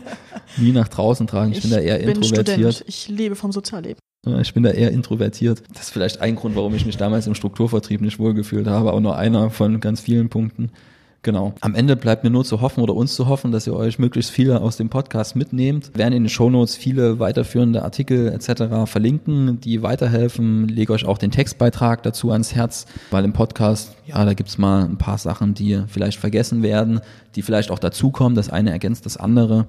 nie 0.57 0.71
nach 0.71 0.87
draußen 0.87 1.27
tragen. 1.27 1.51
Ich, 1.51 1.59
ich 1.59 1.63
bin 1.63 1.71
da 1.71 1.79
eher 1.79 1.97
bin 1.99 2.09
introvertiert. 2.09 2.73
Student. 2.73 2.83
Ich 2.87 3.07
lebe 3.09 3.35
vom 3.35 3.51
Sozialleben. 3.51 3.99
Ich 4.41 4.53
bin 4.53 4.63
da 4.63 4.71
eher 4.71 4.91
introvertiert. 4.91 5.63
Das 5.73 5.83
ist 5.83 5.89
vielleicht 5.91 6.21
ein 6.21 6.35
Grund, 6.35 6.55
warum 6.55 6.75
ich 6.75 6.85
mich 6.85 6.97
damals 6.97 7.27
im 7.27 7.35
Strukturvertrieb 7.35 8.01
nicht 8.01 8.19
wohlgefühlt 8.19 8.67
habe, 8.67 8.89
aber 8.89 8.99
nur 8.99 9.15
einer 9.15 9.49
von 9.49 9.79
ganz 9.79 10.01
vielen 10.01 10.29
Punkten. 10.29 10.71
Genau. 11.27 11.53
Am 11.59 11.75
Ende 11.75 11.97
bleibt 11.97 12.23
mir 12.23 12.29
nur 12.29 12.45
zu 12.45 12.61
hoffen 12.61 12.81
oder 12.81 12.95
uns 12.95 13.13
zu 13.13 13.27
hoffen, 13.27 13.51
dass 13.51 13.67
ihr 13.67 13.73
euch 13.75 13.99
möglichst 13.99 14.31
viele 14.31 14.61
aus 14.61 14.77
dem 14.77 14.87
Podcast 14.87 15.35
mitnehmt. 15.35 15.89
Wir 15.93 15.99
werden 15.99 16.13
in 16.13 16.23
den 16.23 16.29
Shownotes 16.29 16.77
viele 16.77 17.19
weiterführende 17.19 17.83
Artikel 17.83 18.29
etc. 18.29 18.89
verlinken, 18.89 19.59
die 19.59 19.83
weiterhelfen. 19.83 20.69
Lege 20.69 20.93
euch 20.93 21.03
auch 21.03 21.17
den 21.17 21.31
Textbeitrag 21.31 22.01
dazu 22.01 22.31
ans 22.31 22.55
Herz, 22.55 22.85
weil 23.11 23.25
im 23.25 23.33
Podcast, 23.33 23.97
ja, 24.05 24.23
da 24.23 24.35
gibt's 24.35 24.57
mal 24.57 24.85
ein 24.85 24.97
paar 24.97 25.17
Sachen, 25.17 25.53
die 25.53 25.83
vielleicht 25.89 26.17
vergessen 26.17 26.63
werden, 26.63 27.01
die 27.35 27.41
vielleicht 27.41 27.71
auch 27.71 27.79
dazukommen. 27.79 28.37
Das 28.37 28.49
eine 28.49 28.71
ergänzt 28.71 29.05
das 29.05 29.17
andere. 29.17 29.67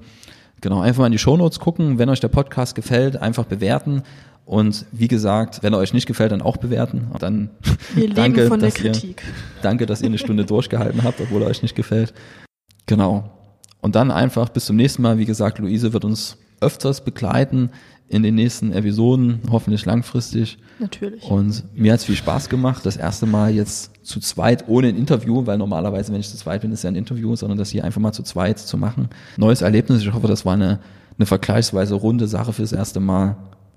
Genau, 0.60 0.80
einfach 0.80 1.00
mal 1.00 1.06
in 1.06 1.12
die 1.12 1.18
Shownotes 1.18 1.58
gucken. 1.58 1.98
Wenn 1.98 2.08
euch 2.08 2.20
der 2.20 2.28
Podcast 2.28 2.76
gefällt, 2.76 3.16
einfach 3.20 3.46
bewerten. 3.46 4.04
Und 4.48 4.86
wie 4.92 5.08
gesagt, 5.08 5.62
wenn 5.62 5.74
er 5.74 5.78
euch 5.78 5.92
nicht 5.92 6.06
gefällt, 6.06 6.32
dann 6.32 6.40
auch 6.40 6.56
bewerten. 6.56 7.08
Dann 7.18 7.50
Wir 7.94 8.08
danke, 8.14 8.46
von 8.46 8.58
der 8.58 8.70
Kritik. 8.70 9.22
Ihr, 9.22 9.60
danke, 9.60 9.84
dass 9.84 10.00
ihr 10.00 10.06
eine 10.06 10.16
Stunde 10.16 10.44
durchgehalten 10.46 11.04
habt, 11.04 11.20
obwohl 11.20 11.42
er 11.42 11.48
euch 11.48 11.60
nicht 11.60 11.74
gefällt. 11.74 12.14
Genau. 12.86 13.30
Und 13.82 13.94
dann 13.94 14.10
einfach 14.10 14.48
bis 14.48 14.64
zum 14.64 14.76
nächsten 14.76 15.02
Mal. 15.02 15.18
Wie 15.18 15.26
gesagt, 15.26 15.58
Luise 15.58 15.92
wird 15.92 16.06
uns 16.06 16.38
öfters 16.62 17.04
begleiten 17.04 17.68
in 18.08 18.22
den 18.22 18.36
nächsten 18.36 18.72
Episoden, 18.72 19.40
hoffentlich 19.50 19.84
langfristig. 19.84 20.56
Natürlich. 20.78 21.24
Und 21.24 21.64
mir 21.74 21.92
hat 21.92 22.00
es 22.00 22.06
viel 22.06 22.16
Spaß 22.16 22.48
gemacht. 22.48 22.86
Das 22.86 22.96
erste 22.96 23.26
Mal 23.26 23.50
jetzt 23.54 23.90
zu 24.02 24.18
zweit 24.18 24.66
ohne 24.66 24.88
ein 24.88 24.96
Interview, 24.96 25.44
weil 25.44 25.58
normalerweise, 25.58 26.10
wenn 26.10 26.20
ich 26.20 26.30
zu 26.30 26.38
zweit 26.38 26.62
bin, 26.62 26.72
ist 26.72 26.84
ja 26.84 26.88
ein 26.88 26.96
Interview, 26.96 27.36
sondern 27.36 27.58
das 27.58 27.68
hier 27.68 27.84
einfach 27.84 28.00
mal 28.00 28.12
zu 28.12 28.22
zweit 28.22 28.58
zu 28.58 28.78
machen. 28.78 29.10
Neues 29.36 29.60
Erlebnis. 29.60 30.00
Ich 30.00 30.10
hoffe, 30.10 30.26
das 30.26 30.46
war 30.46 30.54
eine, 30.54 30.78
eine 31.18 31.26
vergleichsweise 31.26 31.96
runde 31.96 32.26
Sache 32.28 32.54
fürs 32.54 32.72
erste 32.72 33.00
Mal. 33.00 33.36